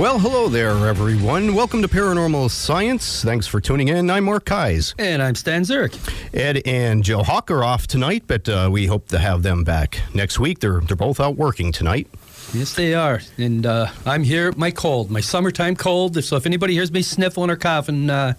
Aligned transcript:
Well, 0.00 0.18
hello 0.18 0.48
there, 0.48 0.70
everyone. 0.88 1.54
Welcome 1.54 1.82
to 1.82 1.88
Paranormal 1.88 2.48
Science. 2.50 3.22
Thanks 3.22 3.46
for 3.46 3.60
tuning 3.60 3.88
in. 3.88 4.08
I'm 4.08 4.24
Mark 4.24 4.46
Kies. 4.46 4.94
And 4.98 5.22
I'm 5.22 5.34
Stan 5.34 5.62
Zurich. 5.62 5.92
Ed 6.32 6.62
and 6.64 7.04
Joe 7.04 7.22
Hawk 7.22 7.50
are 7.50 7.62
off 7.62 7.86
tonight, 7.86 8.22
but 8.26 8.48
uh, 8.48 8.70
we 8.72 8.86
hope 8.86 9.08
to 9.08 9.18
have 9.18 9.42
them 9.42 9.62
back 9.62 10.00
next 10.14 10.38
week. 10.38 10.60
They're 10.60 10.80
they're 10.80 10.96
both 10.96 11.20
out 11.20 11.36
working 11.36 11.70
tonight. 11.70 12.08
Yes, 12.54 12.74
they 12.74 12.94
are. 12.94 13.20
And 13.36 13.66
uh, 13.66 13.88
I'm 14.06 14.24
here, 14.24 14.52
my 14.52 14.70
cold, 14.70 15.10
my 15.10 15.20
summertime 15.20 15.76
cold. 15.76 16.24
So 16.24 16.36
if 16.36 16.46
anybody 16.46 16.72
hears 16.72 16.90
me 16.90 17.02
sniffling 17.02 17.50
or 17.50 17.56
coughing, 17.56 18.08
uh, 18.08 18.32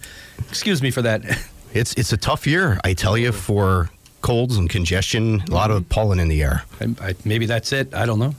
excuse 0.49 0.81
me 0.81 0.89
for 0.89 1.03
that. 1.03 1.21
It's 1.73 1.93
it's 1.93 2.11
a 2.11 2.17
tough 2.17 2.47
year, 2.47 2.79
I 2.83 2.93
tell 2.93 3.17
you, 3.17 3.31
for 3.31 3.91
colds 4.21 4.57
and 4.57 4.67
congestion. 4.67 5.41
A 5.47 5.51
lot 5.51 5.69
of 5.69 5.87
pollen 5.89 6.19
in 6.19 6.27
the 6.27 6.41
air. 6.41 6.63
I, 6.81 6.95
I, 6.99 7.15
maybe 7.23 7.45
that's 7.45 7.71
it. 7.71 7.93
I 7.93 8.07
don't 8.07 8.19
know. 8.19 8.33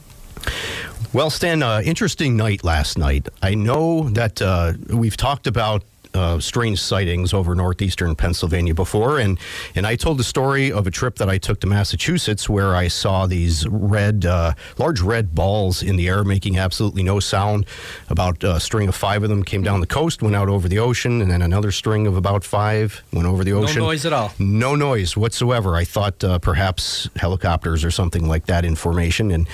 Well, 1.14 1.28
Stan, 1.28 1.62
uh, 1.62 1.82
interesting 1.84 2.38
night 2.38 2.64
last 2.64 2.96
night. 2.96 3.28
I 3.42 3.54
know 3.54 4.08
that 4.08 4.40
uh, 4.40 4.72
we've 4.88 5.16
talked 5.16 5.46
about 5.46 5.84
uh, 6.14 6.38
strange 6.40 6.80
sightings 6.80 7.32
over 7.32 7.54
northeastern 7.54 8.14
Pennsylvania 8.14 8.74
before, 8.74 9.18
and 9.18 9.38
and 9.74 9.86
I 9.86 9.96
told 9.96 10.18
the 10.18 10.24
story 10.24 10.70
of 10.72 10.86
a 10.86 10.90
trip 10.90 11.16
that 11.16 11.28
I 11.28 11.38
took 11.38 11.60
to 11.60 11.66
Massachusetts 11.66 12.48
where 12.48 12.74
I 12.74 12.88
saw 12.88 13.26
these 13.26 13.66
red, 13.68 14.26
uh, 14.26 14.52
large 14.78 15.00
red 15.00 15.34
balls 15.34 15.82
in 15.82 15.96
the 15.96 16.08
air 16.08 16.24
making 16.24 16.58
absolutely 16.58 17.02
no 17.02 17.20
sound. 17.20 17.66
About 18.08 18.44
a 18.44 18.60
string 18.60 18.88
of 18.88 18.94
five 18.94 19.22
of 19.22 19.28
them 19.28 19.42
came 19.42 19.62
down 19.62 19.80
the 19.80 19.86
coast, 19.86 20.22
went 20.22 20.36
out 20.36 20.48
over 20.48 20.68
the 20.68 20.78
ocean, 20.78 21.22
and 21.22 21.30
then 21.30 21.42
another 21.42 21.70
string 21.70 22.06
of 22.06 22.16
about 22.16 22.44
five 22.44 23.02
went 23.12 23.26
over 23.26 23.44
the 23.44 23.52
ocean. 23.52 23.80
No 23.80 23.86
noise 23.86 24.06
at 24.06 24.12
all. 24.12 24.32
No 24.38 24.74
noise 24.74 25.16
whatsoever. 25.16 25.76
I 25.76 25.84
thought 25.84 26.22
uh, 26.22 26.38
perhaps 26.38 27.08
helicopters 27.16 27.84
or 27.84 27.90
something 27.90 28.28
like 28.28 28.46
that 28.46 28.64
in 28.64 28.74
formation, 28.74 29.30
and 29.30 29.48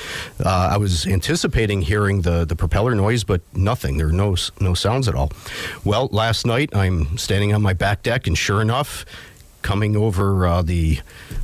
uh, 0.45 0.71
I 0.73 0.77
was 0.77 1.07
anticipating 1.07 1.83
hearing 1.83 2.23
the, 2.23 2.45
the 2.45 2.57
propeller 2.57 2.95
noise, 2.95 3.25
but 3.25 3.43
nothing. 3.55 3.97
There 3.99 4.07
were 4.07 4.13
no 4.13 4.37
no 4.61 4.75
sounds 4.75 5.09
at 5.09 5.15
all. 5.15 5.31
Well, 5.85 6.09
last 6.13 6.47
night 6.49 6.71
I'm 6.75 7.17
standing 7.17 7.55
on 7.55 7.63
my 7.63 7.75
back 7.75 8.03
deck, 8.03 8.27
and 8.27 8.37
sure 8.37 8.61
enough, 8.61 9.05
coming 9.63 9.95
over 9.97 10.47
uh, 10.47 10.63
the 10.63 10.99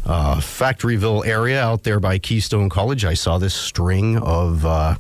uh, 0.05 0.37
Factoryville 0.37 1.25
area 1.27 1.63
out 1.63 1.85
there 1.85 2.01
by 2.01 2.19
Keystone 2.19 2.69
College, 2.69 3.05
I 3.05 3.15
saw 3.15 3.39
this 3.39 3.55
string 3.55 4.19
of. 4.19 4.67
Uh, 4.67 4.97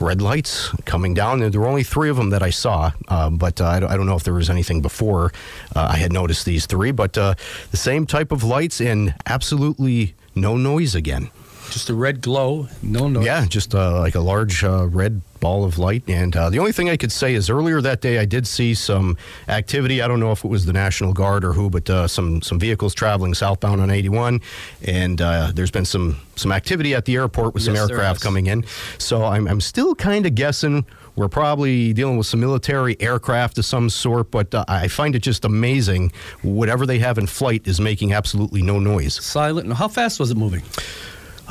red 0.00 0.22
lights 0.22 0.68
coming 0.84 1.12
down. 1.12 1.40
There 1.40 1.60
were 1.60 1.66
only 1.66 1.82
three 1.82 2.08
of 2.08 2.16
them 2.16 2.30
that 2.30 2.40
I 2.40 2.50
saw, 2.50 2.92
uh, 3.08 3.30
but 3.30 3.60
uh, 3.60 3.66
I, 3.66 3.80
don't, 3.80 4.06
know 4.06 4.14
if 4.14 4.22
there 4.22 4.32
was 4.32 4.48
anything 4.48 4.80
before 4.80 5.32
uh, 5.74 5.88
I 5.90 5.96
had 5.96 6.12
noticed 6.12 6.44
these 6.44 6.66
three. 6.66 6.92
But 6.92 7.18
uh, 7.18 7.34
the 7.72 7.76
same 7.76 8.06
type 8.06 8.30
of 8.30 8.44
lights 8.44 8.80
and 8.80 9.16
absolutely 9.26 10.14
no 10.36 10.56
noise 10.56 10.94
again. 10.94 11.30
Just 11.70 11.90
a 11.90 11.94
red 11.94 12.20
glow, 12.22 12.68
no 12.82 13.08
noise. 13.08 13.24
Yeah, 13.24 13.44
just 13.46 13.74
uh, 13.74 13.98
like 14.00 14.14
a 14.14 14.20
large 14.20 14.64
uh, 14.64 14.86
red 14.88 15.20
ball 15.40 15.64
of 15.64 15.78
light. 15.78 16.02
And 16.08 16.34
uh, 16.34 16.50
the 16.50 16.58
only 16.58 16.72
thing 16.72 16.88
I 16.90 16.96
could 16.96 17.12
say 17.12 17.34
is 17.34 17.48
earlier 17.50 17.80
that 17.80 18.00
day 18.00 18.18
I 18.18 18.24
did 18.24 18.46
see 18.46 18.74
some 18.74 19.16
activity. 19.48 20.00
I 20.02 20.08
don't 20.08 20.18
know 20.18 20.32
if 20.32 20.44
it 20.44 20.48
was 20.48 20.64
the 20.64 20.72
National 20.72 21.12
Guard 21.12 21.44
or 21.44 21.52
who, 21.52 21.70
but 21.70 21.88
uh, 21.90 22.08
some 22.08 22.42
some 22.42 22.58
vehicles 22.58 22.94
traveling 22.94 23.34
southbound 23.34 23.80
on 23.80 23.90
81. 23.90 24.40
And 24.86 25.20
uh, 25.20 25.52
there's 25.54 25.70
been 25.70 25.84
some 25.84 26.16
some 26.36 26.52
activity 26.52 26.94
at 26.94 27.04
the 27.04 27.14
airport 27.16 27.54
with 27.54 27.62
some 27.62 27.74
Yes, 27.74 27.90
aircraft 27.90 28.22
coming 28.22 28.46
in. 28.46 28.64
So 28.98 29.24
I'm 29.24 29.46
I'm 29.46 29.60
still 29.60 29.94
kind 29.94 30.26
of 30.26 30.34
guessing. 30.34 30.86
We're 31.16 31.28
probably 31.28 31.92
dealing 31.92 32.16
with 32.16 32.28
some 32.28 32.40
military 32.40 32.96
aircraft 33.00 33.58
of 33.58 33.64
some 33.64 33.90
sort, 33.90 34.30
but 34.30 34.54
uh, 34.54 34.64
I 34.68 34.86
find 34.88 35.16
it 35.16 35.18
just 35.20 35.44
amazing. 35.44 36.12
Whatever 36.42 36.86
they 36.86 37.00
have 37.00 37.18
in 37.18 37.26
flight 37.26 37.66
is 37.66 37.80
making 37.80 38.12
absolutely 38.12 38.62
no 38.62 38.78
noise. 38.78 39.22
Silent. 39.24 39.72
How 39.72 39.88
fast 39.88 40.20
was 40.20 40.30
it 40.30 40.36
moving? 40.36 40.62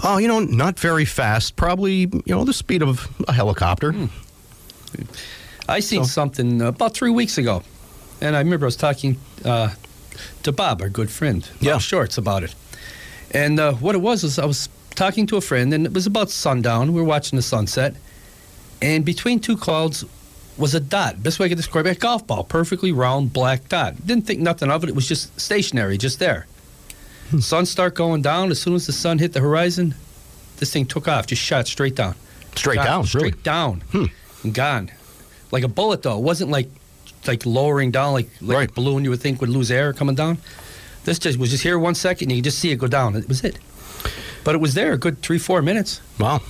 Oh, 0.03 0.17
you 0.17 0.27
know, 0.27 0.39
not 0.39 0.79
very 0.79 1.05
fast. 1.05 1.55
Probably, 1.55 2.01
you 2.01 2.21
know, 2.27 2.43
the 2.43 2.53
speed 2.53 2.81
of 2.83 3.07
a 3.27 3.33
helicopter. 3.33 3.91
Hmm. 3.93 4.05
I 5.67 5.79
seen 5.81 6.05
something 6.05 6.61
about 6.61 6.93
three 6.93 7.09
weeks 7.09 7.37
ago, 7.37 7.61
and 8.21 8.35
I 8.35 8.39
remember 8.39 8.65
I 8.65 8.67
was 8.67 8.75
talking 8.77 9.17
uh, 9.43 9.73
to 10.43 10.51
Bob, 10.51 10.81
our 10.81 10.89
good 10.89 11.09
friend, 11.11 11.41
Bob 11.41 11.61
Yeah. 11.61 11.77
Shorts, 11.79 12.17
about 12.17 12.43
it. 12.43 12.55
And 13.31 13.59
uh, 13.59 13.73
what 13.73 13.93
it 13.95 13.99
was 13.99 14.23
is 14.23 14.39
I 14.39 14.45
was 14.45 14.69
talking 14.95 15.27
to 15.27 15.37
a 15.37 15.41
friend, 15.41 15.73
and 15.73 15.85
it 15.85 15.93
was 15.93 16.07
about 16.07 16.29
sundown. 16.29 16.93
We 16.93 17.01
were 17.01 17.07
watching 17.07 17.35
the 17.35 17.43
sunset, 17.43 17.95
and 18.81 19.03
between 19.03 19.39
two 19.39 19.57
clouds 19.57 20.05
was 20.57 20.73
a 20.73 20.79
dot. 20.79 21.21
Best 21.21 21.37
way 21.39 21.47
I 21.47 21.49
could 21.49 21.57
describe 21.57 21.85
it, 21.85 21.97
a 21.97 21.99
golf 21.99 22.25
ball, 22.25 22.43
perfectly 22.45 22.91
round 22.93 23.33
black 23.33 23.67
dot. 23.67 24.07
Didn't 24.07 24.25
think 24.25 24.39
nothing 24.39 24.71
of 24.71 24.83
it. 24.83 24.89
It 24.89 24.95
was 24.95 25.07
just 25.07 25.37
stationary, 25.39 25.97
just 25.97 26.19
there. 26.19 26.47
Sun 27.39 27.65
start 27.65 27.95
going 27.95 28.21
down. 28.21 28.51
As 28.51 28.61
soon 28.61 28.75
as 28.75 28.85
the 28.85 28.93
sun 28.93 29.19
hit 29.19 29.33
the 29.33 29.39
horizon, 29.39 29.95
this 30.57 30.71
thing 30.71 30.85
took 30.85 31.07
off, 31.07 31.27
just 31.27 31.41
shot 31.41 31.67
straight 31.67 31.95
down. 31.95 32.15
Straight 32.55 32.75
Shot 32.77 32.85
down, 32.85 33.05
straight 33.05 33.21
really. 33.21 33.31
Hmm. 33.37 33.43
down, 33.43 33.81
and 34.43 34.53
gone. 34.53 34.91
Like 35.51 35.63
a 35.63 35.67
bullet, 35.67 36.01
though. 36.03 36.17
It 36.17 36.23
wasn't 36.23 36.51
like 36.51 36.69
like 37.27 37.45
lowering 37.45 37.91
down, 37.91 38.13
like, 38.13 38.29
like 38.41 38.55
Right. 38.57 38.69
a 38.69 38.73
balloon 38.73 39.03
you 39.03 39.09
would 39.09 39.19
think 39.19 39.41
would 39.41 39.49
lose 39.49 39.69
air 39.69 39.91
coming 39.93 40.15
down. 40.15 40.37
This 41.03 41.19
just 41.19 41.37
was 41.37 41.49
just 41.51 41.63
here 41.63 41.77
one 41.77 41.93
second, 41.95 42.29
and 42.29 42.37
you 42.37 42.37
could 42.41 42.45
just 42.45 42.59
see 42.59 42.71
it 42.71 42.77
go 42.77 42.87
down. 42.87 43.15
It 43.15 43.27
was 43.27 43.43
it. 43.43 43.59
But 44.43 44.55
it 44.55 44.61
was 44.61 44.73
there 44.75 44.93
a 44.93 44.97
good 44.97 45.21
three, 45.21 45.37
four 45.39 45.61
minutes. 45.61 45.99
Wow. 46.19 46.41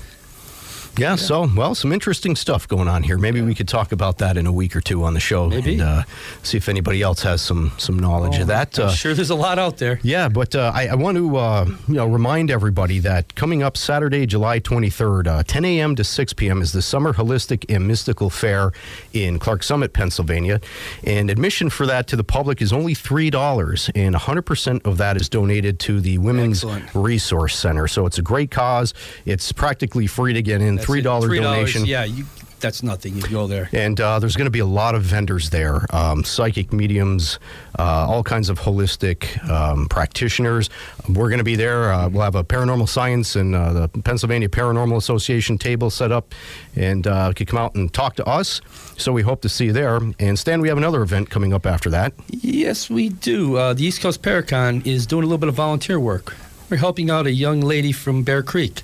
Yeah, 0.97 1.15
so, 1.15 1.47
well, 1.55 1.75
some 1.75 1.91
interesting 1.93 2.35
stuff 2.35 2.67
going 2.67 2.87
on 2.87 3.03
here. 3.03 3.17
Maybe 3.17 3.41
we 3.41 3.53
could 3.53 3.67
talk 3.67 3.91
about 3.91 4.17
that 4.17 4.35
in 4.37 4.47
a 4.47 4.51
week 4.51 4.75
or 4.75 4.81
two 4.81 5.03
on 5.03 5.13
the 5.13 5.19
show. 5.19 5.47
Maybe. 5.47 5.73
And 5.73 5.81
uh, 5.81 6.03
see 6.43 6.57
if 6.57 6.67
anybody 6.69 7.01
else 7.01 7.21
has 7.21 7.41
some, 7.41 7.71
some 7.77 7.99
knowledge 7.99 8.39
of 8.39 8.47
that. 8.47 8.77
I'm 8.79 8.87
Uh, 8.87 8.91
sure 8.91 9.13
there's 9.13 9.29
a 9.29 9.35
lot 9.35 9.59
out 9.59 9.77
there. 9.77 9.99
Yeah, 10.01 10.27
but 10.27 10.55
uh, 10.55 10.71
I, 10.73 10.87
I 10.87 10.95
want 10.95 11.17
to 11.17 11.37
uh, 11.37 11.65
you 11.87 11.93
know 11.95 12.07
remind 12.07 12.49
everybody 12.49 12.99
that 12.99 13.35
coming 13.35 13.61
up 13.61 13.77
Saturday, 13.77 14.25
July 14.25 14.59
23rd, 14.59 15.27
uh, 15.27 15.43
10 15.43 15.65
a.m. 15.65 15.95
to 15.95 16.03
6 16.03 16.33
p.m. 16.33 16.61
is 16.61 16.71
the 16.71 16.81
Summer 16.81 17.13
Holistic 17.13 17.65
and 17.73 17.87
Mystical 17.87 18.29
Fair 18.31 18.71
in 19.13 19.37
Clarks 19.39 19.61
Summit, 19.63 19.93
Pennsylvania, 19.93 20.59
and 21.03 21.29
admission 21.29 21.69
for 21.69 21.85
that 21.85 22.07
to 22.07 22.15
the 22.15 22.23
public 22.23 22.61
is 22.61 22.73
only 22.73 22.93
three 22.95 23.29
dollars, 23.29 23.89
and 23.93 24.13
100 24.15 24.41
percent 24.41 24.83
of 24.85 24.97
that 24.97 25.15
is 25.15 25.29
donated 25.29 25.79
to 25.81 26.01
the 26.01 26.17
Women's 26.17 26.63
Excellent. 26.63 26.95
Resource 26.95 27.55
Center. 27.55 27.87
So 27.87 28.05
it's 28.07 28.17
a 28.17 28.23
great 28.23 28.49
cause. 28.49 28.93
It's 29.25 29.51
practically 29.51 30.07
free 30.07 30.33
to 30.33 30.41
get 30.41 30.61
in. 30.61 30.75
That's 30.75 30.86
Three 30.86 30.86
it. 30.86 30.86
dollar 30.86 30.86
$3, 30.87 31.03
donation. 31.03 31.85
Yeah, 31.85 32.03
you, 32.05 32.25
that's 32.59 32.81
nothing. 32.81 33.15
You 33.15 33.21
go 33.23 33.47
there. 33.47 33.69
And 33.71 33.99
uh, 33.99 34.19
there's 34.19 34.35
going 34.35 34.45
to 34.45 34.51
be 34.51 34.59
a 34.59 34.65
lot 34.65 34.95
of 34.95 35.03
vendors 35.03 35.49
there 35.49 35.85
um, 35.91 36.23
psychic 36.23 36.73
mediums, 36.73 37.39
uh, 37.77 38.07
all 38.07 38.23
kinds 38.23 38.49
of 38.49 38.59
holistic 38.59 39.43
um, 39.49 39.87
practitioners. 39.87 40.69
We're 41.07 41.29
going 41.29 41.39
to 41.39 41.43
be 41.43 41.55
there. 41.55 41.91
Uh, 41.91 42.09
we'll 42.09 42.23
have 42.23 42.35
a 42.35 42.43
paranormal 42.43 42.89
science 42.89 43.35
and 43.35 43.55
uh, 43.55 43.73
the 43.73 43.87
Pennsylvania 44.01 44.49
Paranormal 44.49 44.97
Association 44.97 45.57
table 45.57 45.89
set 45.89 46.11
up, 46.11 46.33
and 46.75 47.05
uh, 47.05 47.33
could 47.33 47.47
come 47.47 47.59
out 47.59 47.75
and 47.75 47.93
talk 47.93 48.15
to 48.15 48.25
us. 48.25 48.61
So 48.97 49.11
we 49.13 49.21
hope 49.21 49.41
to 49.41 49.49
see 49.49 49.65
you 49.65 49.73
there. 49.73 49.99
And 50.19 50.39
Stan, 50.39 50.61
we 50.61 50.67
have 50.69 50.77
another 50.77 51.01
event 51.01 51.29
coming 51.29 51.53
up 51.53 51.65
after 51.65 51.89
that. 51.91 52.13
Yes, 52.29 52.89
we 52.89 53.09
do. 53.09 53.57
Uh, 53.57 53.73
the 53.73 53.85
East 53.85 54.01
Coast 54.01 54.21
Paracon 54.21 54.85
is 54.85 55.05
doing 55.05 55.23
a 55.23 55.27
little 55.27 55.37
bit 55.37 55.49
of 55.49 55.55
volunteer 55.55 55.99
work. 55.99 56.35
We're 56.69 56.77
helping 56.77 57.09
out 57.09 57.27
a 57.27 57.31
young 57.31 57.61
lady 57.61 57.91
from 57.91 58.23
Bear 58.23 58.43
Creek. 58.43 58.81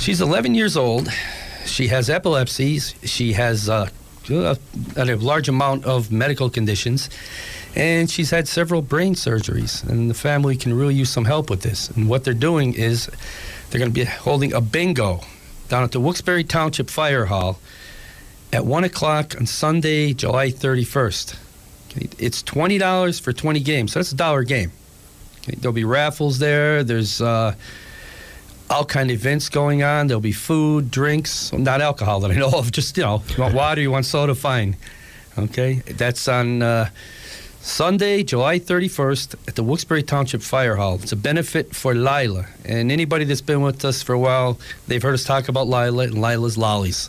She's 0.00 0.20
11 0.20 0.54
years 0.54 0.76
old. 0.76 1.10
She 1.66 1.88
has 1.88 2.08
epilepsy. 2.08 2.78
She 2.78 3.32
has 3.34 3.68
uh, 3.68 3.88
a, 4.30 4.56
a 4.96 5.04
large 5.16 5.48
amount 5.48 5.84
of 5.84 6.10
medical 6.10 6.48
conditions, 6.48 7.10
and 7.74 8.10
she's 8.10 8.30
had 8.30 8.48
several 8.48 8.80
brain 8.80 9.14
surgeries. 9.14 9.86
And 9.88 10.08
the 10.08 10.14
family 10.14 10.56
can 10.56 10.72
really 10.72 10.94
use 10.94 11.10
some 11.10 11.24
help 11.26 11.50
with 11.50 11.62
this. 11.62 11.90
And 11.90 12.08
what 12.08 12.24
they're 12.24 12.32
doing 12.34 12.74
is 12.74 13.06
they're 13.70 13.78
going 13.78 13.90
to 13.90 13.94
be 13.94 14.04
holding 14.04 14.52
a 14.54 14.60
bingo 14.60 15.20
down 15.68 15.82
at 15.82 15.92
the 15.92 16.00
Wilkes-Barre 16.00 16.42
Township 16.44 16.88
Fire 16.88 17.26
Hall 17.26 17.58
at 18.52 18.64
1 18.64 18.84
o'clock 18.84 19.34
on 19.38 19.44
Sunday, 19.46 20.14
July 20.14 20.50
31st. 20.50 21.36
Okay, 21.90 22.08
It's 22.18 22.42
twenty 22.42 22.78
dollars 22.78 23.18
for 23.18 23.32
twenty 23.32 23.60
games. 23.60 23.92
So 23.92 23.98
that's 23.98 24.12
a 24.12 24.16
dollar 24.16 24.42
game. 24.44 24.72
Okay, 25.40 25.56
there'll 25.58 25.72
be 25.72 25.84
raffles 25.84 26.38
there. 26.38 26.84
There's 26.84 27.20
uh, 27.22 27.54
all 28.70 28.84
kind 28.84 29.10
of 29.10 29.16
events 29.16 29.48
going 29.48 29.82
on. 29.82 30.06
There'll 30.06 30.20
be 30.20 30.32
food, 30.32 30.90
drinks, 30.90 31.52
not 31.52 31.80
alcohol 31.80 32.20
that 32.20 32.30
I 32.30 32.34
know 32.34 32.50
of. 32.50 32.70
Just 32.72 32.96
you 32.96 33.02
know, 33.02 33.22
you 33.36 33.42
want 33.42 33.54
water, 33.54 33.80
you 33.80 33.90
want 33.90 34.06
soda, 34.06 34.34
fine. 34.34 34.76
Okay, 35.38 35.74
that's 35.86 36.26
on 36.26 36.62
uh, 36.62 36.90
Sunday, 37.60 38.22
July 38.24 38.58
31st 38.58 39.34
at 39.46 39.54
the 39.54 39.62
Wilkes-Barre 39.62 40.02
Township 40.02 40.42
Fire 40.42 40.76
Hall. 40.76 40.96
It's 40.96 41.12
a 41.12 41.16
benefit 41.16 41.74
for 41.76 41.94
Lila, 41.94 42.46
and 42.64 42.90
anybody 42.90 43.24
that's 43.24 43.40
been 43.40 43.60
with 43.62 43.84
us 43.84 44.02
for 44.02 44.14
a 44.14 44.18
while, 44.18 44.58
they've 44.88 45.02
heard 45.02 45.14
us 45.14 45.24
talk 45.24 45.48
about 45.48 45.68
Lila 45.68 46.04
and 46.04 46.20
Lila's 46.20 46.58
lollies. 46.58 47.08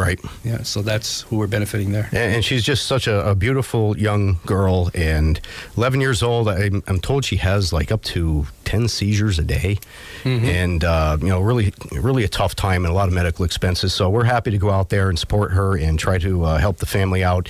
Right. 0.00 0.20
Yeah, 0.44 0.62
so 0.62 0.82
that's 0.82 1.22
who 1.22 1.36
we're 1.36 1.46
benefiting 1.46 1.92
there. 1.92 2.08
And, 2.12 2.36
and 2.36 2.44
she's 2.44 2.62
just 2.62 2.86
such 2.86 3.06
a, 3.06 3.30
a 3.30 3.34
beautiful 3.34 3.96
young 3.98 4.38
girl, 4.46 4.90
and 4.94 5.40
11 5.76 6.00
years 6.00 6.22
old. 6.22 6.48
I'm, 6.48 6.82
I'm 6.86 7.00
told 7.00 7.24
she 7.24 7.36
has 7.36 7.72
like 7.72 7.90
up 7.90 8.02
to 8.04 8.46
10 8.64 8.88
seizures 8.88 9.38
a 9.38 9.44
day, 9.44 9.78
and 10.24 10.84
uh, 10.84 11.16
you 11.20 11.28
know, 11.28 11.40
really, 11.40 11.72
really 11.92 12.24
a 12.24 12.28
tough 12.28 12.54
time 12.54 12.84
and 12.84 12.92
a 12.92 12.94
lot 12.94 13.08
of 13.08 13.14
medical 13.14 13.44
expenses. 13.44 13.94
So 13.94 14.10
we're 14.10 14.24
happy 14.24 14.50
to 14.50 14.58
go 14.58 14.70
out 14.70 14.88
there 14.88 15.08
and 15.08 15.18
support 15.18 15.52
her 15.52 15.76
and 15.76 15.98
try 15.98 16.18
to 16.18 16.44
uh, 16.44 16.58
help 16.58 16.78
the 16.78 16.86
family 16.86 17.22
out. 17.24 17.48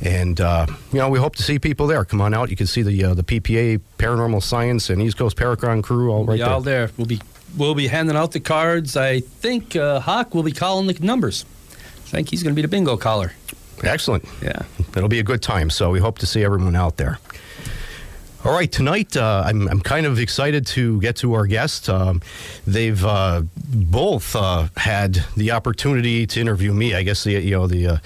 And 0.00 0.40
uh, 0.40 0.66
you 0.92 0.98
know, 0.98 1.08
we 1.08 1.18
hope 1.18 1.36
to 1.36 1.42
see 1.42 1.58
people 1.58 1.86
there. 1.86 2.04
Come 2.04 2.20
on 2.20 2.34
out. 2.34 2.50
You 2.50 2.56
can 2.56 2.66
see 2.66 2.82
the 2.82 3.04
uh, 3.04 3.14
the 3.14 3.22
PPA 3.22 3.80
Paranormal 3.98 4.42
Science 4.42 4.90
and 4.90 5.00
East 5.02 5.16
Coast 5.16 5.36
Paracon 5.36 5.82
crew 5.82 6.10
all 6.10 6.24
right 6.24 6.36
be 6.36 6.42
all 6.42 6.60
there. 6.60 6.86
there. 6.86 6.94
We'll 6.96 7.06
be 7.06 7.20
we'll 7.56 7.74
be 7.74 7.88
handing 7.88 8.16
out 8.16 8.32
the 8.32 8.40
cards. 8.40 8.96
I 8.96 9.20
think 9.20 9.76
uh, 9.76 10.00
Hawk 10.00 10.34
will 10.34 10.42
be 10.42 10.52
calling 10.52 10.86
the 10.86 10.94
numbers. 11.04 11.44
I 12.06 12.16
think 12.16 12.30
he's 12.30 12.42
going 12.42 12.52
to 12.52 12.56
be 12.56 12.62
the 12.62 12.68
bingo 12.68 12.96
caller. 12.96 13.32
Excellent. 13.82 14.24
Yeah. 14.42 14.62
It'll 14.96 15.08
be 15.08 15.18
a 15.18 15.24
good 15.24 15.42
time. 15.42 15.70
So 15.70 15.90
we 15.90 15.98
hope 15.98 16.18
to 16.18 16.26
see 16.26 16.44
everyone 16.44 16.76
out 16.76 16.96
there. 16.96 17.18
All 18.44 18.52
right, 18.52 18.70
tonight 18.70 19.16
uh, 19.16 19.42
I'm, 19.46 19.66
I'm 19.68 19.80
kind 19.80 20.04
of 20.04 20.18
excited 20.18 20.66
to 20.66 21.00
get 21.00 21.16
to 21.16 21.32
our 21.32 21.46
guest. 21.46 21.88
Um, 21.88 22.20
they've 22.66 23.02
uh, 23.02 23.44
both 23.56 24.36
uh, 24.36 24.68
had 24.76 25.24
the 25.34 25.52
opportunity 25.52 26.26
to 26.26 26.40
interview 26.42 26.74
me. 26.74 26.94
I 26.94 27.04
guess 27.04 27.24
the 27.24 27.32
you 27.32 27.52
know 27.52 27.66
the 27.66 27.86
uh, 27.86 27.96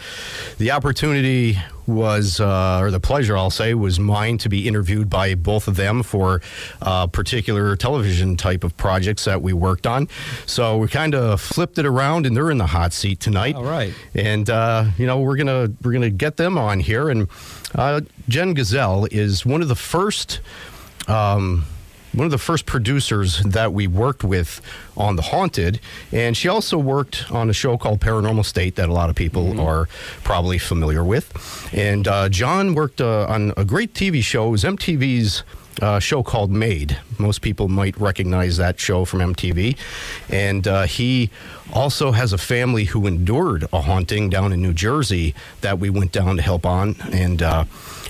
the 0.59 0.71
opportunity 0.71 1.59
was 1.89 2.39
uh, 2.39 2.79
or 2.81 2.93
the 2.93 3.01
pleasure 3.01 3.37
I'll 3.37 3.51
say 3.51 3.75
was 3.75 3.99
mine 3.99 4.39
to 4.39 4.49
be 4.49 4.69
interviewed 4.69 5.11
by 5.11 5.35
both 5.35 5.67
of 5.67 5.75
them 5.75 6.03
for 6.05 6.41
uh, 6.83 7.09
particular 7.09 7.75
television 7.75 8.37
type 8.37 8.63
of 8.63 8.77
projects 8.77 9.25
that 9.25 9.43
we 9.43 9.53
worked 9.53 9.87
on. 9.87 10.07
So 10.47 10.77
we 10.77 10.87
kind 10.87 11.15
of 11.15 11.41
flipped 11.41 11.79
it 11.79 11.87
around, 11.87 12.27
and 12.27 12.37
they're 12.37 12.51
in 12.51 12.59
the 12.59 12.67
hot 12.67 12.93
seat 12.93 13.19
tonight. 13.19 13.57
All 13.57 13.65
right. 13.65 13.93
And 14.15 14.49
uh, 14.49 14.85
you 14.99 15.07
know 15.07 15.19
we're 15.19 15.37
gonna 15.37 15.73
we're 15.83 15.93
gonna 15.93 16.11
get 16.11 16.37
them 16.37 16.59
on 16.59 16.79
here. 16.79 17.09
And 17.09 17.29
uh, 17.75 18.01
Jen 18.29 18.55
Gazelle 18.55 19.07
is 19.11 19.45
one 19.45 19.63
of 19.63 19.69
the 19.69 19.77
first. 19.77 20.41
Um, 21.07 21.65
one 22.15 22.25
of 22.25 22.31
the 22.31 22.39
first 22.39 22.65
producers 22.65 23.43
that 23.45 23.73
we 23.73 23.87
worked 23.87 24.25
with 24.25 24.63
on 24.97 25.17
The 25.17 25.23
Haunted, 25.23 25.79
and 26.11 26.37
she 26.37 26.49
also 26.49 26.79
worked 26.79 27.31
on 27.31 27.51
a 27.51 27.53
show 27.53 27.77
called 27.77 28.01
Paranormal 28.01 28.45
State 28.45 28.77
that 28.77 28.89
a 28.89 28.93
lot 28.93 29.11
of 29.11 29.15
people 29.15 29.61
are 29.61 29.89
probably 30.25 30.59
familiar 30.59 31.05
with. 31.05 31.33
And 31.73 32.09
uh, 32.09 32.29
John 32.31 32.75
worked 32.75 33.01
uh, 33.03 33.27
on 33.29 33.53
a 33.57 33.65
great 33.65 33.93
TV 33.93 34.23
show. 34.23 34.49
It 34.49 34.51
was 34.51 34.65
MTV's 34.65 35.43
uh, 35.81 35.99
show 35.99 36.23
called 36.23 36.51
Made. 36.51 36.99
Most 37.19 37.43
people 37.43 37.69
might 37.69 37.99
recognize 37.99 38.57
that 38.57 38.79
show 38.81 39.05
from 39.05 39.21
MTV. 39.21 39.77
And 40.31 40.67
uh, 40.67 40.83
he 40.85 41.31
also 41.73 42.13
has 42.13 42.33
a 42.33 42.39
family 42.39 42.85
who 42.85 43.07
endured 43.07 43.67
a 43.73 43.81
haunting 43.81 44.31
down 44.31 44.53
in 44.53 44.63
New 44.63 44.73
Jersey 44.73 45.35
that 45.61 45.79
we 45.79 45.91
went 45.91 46.13
down 46.13 46.37
to 46.37 46.43
help 46.43 46.65
on. 46.67 46.97
And 47.13 47.43
uh, 47.43 47.65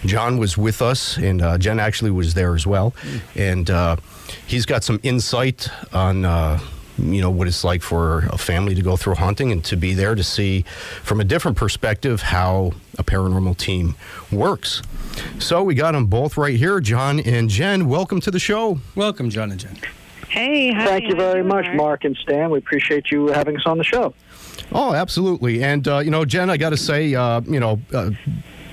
John 0.05 0.39
was 0.39 0.57
with 0.57 0.81
us, 0.81 1.17
and 1.17 1.43
uh, 1.43 1.59
Jen 1.59 1.81
actually 1.81 2.11
was 2.11 2.35
there 2.35 2.55
as 2.55 2.67
well. 2.67 2.95
And 3.35 3.69
uh, 3.71 3.97
he's 4.47 4.67
got 4.67 4.85
some 4.85 5.01
insight 5.03 5.69
on. 5.93 6.25
You 6.99 7.21
know 7.21 7.31
what 7.31 7.47
it's 7.47 7.63
like 7.63 7.83
for 7.83 8.27
a 8.31 8.39
family 8.39 8.75
to 8.75 8.83
go 8.83 8.97
through 8.97 9.15
hunting 9.15 9.53
and 9.53 9.65
to 9.65 9.77
be 9.77 9.95
there 9.95 10.15
to 10.15 10.25
see 10.25 10.63
from 11.03 11.21
a 11.21 11.25
different 11.25 11.57
perspective 11.57 12.23
how 12.23 12.73
a 12.99 13.05
paranormal 13.05 13.57
team 13.57 13.95
works. 14.33 14.83
So 15.39 15.63
we 15.63 15.75
got 15.75 15.93
them 15.93 16.07
both 16.07 16.37
right 16.37 16.57
here, 16.57 16.81
John 16.81 17.21
and 17.21 17.49
Jen. 17.49 17.89
Welcome 17.89 18.21
to 18.23 18.31
the 18.31 18.39
show. 18.41 18.81
Welcome, 18.95 19.31
John 19.31 19.51
and 19.51 19.61
Jen. 19.61 19.79
Hey, 20.29 20.73
hi. 20.73 20.85
Thank 20.85 21.09
you 21.09 21.15
very 21.15 21.43
doing, 21.43 21.49
much, 21.49 21.67
Mark 21.75 22.05
and 22.05 22.17
Stan. 22.17 22.51
We 22.51 22.59
appreciate 22.59 23.11
you 23.11 23.29
having 23.29 23.57
us 23.57 23.63
on 23.65 23.79
the 23.79 23.85
show. 23.85 24.13
Oh, 24.73 24.93
absolutely. 24.93 25.63
And 25.63 25.87
uh, 25.87 25.99
you 25.99 26.11
know, 26.11 26.25
Jen, 26.25 26.51
I 26.51 26.57
got 26.57 26.71
to 26.71 26.77
say, 26.77 27.15
uh, 27.15 27.41
you 27.43 27.61
know. 27.61 27.81
Uh, 27.93 28.11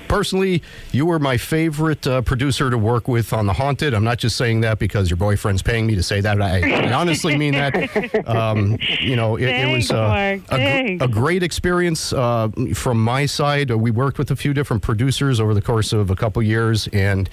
Personally, 0.08 0.62
you 0.92 1.06
were 1.06 1.18
my 1.18 1.36
favorite 1.36 2.06
uh, 2.06 2.22
producer 2.22 2.70
to 2.70 2.78
work 2.78 3.08
with 3.08 3.32
on 3.32 3.46
The 3.46 3.52
Haunted. 3.52 3.94
I'm 3.94 4.04
not 4.04 4.18
just 4.18 4.36
saying 4.36 4.60
that 4.62 4.78
because 4.78 5.10
your 5.10 5.16
boyfriend's 5.16 5.62
paying 5.62 5.86
me 5.86 5.94
to 5.94 6.02
say 6.02 6.20
that. 6.20 6.40
I, 6.40 6.88
I 6.88 6.92
honestly 6.92 7.36
mean 7.36 7.52
that. 7.54 7.76
Um, 8.26 8.78
you 9.00 9.14
know, 9.14 9.36
it, 9.36 9.44
it 9.44 9.72
was 9.72 9.90
uh, 9.90 10.38
a, 10.50 10.98
a 11.00 11.08
great 11.08 11.42
experience 11.42 12.12
uh, 12.12 12.48
from 12.74 13.02
my 13.02 13.26
side. 13.26 13.70
We 13.70 13.90
worked 13.90 14.18
with 14.18 14.30
a 14.30 14.36
few 14.36 14.52
different 14.52 14.82
producers 14.82 15.38
over 15.38 15.54
the 15.54 15.62
course 15.62 15.92
of 15.92 16.10
a 16.10 16.16
couple 16.16 16.42
years, 16.42 16.88
and 16.88 17.28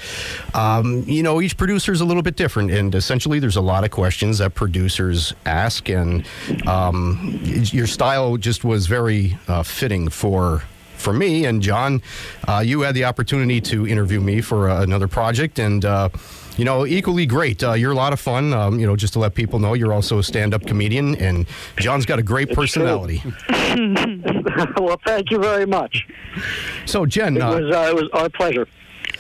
um, 0.54 1.04
you 1.08 1.24
know, 1.24 1.42
each 1.42 1.58
producer 1.58 1.92
is 1.92 2.02
a 2.02 2.06
little 2.06 2.22
bit 2.22 2.36
different. 2.36 2.72
And 2.72 2.94
essentially, 2.96 3.40
there's 3.40 3.56
a 3.56 3.62
lot 3.62 3.84
of 3.84 3.92
questions 3.92 4.38
that 4.38 4.54
producers 4.54 5.34
ask, 5.46 5.90
and 5.90 6.26
um, 6.68 7.40
your 7.44 7.88
style 7.88 8.38
just 8.38 8.64
was 8.64 8.88
very 8.88 9.38
uh, 9.48 9.64
fitting 9.64 10.10
for 10.10 10.64
for 11.04 11.14
me 11.14 11.46
and 11.46 11.62
John. 11.62 12.02
Uh, 12.48 12.64
you 12.66 12.82
had 12.82 12.96
the 12.96 13.04
opportunity 13.06 13.62
to 13.62 13.86
interview 13.86 14.20
me 14.22 14.42
for 14.42 14.70
uh, 14.70 14.82
another 14.82 15.08
project, 15.08 15.60
and 15.60 15.84
uh, 15.86 16.10
you 16.58 16.66
know, 16.66 16.86
equally 16.86 17.26
great. 17.26 17.64
Uh, 17.64 17.74
you're 17.74 17.92
a 17.92 17.96
lot 17.96 18.14
of 18.14 18.20
fun. 18.20 18.54
Um, 18.54 18.80
you 18.80 18.88
know, 18.88 18.96
just 18.96 19.14
to 19.14 19.20
let 19.20 19.36
people 19.36 19.60
know, 19.60 19.74
you're 19.74 19.94
also 19.94 20.20
a 20.20 20.24
stand-up 20.24 20.66
comedian, 20.66 21.16
and 21.16 21.46
John's 21.78 22.06
got 22.06 22.20
a 22.20 22.24
great 22.24 22.52
personality. 22.52 23.22
well, 24.78 25.00
thank 25.06 25.32
you 25.32 25.40
very 25.40 25.66
much. 25.66 26.08
So, 26.86 27.06
Jen, 27.06 27.38
It 27.38 27.42
uh, 27.42 27.60
was 27.60 27.76
uh, 27.76 27.90
it 27.90 27.96
was 27.96 28.10
our 28.14 28.30
pleasure. 28.30 28.68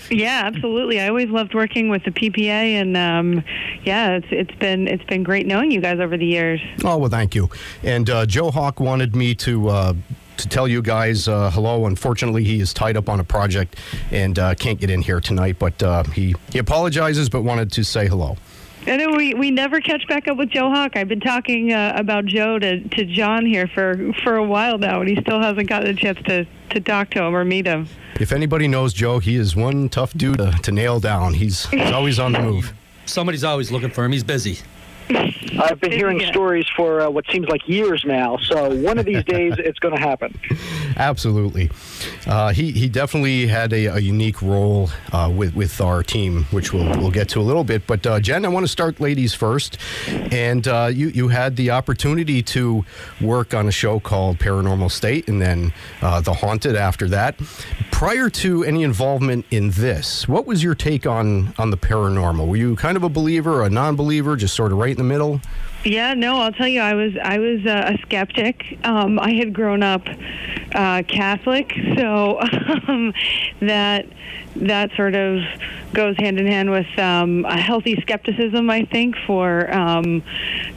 Yeah, 0.09 0.43
absolutely. 0.45 0.99
I 0.99 1.07
always 1.07 1.29
loved 1.29 1.53
working 1.53 1.89
with 1.89 2.03
the 2.03 2.11
PPA, 2.11 2.81
and 2.81 2.95
um, 2.97 3.43
yeah, 3.83 4.17
it's 4.17 4.27
it's 4.29 4.55
been 4.59 4.87
it's 4.87 5.03
been 5.05 5.23
great 5.23 5.47
knowing 5.47 5.71
you 5.71 5.81
guys 5.81 5.99
over 5.99 6.17
the 6.17 6.25
years. 6.25 6.61
oh 6.83 6.97
well, 6.97 7.09
thank 7.09 7.35
you. 7.35 7.49
And 7.83 8.09
uh, 8.09 8.25
Joe 8.25 8.51
Hawk 8.51 8.79
wanted 8.79 9.15
me 9.15 9.35
to. 9.35 9.69
Uh, 9.69 9.93
to 10.37 10.47
tell 10.47 10.67
you 10.67 10.81
guys 10.81 11.27
uh, 11.27 11.49
hello. 11.51 11.85
Unfortunately, 11.85 12.43
he 12.43 12.59
is 12.59 12.73
tied 12.73 12.97
up 12.97 13.09
on 13.09 13.19
a 13.19 13.23
project 13.23 13.77
and 14.11 14.37
uh, 14.39 14.55
can't 14.55 14.79
get 14.79 14.89
in 14.89 15.01
here 15.01 15.19
tonight. 15.19 15.57
But 15.59 15.81
uh, 15.81 16.03
he 16.03 16.35
he 16.51 16.59
apologizes, 16.59 17.29
but 17.29 17.41
wanted 17.41 17.71
to 17.73 17.83
say 17.83 18.07
hello. 18.07 18.37
I 18.85 18.97
know 18.97 19.15
we, 19.15 19.33
we 19.33 19.49
never 19.49 19.79
catch 19.79 20.05
back 20.09 20.27
up 20.27 20.37
with 20.37 20.49
Joe 20.49 20.69
Hawk. 20.69 20.97
I've 20.97 21.07
been 21.07 21.21
talking 21.21 21.71
uh, 21.71 21.93
about 21.95 22.25
Joe 22.25 22.59
to, 22.59 22.81
to 22.81 23.05
John 23.05 23.45
here 23.45 23.67
for 23.67 24.11
for 24.23 24.35
a 24.35 24.43
while 24.43 24.77
now, 24.77 24.99
and 24.99 25.09
he 25.09 25.15
still 25.21 25.41
hasn't 25.41 25.69
gotten 25.69 25.87
a 25.89 25.93
chance 25.93 26.19
to, 26.25 26.45
to 26.71 26.81
talk 26.81 27.09
to 27.11 27.23
him 27.23 27.35
or 27.35 27.45
meet 27.45 27.65
him. 27.65 27.87
If 28.19 28.31
anybody 28.31 28.67
knows 28.67 28.93
Joe, 28.93 29.19
he 29.19 29.37
is 29.37 29.55
one 29.55 29.89
tough 29.89 30.13
dude 30.13 30.37
to, 30.37 30.51
to 30.63 30.71
nail 30.71 30.99
down. 30.99 31.33
He's, 31.33 31.65
he's 31.67 31.91
always 31.91 32.19
on 32.19 32.33
the 32.33 32.39
move. 32.39 32.73
Somebody's 33.05 33.43
always 33.43 33.71
looking 33.71 33.89
for 33.89 34.03
him. 34.03 34.11
He's 34.11 34.23
busy. 34.23 34.59
I've 35.59 35.79
been 35.79 35.91
hearing 35.91 36.19
Yeah. 36.19 36.31
stories 36.31 36.65
for 36.75 37.01
uh, 37.01 37.09
what 37.09 37.25
seems 37.31 37.47
like 37.47 37.67
years 37.67 38.03
now, 38.05 38.37
so 38.37 38.73
one 38.75 38.97
of 38.97 39.05
these 39.05 39.23
days 39.23 39.53
it's 39.57 39.79
going 39.79 39.95
to 39.95 39.99
happen. 40.01 40.37
Absolutely. 40.97 41.69
Uh, 42.27 42.51
he, 42.53 42.71
he 42.71 42.87
definitely 42.89 43.47
had 43.47 43.73
a, 43.73 43.87
a 43.87 43.99
unique 43.99 44.41
role 44.41 44.89
uh, 45.11 45.31
with, 45.33 45.55
with 45.55 45.81
our 45.81 46.03
team, 46.03 46.45
which 46.51 46.71
we'll, 46.73 46.85
we'll 46.99 47.11
get 47.11 47.29
to 47.29 47.39
a 47.39 47.43
little 47.43 47.63
bit. 47.63 47.85
But, 47.87 48.05
uh, 48.05 48.19
Jen, 48.19 48.45
I 48.45 48.47
want 48.49 48.63
to 48.63 48.71
start 48.71 48.99
ladies 48.99 49.33
first. 49.33 49.77
And 50.07 50.67
uh, 50.67 50.89
you, 50.93 51.07
you 51.09 51.27
had 51.29 51.55
the 51.55 51.71
opportunity 51.71 52.41
to 52.43 52.85
work 53.21 53.53
on 53.53 53.67
a 53.67 53.71
show 53.71 53.99
called 53.99 54.37
Paranormal 54.39 54.91
State 54.91 55.27
and 55.27 55.41
then 55.41 55.73
uh, 56.01 56.21
The 56.21 56.33
Haunted 56.33 56.75
after 56.75 57.07
that. 57.09 57.35
Prior 57.91 58.29
to 58.29 58.63
any 58.63 58.83
involvement 58.83 59.45
in 59.51 59.71
this, 59.71 60.27
what 60.27 60.45
was 60.45 60.63
your 60.63 60.75
take 60.75 61.05
on, 61.07 61.53
on 61.57 61.69
the 61.71 61.77
paranormal? 61.77 62.47
Were 62.47 62.55
you 62.57 62.75
kind 62.75 62.97
of 62.97 63.03
a 63.03 63.09
believer, 63.09 63.63
a 63.63 63.69
non 63.69 63.95
believer, 63.95 64.35
just 64.35 64.55
sort 64.55 64.71
of 64.71 64.77
right 64.77 64.91
in 64.91 64.97
the 64.97 65.03
middle? 65.03 65.32
Yeah, 65.83 66.13
no, 66.13 66.39
I'll 66.39 66.53
tell 66.53 66.67
you, 66.67 66.79
I 66.79 66.93
was 66.93 67.13
I 67.21 67.39
was 67.39 67.65
uh, 67.65 67.93
a 67.93 67.97
skeptic. 68.03 68.79
Um, 68.83 69.19
I 69.19 69.33
had 69.33 69.53
grown 69.53 69.83
up 69.83 70.07
uh, 70.73 71.03
Catholic, 71.07 71.73
so 71.97 72.39
um, 72.87 73.13
that 73.59 74.05
that 74.55 74.91
sort 74.95 75.15
of 75.15 75.41
goes 75.93 76.15
hand 76.17 76.39
in 76.39 76.47
hand 76.47 76.71
with 76.71 76.87
um, 76.97 77.45
a 77.45 77.57
healthy 77.57 77.99
skepticism, 78.01 78.69
I 78.69 78.85
think, 78.85 79.15
for 79.27 79.71
um, 79.73 80.23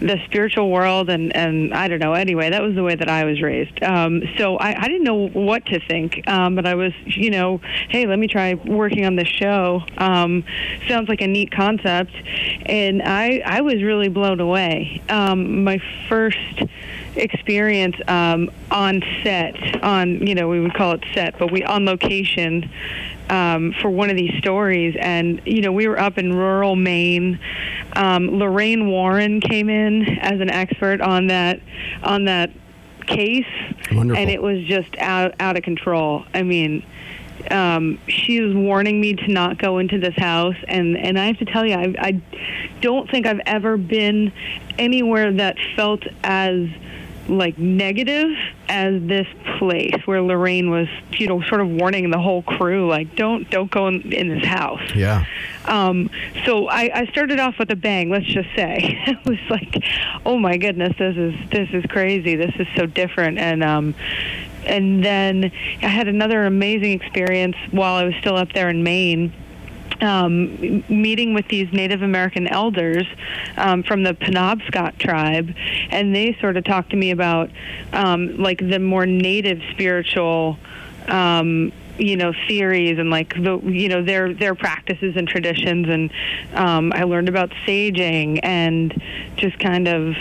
the 0.01 0.21
spiritual 0.27 0.71
world, 0.71 1.09
and 1.09 1.35
and 1.35 1.75
I 1.75 1.89
don't 1.89 1.99
know. 1.99 2.13
Anyway, 2.13 2.51
that 2.51 2.63
was 2.63 2.75
the 2.75 2.83
way 2.83 2.95
that 2.95 3.09
I 3.09 3.25
was 3.25 3.41
raised. 3.41 3.83
Um, 3.83 4.23
so 4.37 4.57
I, 4.57 4.79
I 4.79 4.89
didn't 4.89 5.05
know 5.05 5.29
what 5.29 5.67
to 5.67 5.81
think, 5.81 6.27
um, 6.29 6.55
but 6.55 6.67
I 6.67 6.75
was, 6.75 6.93
you 7.05 7.31
know, 7.31 7.61
hey, 7.89 8.07
let 8.07 8.19
me 8.19 8.29
try 8.29 8.55
working 8.55 9.05
on 9.05 9.17
this 9.17 9.29
show. 9.29 9.83
Um, 9.99 10.45
sounds 10.89 11.09
like 11.09 11.21
a 11.21 11.27
neat 11.27 11.51
concept, 11.51 12.13
and 12.67 13.03
I 13.03 13.43
I 13.45 13.61
was 13.63 13.83
really 13.83 14.09
blown 14.09 14.41
away. 14.41 15.03
Um, 15.09 15.65
my 15.65 15.81
first 16.09 16.39
experience 17.17 17.97
um, 18.09 18.51
on 18.71 19.03
set, 19.23 19.83
on 19.83 20.27
you 20.27 20.35
know 20.35 20.49
we 20.49 20.61
would 20.61 20.75
call 20.75 20.93
it 20.93 21.05
set, 21.15 21.39
but 21.39 21.51
we 21.51 21.65
on 21.65 21.85
location 21.85 22.71
um, 23.31 23.73
for 23.81 23.91
one 23.91 24.11
of 24.11 24.17
these 24.17 24.37
stories, 24.39 24.97
and 24.99 25.41
you 25.45 25.61
know 25.61 25.73
we 25.73 25.87
were 25.89 25.99
up 25.99 26.19
in 26.19 26.33
rural 26.33 26.77
Maine. 26.77 27.39
Um, 27.95 28.39
Lorraine 28.39 28.89
Warren 28.89 29.41
came 29.41 29.69
in 29.69 30.19
as 30.19 30.41
an 30.41 30.51
expert 30.51 31.01
on 31.01 31.29
that 31.29 31.61
on 32.03 32.25
that 32.27 32.51
case, 33.07 33.47
Wonderful. 33.93 34.21
and 34.21 34.31
it 34.31 34.43
was 34.43 34.65
just 34.65 34.97
out 34.99 35.35
out 35.41 35.57
of 35.57 35.63
control. 35.63 36.25
I 36.35 36.43
mean. 36.43 36.85
Um, 37.51 38.01
she 38.09 38.41
was 38.41 38.55
warning 38.57 39.01
me 39.01 39.15
to 39.15 39.29
not 39.29 39.59
go 39.59 39.79
into 39.79 40.01
this 40.01 40.17
house, 40.17 40.57
and 40.67 40.97
and 40.97 41.17
I 41.17 41.27
have 41.27 41.39
to 41.39 41.45
tell 41.45 41.65
you, 41.65 41.75
I, 41.75 41.95
I 41.99 42.23
don't 42.81 43.09
think 43.09 43.25
I've 43.25 43.43
ever 43.47 43.77
been 43.77 44.33
anywhere 44.79 45.31
that 45.31 45.57
felt 45.77 46.03
as 46.25 46.67
like 47.29 47.59
negative 47.59 48.31
as 48.69 49.03
this 49.03 49.27
place 49.59 49.95
where 50.07 50.23
Lorraine 50.23 50.71
was, 50.71 50.89
you 51.13 51.27
know, 51.27 51.43
sort 51.43 51.61
of 51.61 51.69
warning 51.69 52.11
the 52.11 52.19
whole 52.19 52.43
crew, 52.43 52.89
like, 52.89 53.17
don't 53.17 53.49
don't 53.51 53.71
go 53.71 53.89
in, 53.89 54.13
in 54.13 54.29
this 54.29 54.45
house. 54.45 54.83
Yeah. 54.95 55.25
Um, 55.65 56.11
so 56.45 56.69
I, 56.69 56.91
I 56.95 57.07
started 57.07 57.41
off 57.41 57.59
with 57.59 57.71
a 57.71 57.77
bang. 57.77 58.11
Let's 58.11 58.27
just 58.27 58.49
say 58.55 59.03
it 59.07 59.25
was 59.25 59.39
like, 59.51 59.83
oh 60.25 60.39
my 60.39 60.57
goodness, 60.57 60.97
this 60.99 61.17
is 61.17 61.35
this 61.51 61.69
is 61.73 61.85
crazy. 61.87 62.37
This 62.37 62.55
is 62.59 62.67
so 62.77 62.87
different. 62.87 63.39
And 63.39 63.63
um, 63.65 63.95
and 64.67 65.05
then 65.05 65.53
I 65.83 65.89
had 65.89 66.09
another 66.09 66.45
amazing 66.45 67.01
experience 67.01 67.57
while 67.71 67.95
I 67.95 68.05
was 68.05 68.15
still 68.21 68.37
up 68.37 68.53
there 68.53 68.69
in 68.69 68.83
Maine 68.83 69.33
um, 70.01 70.85
meeting 70.89 71.35
with 71.35 71.49
these 71.49 71.73
Native 71.73 72.03
American 72.03 72.47
elders 72.47 73.07
um, 73.57 73.83
from 73.83 74.03
the 74.03 74.15
Penobscot 74.15 74.99
tribe, 74.99 75.55
and 75.91 76.15
they 76.15 76.37
sort 76.41 76.57
of 76.57 76.65
talked 76.65 76.91
to 76.91 76.97
me 76.97 77.11
about 77.11 77.51
um, 77.93 78.37
like 78.37 78.59
the 78.59 78.79
more 78.79 79.07
native 79.07 79.61
spiritual. 79.73 80.59
Um, 81.09 81.73
you 81.99 82.15
know 82.15 82.35
theories 82.47 82.99
and 82.99 83.09
like 83.09 83.31
the 83.43 83.59
you 83.65 83.89
know 83.89 84.03
their 84.03 84.35
their 84.35 84.55
practices 84.55 85.17
and 85.17 85.27
traditions 85.27 85.89
and 85.89 86.11
um, 86.53 86.93
I 86.93 87.05
learned 87.05 87.31
about 87.31 87.51
saging 87.67 88.41
and 88.43 89.03
just 89.37 89.59
kind 89.59 89.89
of 89.89 90.15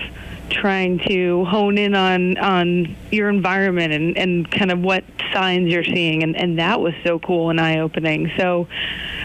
trying 0.50 1.00
to 1.00 1.44
hone 1.46 1.78
in 1.78 1.96
on 1.96 2.38
on 2.38 2.96
your 3.12 3.30
environment 3.30 3.94
and 3.94 4.18
and 4.18 4.50
kind 4.52 4.72
of 4.72 4.80
what 4.80 5.04
signs 5.34 5.72
you're 5.72 5.84
seeing. 5.84 6.24
And 6.24 6.36
and 6.36 6.60
that 6.60 6.80
was 6.80 6.94
so 7.04 7.20
cool 7.20 7.50
and 7.50 7.60
eye 7.60 7.80
opening 7.80 8.32
so 8.38 8.68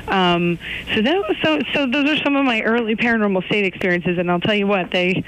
um 0.09 0.59
so 0.95 1.03
that 1.03 1.17
was 1.17 1.37
so 1.43 1.61
so 1.73 1.87
those 1.87 2.11
are 2.11 2.23
some 2.23 2.37
of 2.37 2.45
my 2.45 2.63
early 2.63 2.97
paranormal 2.97 3.45
state 3.47 3.65
experiences. 3.65 4.19
And 4.19 4.31
I'll 4.31 4.41
tell 4.41 4.55
you 4.55 4.67
what 4.67 4.91
they 4.91 5.25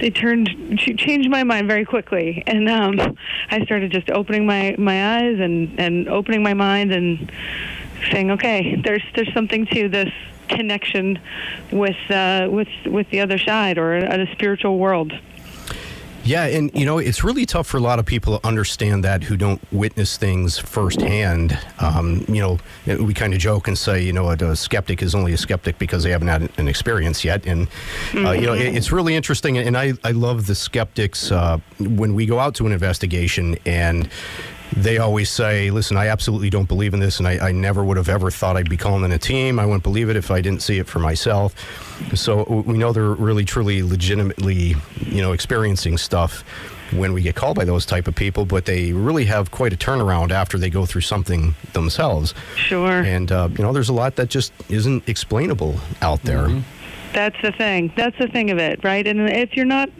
they 0.00 0.10
turned 0.10 0.78
changed 0.78 1.30
my 1.30 1.44
mind 1.44 1.66
very 1.66 1.84
quickly. 1.84 2.42
And 2.46 2.68
um 2.68 3.16
I 3.50 3.64
started 3.64 3.90
just 3.92 4.10
opening 4.10 4.46
my 4.46 4.76
my 4.78 5.16
eyes 5.16 5.38
and 5.40 5.78
and 5.78 6.08
opening 6.08 6.42
my 6.42 6.54
mind 6.54 6.92
and 6.92 7.30
saying 8.10 8.30
okay 8.30 8.80
there's 8.82 9.02
there's 9.14 9.32
something 9.34 9.66
to 9.66 9.88
this 9.88 10.10
connection 10.48 11.18
with 11.70 11.96
uh 12.10 12.48
with 12.50 12.68
with 12.86 13.08
the 13.10 13.20
other 13.20 13.38
side 13.38 13.78
or 13.78 13.94
a, 13.94 14.22
a 14.22 14.32
spiritual 14.32 14.78
world 14.78 15.12
Yeah, 16.22 16.44
and 16.44 16.70
you 16.74 16.84
know, 16.84 16.98
it's 16.98 17.24
really 17.24 17.46
tough 17.46 17.66
for 17.66 17.78
a 17.78 17.80
lot 17.80 17.98
of 17.98 18.04
people 18.04 18.38
to 18.38 18.46
understand 18.46 19.04
that 19.04 19.22
who 19.22 19.36
don't 19.36 19.60
witness 19.72 20.18
things 20.18 20.58
firsthand. 20.58 21.58
Um, 21.78 22.24
you 22.28 22.40
know, 22.40 22.58
we 23.02 23.14
kind 23.14 23.32
of 23.32 23.40
joke 23.40 23.68
and 23.68 23.76
say, 23.76 24.02
you 24.02 24.12
know, 24.12 24.28
a, 24.30 24.34
a 24.34 24.54
skeptic 24.54 25.02
is 25.02 25.14
only 25.14 25.32
a 25.32 25.38
skeptic 25.38 25.78
because 25.78 26.02
they 26.02 26.10
haven't 26.10 26.28
had 26.28 26.50
an 26.58 26.68
experience 26.68 27.24
yet. 27.24 27.46
And, 27.46 27.68
uh, 28.14 28.32
you 28.32 28.46
know, 28.46 28.52
it, 28.52 28.76
it's 28.76 28.92
really 28.92 29.14
interesting. 29.14 29.56
And 29.56 29.78
I, 29.78 29.94
I 30.04 30.10
love 30.10 30.46
the 30.46 30.54
skeptics 30.54 31.32
uh, 31.32 31.58
when 31.78 32.14
we 32.14 32.26
go 32.26 32.38
out 32.38 32.54
to 32.56 32.66
an 32.66 32.72
investigation 32.72 33.56
and 33.64 34.08
they 34.76 34.98
always 34.98 35.30
say, 35.30 35.70
listen, 35.70 35.96
I 35.96 36.08
absolutely 36.08 36.50
don't 36.50 36.68
believe 36.68 36.94
in 36.94 37.00
this, 37.00 37.18
and 37.18 37.26
I, 37.26 37.48
I 37.48 37.52
never 37.52 37.84
would 37.84 37.96
have 37.96 38.08
ever 38.08 38.30
thought 38.30 38.56
I'd 38.56 38.70
be 38.70 38.76
calling 38.76 39.04
in 39.04 39.12
a 39.12 39.18
team. 39.18 39.58
I 39.58 39.66
wouldn't 39.66 39.82
believe 39.82 40.08
it 40.08 40.16
if 40.16 40.30
I 40.30 40.40
didn't 40.40 40.62
see 40.62 40.78
it 40.78 40.86
for 40.86 40.98
myself. 40.98 41.54
So 42.14 42.44
we 42.66 42.78
know 42.78 42.92
they're 42.92 43.10
really, 43.10 43.44
truly, 43.44 43.82
legitimately, 43.82 44.76
you 45.00 45.22
know, 45.22 45.32
experiencing 45.32 45.98
stuff 45.98 46.44
when 46.92 47.12
we 47.12 47.22
get 47.22 47.36
called 47.36 47.56
by 47.56 47.64
those 47.64 47.86
type 47.86 48.08
of 48.08 48.14
people, 48.14 48.44
but 48.44 48.64
they 48.64 48.92
really 48.92 49.24
have 49.24 49.50
quite 49.50 49.72
a 49.72 49.76
turnaround 49.76 50.30
after 50.30 50.58
they 50.58 50.70
go 50.70 50.86
through 50.86 51.02
something 51.02 51.54
themselves. 51.72 52.34
Sure. 52.56 53.02
And, 53.02 53.30
uh, 53.30 53.48
you 53.56 53.62
know, 53.62 53.72
there's 53.72 53.88
a 53.88 53.92
lot 53.92 54.16
that 54.16 54.28
just 54.28 54.52
isn't 54.68 55.08
explainable 55.08 55.78
out 56.02 56.22
there. 56.22 56.48
That's 57.12 57.36
the 57.42 57.52
thing. 57.52 57.92
That's 57.96 58.16
the 58.18 58.28
thing 58.28 58.50
of 58.50 58.58
it, 58.58 58.84
right? 58.84 59.06
And 59.06 59.28
if 59.28 59.56
you're 59.56 59.66
not, 59.66 59.90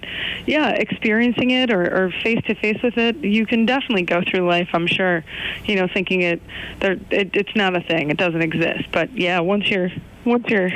yeah, 0.47 0.71
experiencing 0.71 1.51
it 1.51 1.73
or, 1.73 2.11
face 2.23 2.41
to 2.47 2.55
face 2.55 2.81
with 2.83 2.99
it, 2.99 3.17
you 3.17 3.47
can 3.47 3.67
definitely 3.67 4.03
go 4.03 4.23
through 4.23 4.49
life. 4.49 4.69
I'm 4.73 4.87
sure, 4.87 5.25
you 5.65 5.77
know, 5.77 5.89
thinking 5.93 6.23
it, 6.23 6.41
it, 6.81 7.01
it's 7.11 7.57
not 7.57 7.77
a 7.77 7.81
thing. 7.81 8.11
It 8.11 8.17
doesn't 8.17 8.43
exist. 8.43 8.91
But 8.93 9.17
yeah, 9.17 9.41
once 9.41 9.69
you're, 9.69 9.91
once 10.25 10.47
you're 10.49 10.71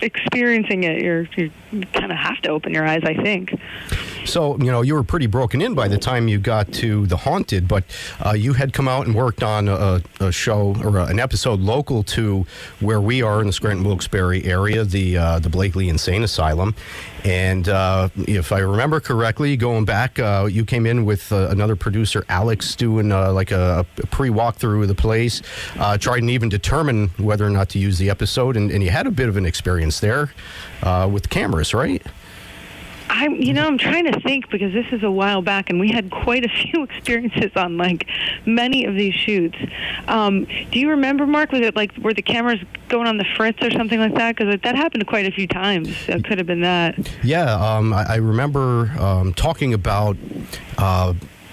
experiencing 0.00 0.84
it, 0.84 1.02
you're, 1.02 1.28
you 1.36 1.50
kind 1.92 2.12
of 2.12 2.18
have 2.18 2.40
to 2.42 2.50
open 2.50 2.72
your 2.72 2.86
eyes. 2.86 3.02
I 3.04 3.14
think. 3.14 3.52
So, 4.24 4.56
you 4.58 4.70
know, 4.70 4.82
you 4.82 4.94
were 4.94 5.02
pretty 5.02 5.26
broken 5.26 5.60
in 5.60 5.74
by 5.74 5.88
the 5.88 5.98
time 5.98 6.28
you 6.28 6.38
got 6.38 6.72
to 6.74 7.06
The 7.06 7.16
Haunted, 7.16 7.66
but 7.66 7.84
uh, 8.24 8.32
you 8.32 8.52
had 8.52 8.72
come 8.72 8.88
out 8.88 9.06
and 9.06 9.14
worked 9.14 9.42
on 9.42 9.68
a, 9.68 10.00
a 10.20 10.30
show 10.30 10.76
or 10.84 10.98
a, 10.98 11.06
an 11.06 11.18
episode 11.18 11.60
local 11.60 12.02
to 12.04 12.46
where 12.80 13.00
we 13.00 13.20
are 13.22 13.40
in 13.40 13.48
the 13.48 13.52
Scranton 13.52 13.84
Wilkes-Barre 13.84 14.42
area, 14.44 14.84
the 14.84 15.18
uh, 15.18 15.38
the 15.40 15.48
Blakely 15.48 15.88
Insane 15.88 16.22
Asylum. 16.22 16.74
And 17.24 17.68
uh, 17.68 18.08
if 18.16 18.52
I 18.52 18.60
remember 18.60 19.00
correctly, 19.00 19.56
going 19.56 19.84
back, 19.84 20.18
uh, 20.18 20.48
you 20.50 20.64
came 20.64 20.86
in 20.86 21.04
with 21.04 21.32
uh, 21.32 21.48
another 21.50 21.76
producer, 21.76 22.24
Alex, 22.28 22.74
doing 22.74 23.12
uh, 23.12 23.32
like 23.32 23.50
a, 23.50 23.84
a 24.02 24.06
pre 24.06 24.30
walkthrough 24.30 24.82
of 24.82 24.88
the 24.88 24.94
place, 24.94 25.42
tried 25.98 26.20
and 26.22 26.30
even 26.30 26.48
determine 26.48 27.08
whether 27.18 27.46
or 27.46 27.50
not 27.50 27.68
to 27.70 27.78
use 27.78 27.98
the 27.98 28.08
episode. 28.08 28.56
And, 28.56 28.70
and 28.70 28.82
you 28.82 28.90
had 28.90 29.06
a 29.06 29.10
bit 29.10 29.28
of 29.28 29.36
an 29.36 29.46
experience 29.46 30.00
there 30.00 30.32
with 31.08 31.28
cameras, 31.28 31.74
right? 31.74 32.02
I'm, 33.12 33.34
you 33.42 33.52
know, 33.52 33.66
I'm 33.66 33.76
trying 33.76 34.10
to 34.10 34.20
think 34.20 34.48
because 34.50 34.72
this 34.72 34.86
is 34.90 35.02
a 35.02 35.10
while 35.10 35.42
back, 35.42 35.68
and 35.68 35.78
we 35.78 35.92
had 35.92 36.10
quite 36.10 36.44
a 36.44 36.48
few 36.48 36.82
experiences 36.90 37.50
on 37.56 37.76
like 37.76 38.08
many 38.46 38.86
of 38.86 38.94
these 38.94 39.14
shoots. 39.14 39.58
Um, 40.08 40.46
do 40.70 40.78
you 40.80 40.88
remember, 40.90 41.26
Mark? 41.26 41.52
Was 41.52 41.60
it 41.60 41.76
like 41.76 41.96
were 41.98 42.14
the 42.14 42.22
cameras 42.22 42.60
going 42.88 43.06
on 43.06 43.18
the 43.18 43.26
fritz 43.36 43.62
or 43.62 43.70
something 43.70 44.00
like 44.00 44.14
that? 44.14 44.36
Because 44.36 44.58
that 44.62 44.76
happened 44.76 45.06
quite 45.06 45.26
a 45.26 45.30
few 45.30 45.46
times. 45.46 45.88
It 46.08 46.24
could 46.24 46.38
have 46.38 46.46
been 46.46 46.62
that. 46.62 46.98
Yeah, 47.22 47.54
um, 47.54 47.92
I, 47.92 48.14
I 48.14 48.16
remember 48.16 48.90
um, 48.98 49.34
talking 49.34 49.74
about 49.74 50.16
uh, 50.78 51.12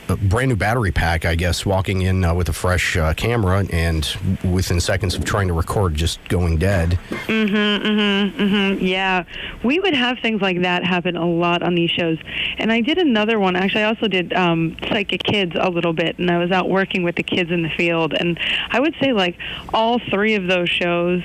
a 0.09 0.17
brand 0.17 0.49
new 0.49 0.55
battery 0.55 0.91
pack, 0.91 1.25
I 1.25 1.35
guess, 1.35 1.65
walking 1.65 2.01
in 2.01 2.23
uh, 2.23 2.33
with 2.33 2.49
a 2.49 2.53
fresh 2.53 2.97
uh, 2.97 3.13
camera 3.13 3.65
and 3.71 4.05
within 4.43 4.79
seconds 4.79 5.15
of 5.15 5.25
trying 5.25 5.47
to 5.47 5.53
record, 5.53 5.95
just 5.95 6.23
going 6.27 6.57
dead. 6.57 6.99
Mm-hmm, 7.09 7.55
mm-hmm, 7.55 8.41
mm-hmm. 8.41 8.85
Yeah, 8.85 9.23
we 9.63 9.79
would 9.79 9.93
have 9.93 10.19
things 10.19 10.41
like 10.41 10.61
that 10.61 10.83
happen 10.83 11.15
a 11.15 11.27
lot 11.27 11.63
on 11.63 11.75
these 11.75 11.91
shows. 11.91 12.17
And 12.57 12.71
I 12.71 12.81
did 12.81 12.97
another 12.97 13.39
one. 13.39 13.55
Actually, 13.55 13.83
I 13.83 13.87
also 13.87 14.07
did 14.07 14.33
um, 14.33 14.75
Psychic 14.87 15.23
Kids 15.23 15.53
a 15.59 15.69
little 15.69 15.93
bit, 15.93 16.17
and 16.19 16.29
I 16.29 16.37
was 16.37 16.51
out 16.51 16.69
working 16.69 17.03
with 17.03 17.15
the 17.15 17.23
kids 17.23 17.51
in 17.51 17.61
the 17.61 17.69
field. 17.69 18.13
And 18.13 18.39
I 18.69 18.79
would 18.79 18.95
say, 18.99 19.13
like, 19.13 19.37
all 19.73 19.99
three 19.99 20.35
of 20.35 20.47
those 20.47 20.69
shows, 20.69 21.23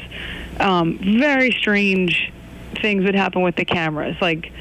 um, 0.61 0.99
very 1.19 1.51
strange 1.53 2.33
things 2.75 3.05
would 3.05 3.15
happen 3.15 3.43
with 3.43 3.57
the 3.57 3.65
cameras, 3.65 4.17
like 4.21 4.53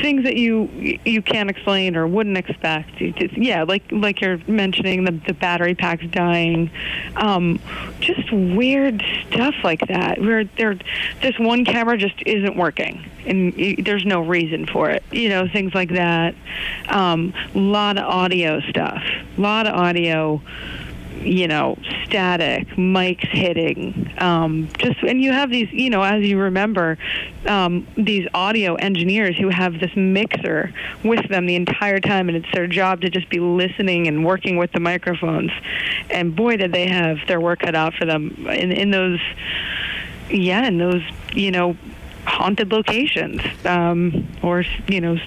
things 0.00 0.24
that 0.24 0.36
you 0.36 0.98
you 1.04 1.22
can't 1.22 1.50
explain 1.50 1.96
or 1.96 2.06
wouldn't 2.06 2.36
expect. 2.36 2.90
Yeah, 3.00 3.64
like 3.64 3.82
like 3.90 4.20
you're 4.20 4.38
mentioning 4.46 5.04
the 5.04 5.12
the 5.26 5.34
battery 5.34 5.74
packs 5.74 6.04
dying, 6.10 6.70
um, 7.16 7.60
just 8.00 8.30
weird 8.32 9.02
stuff 9.28 9.54
like 9.62 9.86
that. 9.88 10.20
Where 10.20 10.44
there, 10.44 10.78
this 11.22 11.38
one 11.38 11.64
camera 11.64 11.96
just 11.96 12.22
isn't 12.26 12.56
working, 12.56 13.04
and 13.26 13.54
y 13.56 13.76
there's 13.78 14.04
no 14.04 14.20
reason 14.20 14.66
for 14.66 14.90
it. 14.90 15.02
You 15.10 15.28
know, 15.28 15.48
things 15.48 15.74
like 15.74 15.90
that. 15.90 16.34
A 16.88 16.98
um, 16.98 17.34
lot 17.54 17.98
of 17.98 18.04
audio 18.04 18.60
stuff. 18.60 19.02
A 19.36 19.40
lot 19.40 19.66
of 19.66 19.74
audio 19.74 20.40
you 21.20 21.46
know, 21.46 21.78
static, 22.04 22.66
mics 22.68 23.28
hitting, 23.28 24.12
um, 24.18 24.68
just 24.78 25.02
and 25.02 25.22
you 25.22 25.32
have 25.32 25.50
these, 25.50 25.70
you 25.70 25.90
know, 25.90 26.02
as 26.02 26.22
you 26.22 26.38
remember, 26.38 26.98
um, 27.46 27.86
these 27.96 28.26
audio 28.34 28.74
engineers 28.76 29.36
who 29.36 29.48
have 29.48 29.80
this 29.80 29.94
mixer 29.96 30.72
with 31.04 31.28
them 31.28 31.46
the 31.46 31.56
entire 31.56 32.00
time, 32.00 32.28
and 32.28 32.36
it's 32.36 32.52
their 32.52 32.66
job 32.66 33.00
to 33.02 33.10
just 33.10 33.28
be 33.28 33.38
listening 33.38 34.08
and 34.08 34.24
working 34.24 34.56
with 34.56 34.72
the 34.72 34.80
microphones. 34.80 35.50
And 36.10 36.34
boy, 36.34 36.56
did 36.56 36.72
they 36.72 36.88
have 36.88 37.18
their 37.28 37.40
work 37.40 37.60
cut 37.60 37.74
out 37.74 37.94
for 37.94 38.06
them 38.06 38.46
in 38.48 38.72
in 38.72 38.90
those, 38.90 39.20
yeah, 40.30 40.66
in 40.66 40.78
those, 40.78 41.02
you 41.32 41.50
know, 41.50 41.76
haunted 42.24 42.72
locations, 42.72 43.42
um, 43.66 44.26
or 44.42 44.64
you 44.88 45.00
know, 45.00 45.18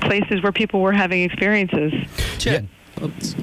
places 0.00 0.42
where 0.42 0.52
people 0.52 0.80
were 0.80 0.92
having 0.92 1.22
experiences. 1.22 1.92
Jen. 2.38 2.68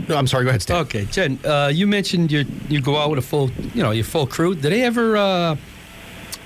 No, 0.07 0.17
I'm 0.17 0.27
sorry. 0.27 0.43
Go 0.45 0.49
ahead, 0.49 0.61
Stan. 0.61 0.81
Okay, 0.81 1.05
Jen. 1.05 1.39
Uh, 1.45 1.69
you 1.73 1.85
mentioned 1.85 2.31
you 2.31 2.45
you 2.69 2.81
go 2.81 2.97
out 2.97 3.09
with 3.09 3.19
a 3.19 3.23
full, 3.23 3.51
you 3.73 3.83
know, 3.83 3.91
your 3.91 4.03
full 4.03 4.25
crew. 4.25 4.55
Did 4.55 4.71
they 4.71 4.83
ever 4.83 5.15
uh, 5.15 5.55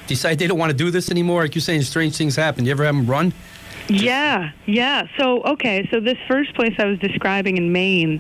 decide 0.08 0.40
they 0.40 0.48
don't 0.48 0.60
want 0.60 0.72
to 0.72 0.78
do 0.78 0.92
this 0.92 1.10
anymore? 1.10 1.44
Like 1.44 1.56
you're 1.56 1.62
saying, 1.62 1.84
strange 1.84 2.18
things 2.18 2.36
happen. 2.36 2.66
You 2.66 2.72
ever 2.72 2.84
have 2.84 2.96
them 2.96 3.06
run? 3.06 3.34
Yeah, 3.90 4.52
yeah. 4.66 5.08
So, 5.18 5.42
okay, 5.44 5.88
so 5.90 6.00
this 6.00 6.18
first 6.28 6.54
place 6.56 6.76
I 6.78 6.86
was 6.86 7.00
describing 7.00 7.58
in 7.58 7.72
Maine, 7.72 8.20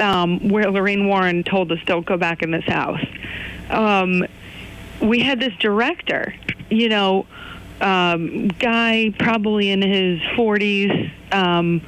um, 0.00 0.48
where 0.48 0.70
Lorraine 0.70 1.08
Warren 1.08 1.44
told 1.44 1.72
us 1.72 1.78
don't 1.86 2.04
go 2.04 2.18
back 2.18 2.42
in 2.42 2.50
this 2.50 2.64
house, 2.64 3.04
um, 3.70 4.26
we 5.00 5.20
had 5.20 5.40
this 5.40 5.54
director, 5.54 6.34
you 6.68 6.90
know, 6.90 7.26
um, 7.80 8.48
guy 8.48 9.14
probably 9.18 9.70
in 9.70 9.80
his 9.80 10.20
40s. 10.36 11.10
Um, 11.32 11.80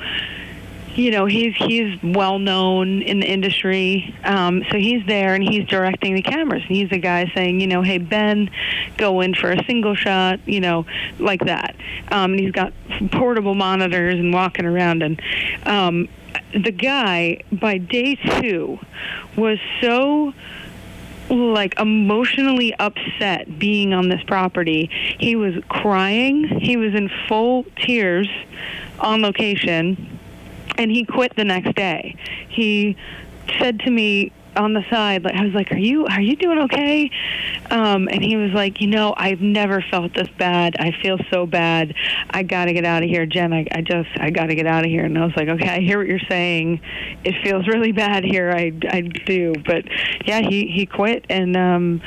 you 0.95 1.11
know 1.11 1.27
he's 1.27 1.55
he's 1.57 2.01
well 2.03 2.39
known 2.39 3.03
in 3.03 3.21
the 3.21 3.27
industry. 3.27 4.15
Um 4.25 4.65
so 4.71 4.79
he's 4.79 5.05
there 5.07 5.35
and 5.35 5.43
he's 5.43 5.67
directing 5.67 6.15
the 6.15 6.23
cameras. 6.23 6.63
And 6.67 6.77
he's 6.77 6.91
the 6.91 6.99
guy 6.99 7.31
saying 7.35 7.61
you 7.61 7.67
know 7.67 7.83
hey 7.83 7.99
ben 7.99 8.51
go 8.97 9.21
in 9.21 9.35
for 9.35 9.51
a 9.51 9.65
single 9.65 9.95
shot 9.95 10.41
you 10.47 10.61
know 10.61 10.87
like 11.19 11.45
that. 11.47 11.75
Um 12.09 12.33
and 12.33 12.41
he's 12.41 12.53
got 12.53 12.73
portable 13.13 13.55
monitors 13.55 14.15
and 14.15 14.33
walking 14.33 14.67
around. 14.67 15.03
And 15.03 15.21
um 15.65 16.09
the 16.53 16.73
guy 16.73 17.41
by 17.53 17.79
day 17.79 18.17
two 18.41 18.79
was 19.37 19.59
so 19.81 20.33
like 21.31 21.79
emotionally 21.81 22.75
upset 22.79 23.59
being 23.59 23.93
on 23.95 24.09
this 24.09 24.23
property. 24.25 24.91
He 25.19 25.37
was 25.37 25.55
crying. 25.69 26.45
He 26.45 26.77
was 26.77 26.95
in 26.95 27.11
full 27.27 27.65
tears 27.77 28.29
on 29.01 29.23
location 29.23 30.15
and 30.77 30.91
he 30.91 31.05
quit 31.05 31.35
the 31.37 31.45
next 31.45 31.75
day. 31.75 32.17
He 32.49 32.97
said 33.59 33.81
to 33.81 33.91
me 33.91 34.33
on 34.57 34.73
the 34.73 34.85
side, 34.89 35.25
like 35.25 35.35
I 35.35 35.45
was 35.45 35.53
like, 35.53 35.73
"Are 35.73 35.79
you 35.79 36.07
are 36.07 36.21
you 36.21 36.37
doing 36.37 36.59
okay?" 36.61 37.11
Um, 37.71 38.09
and 38.09 38.23
he 38.23 38.37
was 38.37 38.53
like, 38.53 38.81
"You 38.81 38.87
know, 38.87 39.15
I've 39.17 39.41
never 39.41 39.81
felt 39.91 40.15
this 40.15 40.29
bad. 40.39 40.77
I 40.79 40.93
feel 41.03 41.19
so 41.31 41.47
bad. 41.47 41.95
I 42.31 42.43
got 42.43 42.67
to 42.67 42.73
get 42.73 42.85
out 42.85 43.03
of 43.03 43.09
here, 43.09 43.27
Jen. 43.27 43.53
I, 43.53 43.67
I 43.73 43.81
just 43.81 44.11
I 44.17 44.31
got 44.31 44.47
to 44.47 44.55
get 44.55 44.67
out 44.67 44.85
of 44.85 44.91
here." 44.91 45.05
And 45.05 45.19
I 45.19 45.25
was 45.25 45.37
like, 45.37 45.49
"Okay, 45.49 45.69
I 45.69 45.81
hear 45.81 45.99
what 45.99 46.07
you're 46.07 46.21
saying. 46.29 46.81
It 47.25 47.35
feels 47.43 47.67
really 47.67 47.93
bad 47.93 48.25
here. 48.25 48.53
I 48.53 48.73
I 48.89 49.01
do, 49.01 49.55
but 49.67 49.85
yeah, 50.25 50.41
he 50.41 50.69
he 50.69 50.87
quit 50.87 51.25
and." 51.29 51.57
um 51.57 52.01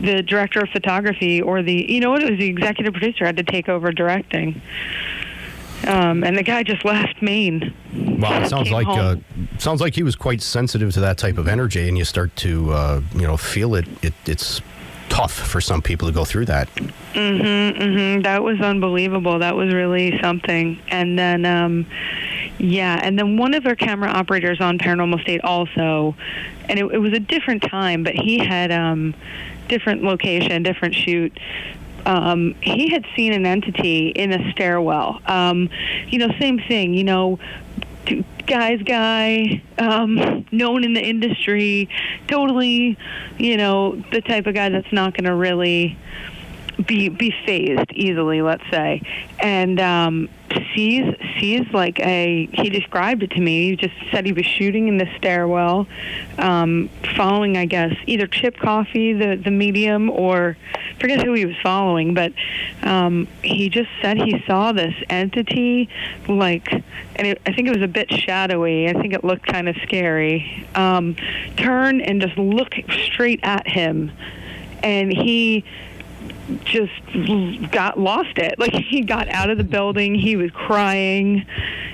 the 0.00 0.20
director 0.20 0.58
of 0.58 0.68
photography 0.70 1.40
or 1.40 1.62
the 1.62 1.86
you 1.88 2.00
know 2.00 2.10
what 2.10 2.20
it 2.20 2.28
was 2.28 2.36
the 2.36 2.48
executive 2.48 2.92
producer 2.92 3.24
had 3.24 3.36
to 3.36 3.44
take 3.44 3.68
over 3.68 3.92
directing 3.92 4.60
um, 5.86 6.22
and 6.22 6.36
the 6.36 6.42
guy 6.42 6.62
just 6.62 6.84
left 6.84 7.20
Maine. 7.22 7.74
Wow, 8.22 8.42
it 8.42 8.48
sounds 8.48 8.70
like 8.70 8.86
uh, 8.86 9.16
sounds 9.58 9.80
like 9.80 9.94
he 9.94 10.02
was 10.02 10.16
quite 10.16 10.40
sensitive 10.40 10.92
to 10.94 11.00
that 11.00 11.18
type 11.18 11.38
of 11.38 11.48
energy, 11.48 11.88
and 11.88 11.98
you 11.98 12.04
start 12.04 12.34
to 12.36 12.72
uh, 12.72 13.02
you 13.14 13.26
know 13.26 13.36
feel 13.36 13.74
it, 13.74 13.86
it. 14.02 14.14
It's 14.26 14.60
tough 15.12 15.32
for 15.32 15.60
some 15.60 15.82
people 15.82 16.08
to 16.08 16.14
go 16.14 16.24
through 16.24 16.46
that. 16.46 16.74
Mm-hmm, 16.74 17.82
mm-hmm. 17.82 18.22
That 18.22 18.42
was 18.42 18.60
unbelievable. 18.62 19.40
That 19.40 19.54
was 19.54 19.72
really 19.74 20.18
something. 20.22 20.80
And 20.88 21.18
then, 21.18 21.44
um, 21.44 21.86
yeah, 22.58 22.98
and 23.02 23.18
then 23.18 23.36
one 23.36 23.52
of 23.52 23.66
our 23.66 23.74
camera 23.74 24.08
operators 24.08 24.60
on 24.62 24.78
Paranormal 24.78 25.20
State 25.20 25.42
also, 25.44 26.16
and 26.66 26.78
it, 26.78 26.86
it 26.86 26.98
was 26.98 27.12
a 27.12 27.20
different 27.20 27.62
time, 27.62 28.02
but 28.02 28.14
he 28.14 28.38
had 28.38 28.72
um, 28.72 29.14
different 29.68 30.02
location, 30.02 30.62
different 30.62 30.94
shoot. 30.94 31.38
Um, 32.06 32.54
he 32.62 32.88
had 32.88 33.04
seen 33.14 33.34
an 33.34 33.44
entity 33.44 34.08
in 34.08 34.32
a 34.32 34.50
stairwell. 34.52 35.20
Um, 35.26 35.68
you 36.08 36.18
know, 36.18 36.30
same 36.40 36.58
thing. 36.58 36.94
You 36.94 37.04
know, 37.04 37.38
guy's 38.46 38.82
guy, 38.82 39.62
um, 39.78 40.46
known 40.52 40.84
in 40.84 40.94
the 40.94 41.02
industry, 41.02 41.88
totally, 42.28 42.98
you 43.38 43.56
know, 43.56 43.96
the 44.12 44.20
type 44.20 44.46
of 44.46 44.54
guy 44.54 44.68
that's 44.68 44.92
not 44.92 45.14
going 45.16 45.24
to 45.24 45.34
really 45.34 45.98
be 46.86 47.08
be 47.08 47.34
phased 47.44 47.92
easily, 47.92 48.42
let's 48.42 48.64
say, 48.70 49.02
and 49.40 49.78
um, 49.80 50.28
sees 50.74 51.14
sees 51.38 51.66
like 51.72 51.98
a 52.00 52.48
he 52.52 52.68
described 52.70 53.22
it 53.22 53.30
to 53.32 53.40
me. 53.40 53.70
He 53.70 53.76
just 53.76 53.94
said 54.10 54.26
he 54.26 54.32
was 54.32 54.46
shooting 54.46 54.88
in 54.88 54.98
the 54.98 55.08
stairwell, 55.16 55.86
um, 56.38 56.88
following 57.16 57.56
I 57.56 57.66
guess 57.66 57.94
either 58.06 58.26
Chip 58.26 58.56
Coffey, 58.58 59.12
the 59.12 59.36
the 59.36 59.50
medium, 59.50 60.10
or 60.10 60.56
forget 61.00 61.24
who 61.24 61.34
he 61.34 61.44
was 61.44 61.56
following, 61.62 62.14
but 62.14 62.32
um, 62.82 63.26
he 63.42 63.68
just 63.68 63.90
said 64.00 64.16
he 64.16 64.42
saw 64.46 64.72
this 64.72 64.94
entity 65.10 65.88
like, 66.28 66.72
and 66.72 67.26
it, 67.26 67.40
I 67.46 67.52
think 67.52 67.68
it 67.68 67.74
was 67.74 67.82
a 67.82 67.88
bit 67.88 68.10
shadowy. 68.10 68.88
I 68.88 68.92
think 68.92 69.12
it 69.12 69.24
looked 69.24 69.46
kind 69.46 69.68
of 69.68 69.76
scary. 69.82 70.66
Um, 70.74 71.16
turn 71.56 72.00
and 72.00 72.20
just 72.20 72.36
look 72.38 72.74
straight 73.06 73.40
at 73.42 73.66
him, 73.66 74.12
and 74.82 75.12
he 75.12 75.64
just 76.64 76.92
got 77.70 77.98
lost 77.98 78.38
it. 78.38 78.58
Like 78.58 78.72
he 78.90 79.02
got 79.02 79.28
out 79.28 79.50
of 79.50 79.58
the 79.58 79.64
building, 79.64 80.14
he 80.14 80.36
was 80.36 80.50
crying. 80.50 81.46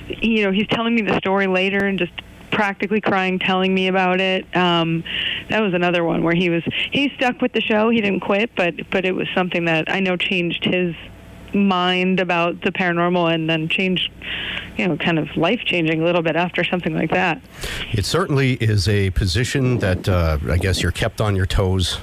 You 0.09 0.45
know, 0.45 0.53
he's 0.53 0.67
telling 0.69 0.95
me 0.95 1.03
the 1.03 1.17
story 1.19 1.47
later 1.47 1.87
and 1.87 1.99
just 1.99 2.13
practically 2.51 3.01
crying 3.01 3.39
telling 3.39 3.75
me 3.75 3.89
about 3.89 4.21
it. 4.21 4.45
Um 4.57 5.05
that 5.51 5.61
was 5.61 5.75
another 5.75 6.05
one 6.05 6.23
where 6.23 6.35
he 6.35 6.51
was 6.51 6.63
he 6.91 7.13
stuck 7.17 7.41
with 7.41 7.53
the 7.53 7.61
show, 7.61 7.91
he 7.91 8.01
didn't 8.01 8.21
quit, 8.21 8.51
but 8.57 8.75
but 8.91 9.05
it 9.05 9.13
was 9.13 9.29
something 9.35 9.67
that 9.67 9.91
I 9.91 10.01
know 10.01 10.17
changed 10.17 10.65
his 10.65 10.95
mind 11.55 12.21
about 12.21 12.61
the 12.63 12.71
paranormal 12.71 13.33
and 13.33 13.49
then 13.49 13.69
changed 13.69 14.11
you 14.77 14.87
know 14.87 14.97
kind 14.97 15.19
of 15.19 15.35
life 15.37 15.61
changing 15.65 16.03
a 16.03 16.05
little 16.05 16.23
bit 16.23 16.37
after 16.37 16.63
something 16.63 16.95
like 16.95 17.11
that 17.11 17.41
It 17.93 18.05
certainly 18.05 18.55
is 18.55 18.87
a 18.89 19.11
position 19.11 19.79
that 19.79 20.09
uh, 20.09 20.39
I 20.51 20.59
guess 20.59 20.83
you're 20.83 20.93
kept 20.93 21.21
on 21.21 21.35
your 21.35 21.47
toes 21.47 21.99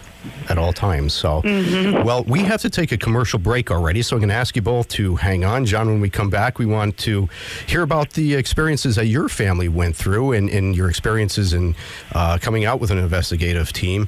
at 0.50 0.58
all 0.58 0.74
times. 0.74 1.14
So, 1.14 1.42
well, 1.44 2.24
we 2.24 2.42
have 2.42 2.62
to 2.62 2.70
take 2.70 2.92
a 2.92 2.98
commercial 2.98 3.40
break 3.40 3.72
already, 3.72 4.02
so 4.02 4.16
I'm 4.16 4.20
going 4.20 4.30
to 4.30 4.36
ask 4.36 4.56
you 4.56 4.62
both 4.62 4.88
to 4.90 5.16
hang 5.16 5.44
on. 5.44 5.66
John, 5.66 5.88
when 5.88 6.02
we 6.02 6.10
come 6.10 6.30
back, 6.30 6.60
we 6.60 6.66
want 6.66 6.98
to 7.00 7.30
hear 7.68 7.82
about 7.82 8.12
the 8.12 8.36
experiences 8.36 8.96
that 8.96 9.08
your 9.08 9.30
family 9.30 9.68
went 9.68 9.96
through 9.96 10.34
and, 10.34 10.50
and 10.50 10.76
your 10.76 10.90
experiences 10.90 11.54
in 11.54 11.76
uh, 12.14 12.38
coming 12.40 12.66
out 12.66 12.80
with 12.80 12.92
an 12.92 12.98
investigative 12.98 13.74
team 13.74 14.08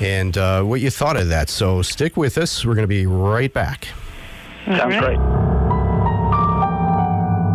and 0.00 0.36
uh, 0.36 0.62
what 0.62 0.80
you 0.80 0.90
thought 0.90 1.16
of 1.16 1.28
that. 1.28 1.48
So, 1.48 1.82
stick 1.82 2.16
with 2.16 2.38
us. 2.38 2.64
We're 2.64 2.74
going 2.74 2.84
to 2.84 2.88
be 2.88 3.06
right 3.06 3.52
back. 3.52 3.88
Sounds 4.66 4.80
All 4.80 4.88
right. 4.88 5.16
great. 5.16 5.55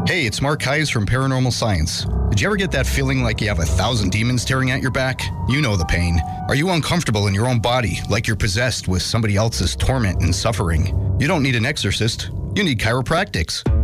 Hey, 0.08 0.26
it's 0.26 0.42
Mark 0.42 0.64
Hayes 0.64 0.90
from 0.90 1.06
Paranormal 1.06 1.54
Science. 1.54 2.06
Did 2.30 2.42
you 2.42 2.48
ever 2.48 2.56
get 2.56 2.72
that 2.72 2.88
feeling 2.88 3.22
like 3.22 3.40
you 3.40 3.48
have 3.50 3.60
a 3.60 3.66
thousand 3.66 4.10
demons 4.12 4.44
tearing 4.44 4.72
at 4.72 4.82
your 4.82 4.90
back? 4.90 5.22
You 5.48 5.62
know 5.62 5.76
the 5.76 5.86
pain. 5.86 6.20
Are 6.48 6.56
you 6.56 6.72
uncomfortable 6.72 7.28
in 7.28 7.36
your 7.36 7.48
own 7.48 7.60
body, 7.60 8.00
like 8.10 8.26
you're 8.26 8.36
possessed 8.36 8.88
with 8.88 9.04
somebody 9.04 9.36
else's 9.36 9.76
torment 9.76 10.24
and 10.24 10.34
suffering? 10.34 11.18
You 11.20 11.28
don't 11.28 11.44
need 11.44 11.56
an 11.56 11.68
exorcist. 11.68 12.32
You 12.56 12.64
need 12.64 12.80
Chiropractix. 12.80 13.81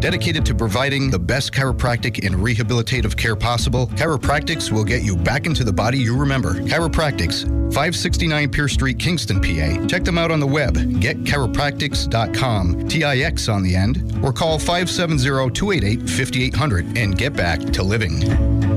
Dedicated 0.00 0.46
to 0.46 0.54
providing 0.54 1.10
the 1.10 1.18
best 1.18 1.52
chiropractic 1.52 2.24
and 2.24 2.36
rehabilitative 2.36 3.16
care 3.16 3.34
possible, 3.34 3.88
Chiropractix 3.88 4.70
will 4.70 4.84
get 4.84 5.02
you 5.02 5.16
back 5.16 5.46
into 5.46 5.64
the 5.64 5.72
body 5.72 5.98
you 5.98 6.16
remember. 6.16 6.54
Chiropractix, 6.54 7.44
569 7.72 8.50
Pierce 8.50 8.74
Street, 8.74 8.98
Kingston, 8.98 9.40
PA. 9.40 9.86
Check 9.86 10.04
them 10.04 10.18
out 10.18 10.30
on 10.30 10.38
the 10.38 10.46
web, 10.46 10.76
getchiropractix.com, 10.76 12.88
TIX 12.88 13.48
on 13.48 13.62
the 13.62 13.74
end, 13.74 14.20
or 14.22 14.32
call 14.32 14.58
570 14.58 15.50
288 15.50 16.08
5800 16.08 16.98
and 16.98 17.18
get 17.18 17.32
back 17.32 17.58
to 17.58 17.82
living. 17.82 18.75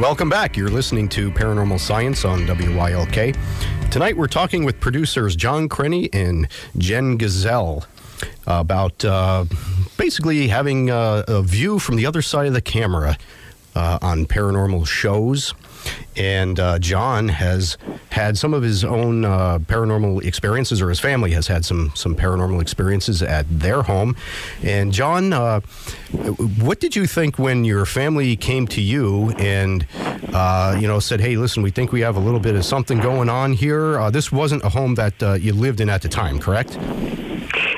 Welcome 0.00 0.28
back. 0.28 0.56
You're 0.56 0.70
listening 0.70 1.08
to 1.08 1.28
Paranormal 1.32 1.80
Science 1.80 2.24
on 2.24 2.46
WYLK. 2.46 3.36
Tonight 3.90 4.16
we're 4.16 4.28
talking 4.28 4.64
with 4.64 4.78
producers 4.78 5.34
John 5.34 5.68
Crenny 5.68 6.08
and 6.12 6.46
Jen 6.76 7.16
Gazelle 7.16 7.84
about 8.46 9.04
uh, 9.04 9.44
basically 9.96 10.46
having 10.46 10.88
uh, 10.88 11.24
a 11.26 11.42
view 11.42 11.80
from 11.80 11.96
the 11.96 12.06
other 12.06 12.22
side 12.22 12.46
of 12.46 12.52
the 12.52 12.60
camera 12.60 13.18
uh, 13.74 13.98
on 14.00 14.26
paranormal 14.26 14.86
shows. 14.86 15.52
And 16.16 16.58
uh, 16.58 16.78
John 16.78 17.28
has 17.28 17.78
had 18.10 18.36
some 18.36 18.54
of 18.54 18.62
his 18.62 18.84
own 18.84 19.24
uh, 19.24 19.58
paranormal 19.60 20.24
experiences, 20.24 20.82
or 20.82 20.88
his 20.88 21.00
family 21.00 21.30
has 21.32 21.46
had 21.46 21.64
some 21.64 21.92
some 21.94 22.16
paranormal 22.16 22.60
experiences 22.60 23.22
at 23.22 23.46
their 23.48 23.82
home. 23.82 24.16
And 24.62 24.92
John, 24.92 25.32
uh, 25.32 25.60
what 26.60 26.80
did 26.80 26.96
you 26.96 27.06
think 27.06 27.38
when 27.38 27.64
your 27.64 27.86
family 27.86 28.36
came 28.36 28.66
to 28.68 28.80
you 28.80 29.30
and 29.38 29.86
uh, 30.32 30.76
you 30.80 30.88
know 30.88 30.98
said, 30.98 31.20
"Hey, 31.20 31.36
listen, 31.36 31.62
we 31.62 31.70
think 31.70 31.92
we 31.92 32.00
have 32.00 32.16
a 32.16 32.20
little 32.20 32.40
bit 32.40 32.56
of 32.56 32.64
something 32.64 32.98
going 32.98 33.28
on 33.28 33.52
here"? 33.52 33.98
Uh, 33.98 34.10
this 34.10 34.32
wasn't 34.32 34.64
a 34.64 34.68
home 34.70 34.94
that 34.96 35.22
uh, 35.22 35.34
you 35.34 35.52
lived 35.52 35.80
in 35.80 35.88
at 35.88 36.02
the 36.02 36.08
time, 36.08 36.38
correct? 36.38 36.76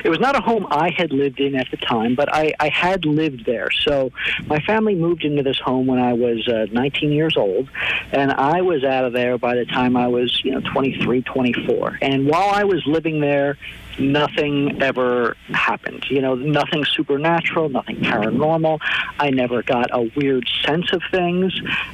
It 0.03 0.09
was 0.09 0.19
not 0.19 0.35
a 0.35 0.41
home 0.41 0.67
I 0.69 0.89
had 0.89 1.11
lived 1.11 1.39
in 1.39 1.55
at 1.55 1.69
the 1.71 1.77
time, 1.77 2.15
but 2.15 2.33
I, 2.33 2.53
I 2.59 2.69
had 2.69 3.05
lived 3.05 3.45
there. 3.45 3.71
So 3.71 4.11
my 4.47 4.59
family 4.59 4.95
moved 4.95 5.23
into 5.23 5.43
this 5.43 5.59
home 5.59 5.87
when 5.87 5.99
I 5.99 6.13
was 6.13 6.47
uh, 6.47 6.67
19 6.71 7.11
years 7.11 7.37
old, 7.37 7.69
and 8.11 8.31
I 8.31 8.61
was 8.61 8.83
out 8.83 9.05
of 9.05 9.13
there 9.13 9.37
by 9.37 9.55
the 9.55 9.65
time 9.65 9.95
I 9.95 10.07
was, 10.07 10.43
you 10.43 10.51
know, 10.51 10.61
23, 10.61 11.21
24. 11.21 11.99
And 12.01 12.27
while 12.27 12.49
I 12.49 12.63
was 12.63 12.85
living 12.85 13.19
there, 13.21 13.57
nothing 13.99 14.81
ever 14.81 15.35
happened. 15.49 16.05
You 16.09 16.21
know, 16.21 16.35
nothing 16.35 16.85
supernatural, 16.85 17.69
nothing 17.69 17.97
paranormal. 17.97 18.79
I 19.19 19.29
never 19.29 19.63
got 19.63 19.89
a 19.91 20.11
weird 20.15 20.47
sense 20.65 20.91
of 20.93 21.01
things. 21.11 21.53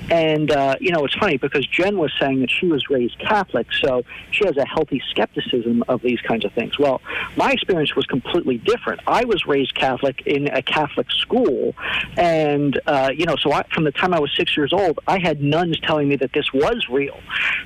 And, 0.10 0.52
uh, 0.52 0.76
you 0.80 0.92
know, 0.92 1.06
it's 1.06 1.16
funny 1.16 1.38
because 1.38 1.66
Jen 1.68 1.98
was 1.98 2.12
saying 2.20 2.40
that 2.42 2.52
she 2.52 2.68
was 2.68 2.90
raised 2.90 3.20
Catholic, 3.20 3.68
so 3.74 4.04
she 4.32 4.46
has 4.46 4.58
a 4.58 4.66
healthy 4.66 5.02
skepticism 5.10 5.84
of 5.88 6.02
these 6.02 6.22
kinds 6.22 6.46
of 6.46 6.54
things. 6.54 6.80
Well, 6.80 7.02
my 7.36 7.52
experience 7.52 7.96
was 7.96 8.06
completely 8.06 8.58
different. 8.60 9.02
I 9.08 9.26
was 9.26 9.46
raised 9.46 9.76
Catholic 9.76 10.22
in 10.26 10.48
a 10.48 10.62
Catholic 10.62 11.12
school, 11.12 11.76
and, 12.18 12.80
uh, 12.88 13.12
you 13.14 13.26
know, 13.26 13.36
so 13.36 13.52
I, 13.52 13.64
from 13.74 13.84
the 13.84 13.92
time 13.92 14.14
I 14.14 14.20
was 14.20 14.32
six 14.36 14.56
years 14.56 14.74
old, 14.74 15.00
I 15.08 15.20
had 15.20 15.42
nuns 15.42 15.80
telling 15.80 16.08
me 16.08 16.16
that 16.18 16.34
this 16.34 16.52
was 16.54 16.88
real. 16.90 17.20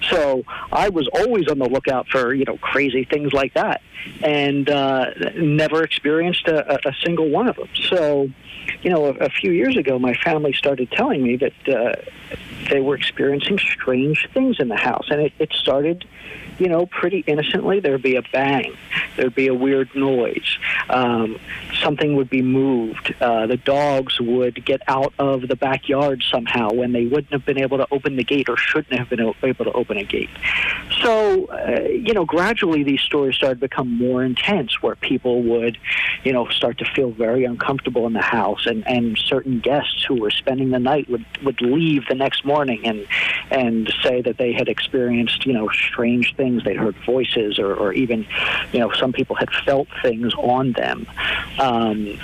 So 0.10 0.44
I 0.72 0.90
was 0.90 1.08
always 1.14 1.48
on 1.48 1.60
the 1.60 1.70
lookout 1.70 2.08
for, 2.08 2.34
you 2.34 2.46
know, 2.46 2.58
crazy 2.58 3.04
things 3.04 3.34
like 3.34 3.54
that 3.54 3.82
and 4.24 4.70
uh, 4.70 5.12
never 5.36 5.84
experienced 5.84 6.48
a, 6.48 6.88
a 6.88 6.94
single 7.04 7.30
one 7.30 7.48
of 7.48 7.56
them. 7.56 7.70
So, 7.90 8.30
you 8.82 8.90
know, 8.90 9.06
a, 9.06 9.12
a 9.12 9.30
few 9.30 9.52
years 9.52 9.78
ago, 9.78 10.00
my 10.00 10.14
family 10.14 10.54
started 10.54 10.92
telling 10.92 11.24
me 11.24 11.38
that 11.38 11.70
uh, 11.70 11.94
they 12.70 12.80
were 12.80 12.96
experiencing 12.96 13.58
strange 13.58 14.28
things 14.34 14.58
in 14.60 14.68
the 14.68 14.78
house, 14.78 15.08
and 15.10 15.22
it, 15.22 15.34
it 15.40 15.52
started 15.54 16.06
you 16.62 16.70
know, 16.70 16.86
pretty 16.86 17.24
innocently, 17.26 17.80
there'd 17.80 18.04
be 18.04 18.18
a 18.18 18.22
bang, 18.32 18.78
there'd 19.18 19.34
be 19.34 19.48
a 19.48 19.54
weird 19.54 19.90
noise, 19.96 20.60
um, 20.92 21.40
something 21.82 22.16
would 22.16 22.30
be 22.30 22.44
moved, 22.44 23.16
uh, 23.20 23.48
the 23.48 23.58
dogs 23.58 24.22
would 24.22 24.64
get 24.64 24.80
out 24.88 25.12
of 25.18 25.48
the 25.48 25.56
backyard 25.56 26.24
somehow 26.30 26.72
when 26.72 26.92
they 26.92 27.06
wouldn't 27.06 27.32
have 27.32 27.44
been 27.48 27.58
able 27.58 27.80
to 27.80 27.88
open 27.90 28.16
the 28.16 28.24
gate 28.24 28.48
or 28.48 28.58
shouldn't 28.58 28.94
have 28.94 29.10
been 29.10 29.20
able 29.20 29.66
to 29.66 29.72
open 29.72 29.98
a 29.98 30.04
gate. 30.04 30.30
So, 31.02 31.46
uh, 31.46 31.88
you 31.90 32.14
know, 32.14 32.26
gradually 32.26 32.84
these 32.84 33.02
stories 33.02 33.36
started 33.36 33.56
to 33.56 33.68
become 33.68 33.98
more 33.98 34.24
intense 34.24 34.84
where 34.84 34.96
people 34.96 35.42
would, 35.42 35.80
you 36.24 36.32
know, 36.32 36.48
start 36.50 36.78
to 36.78 36.86
feel 36.94 37.10
very 37.10 37.44
uncomfortable 37.44 38.06
in 38.06 38.14
the 38.14 38.22
house 38.22 38.68
and, 38.68 38.88
and 38.88 39.18
certain 39.18 39.62
guests 39.62 40.06
who 40.08 40.22
were 40.22 40.30
spending 40.30 40.70
the 40.70 40.78
night 40.78 41.10
would, 41.10 41.26
would 41.44 41.60
leave 41.60 42.04
the 42.08 42.14
next 42.14 42.46
morning 42.46 42.86
and, 42.86 43.08
and 43.50 43.92
say 44.04 44.22
that 44.22 44.38
they 44.38 44.54
had 44.54 44.68
experienced, 44.68 45.44
you 45.44 45.54
know, 45.54 45.68
strange 45.70 46.36
things. 46.36 46.51
They'd 46.60 46.78
heard 46.78 46.96
voices 47.06 47.60
or, 47.60 47.74
or 47.74 47.94
even, 47.94 48.28
you 48.74 48.80
know, 48.80 48.92
some 48.94 49.12
people 49.12 49.36
had 49.36 49.50
felt 49.66 49.88
things 50.02 50.34
on 50.36 50.74
them. 50.74 51.08
Um, 51.60 52.20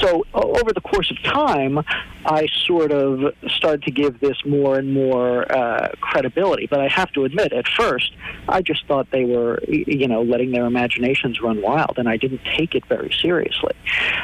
so 0.00 0.24
o- 0.34 0.52
over 0.52 0.72
the 0.72 0.80
course 0.80 1.10
of 1.10 1.22
time, 1.22 1.82
I 2.24 2.48
sort 2.66 2.92
of 2.92 3.34
started 3.48 3.82
to 3.84 3.90
give 3.90 4.20
this 4.20 4.36
more 4.44 4.78
and 4.78 4.92
more 4.92 5.50
uh, 5.50 5.92
credibility. 6.00 6.66
But 6.66 6.80
I 6.80 6.88
have 6.88 7.12
to 7.12 7.24
admit, 7.24 7.52
at 7.52 7.68
first, 7.68 8.12
I 8.48 8.62
just 8.62 8.86
thought 8.86 9.10
they 9.10 9.24
were, 9.24 9.60
you 9.68 10.08
know, 10.08 10.22
letting 10.22 10.50
their 10.50 10.66
imaginations 10.66 11.40
run 11.40 11.62
wild, 11.62 11.98
and 11.98 12.08
I 12.08 12.16
didn't 12.16 12.40
take 12.56 12.74
it 12.74 12.84
very 12.86 13.12
seriously. 13.20 13.74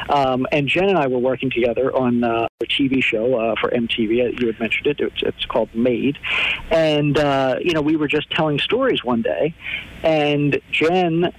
Um, 0.09 0.45
and 0.51 0.67
Jen 0.67 0.89
and 0.89 0.97
I 0.97 1.07
were 1.07 1.19
working 1.19 1.49
together 1.49 1.95
on 1.95 2.23
uh, 2.23 2.47
a 2.61 2.65
TV 2.65 3.03
show 3.03 3.35
uh, 3.39 3.55
for 3.59 3.69
MTV. 3.69 4.39
You 4.39 4.47
had 4.47 4.59
mentioned 4.59 4.87
it. 4.87 4.99
It's, 4.99 5.21
it's 5.23 5.45
called 5.45 5.73
Made, 5.73 6.17
and 6.71 7.17
uh, 7.17 7.57
you 7.61 7.73
know, 7.73 7.81
we 7.81 7.95
were 7.95 8.07
just 8.07 8.29
telling 8.31 8.59
stories 8.59 9.03
one 9.03 9.21
day, 9.21 9.53
and 10.03 10.59
Jen. 10.71 11.33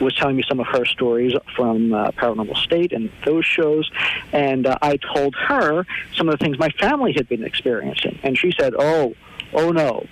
Was 0.00 0.14
telling 0.14 0.36
me 0.36 0.44
some 0.48 0.60
of 0.60 0.66
her 0.68 0.84
stories 0.84 1.32
from 1.56 1.92
uh, 1.92 2.12
Paranormal 2.12 2.56
State 2.58 2.92
and 2.92 3.10
those 3.24 3.44
shows, 3.44 3.90
and 4.32 4.66
uh, 4.66 4.78
I 4.80 4.96
told 4.96 5.34
her 5.34 5.84
some 6.16 6.28
of 6.28 6.38
the 6.38 6.44
things 6.44 6.58
my 6.58 6.70
family 6.70 7.12
had 7.12 7.28
been 7.28 7.44
experiencing, 7.44 8.18
and 8.22 8.38
she 8.38 8.52
said, 8.58 8.74
"Oh, 8.78 9.14
oh 9.52 9.70
no, 9.70 10.06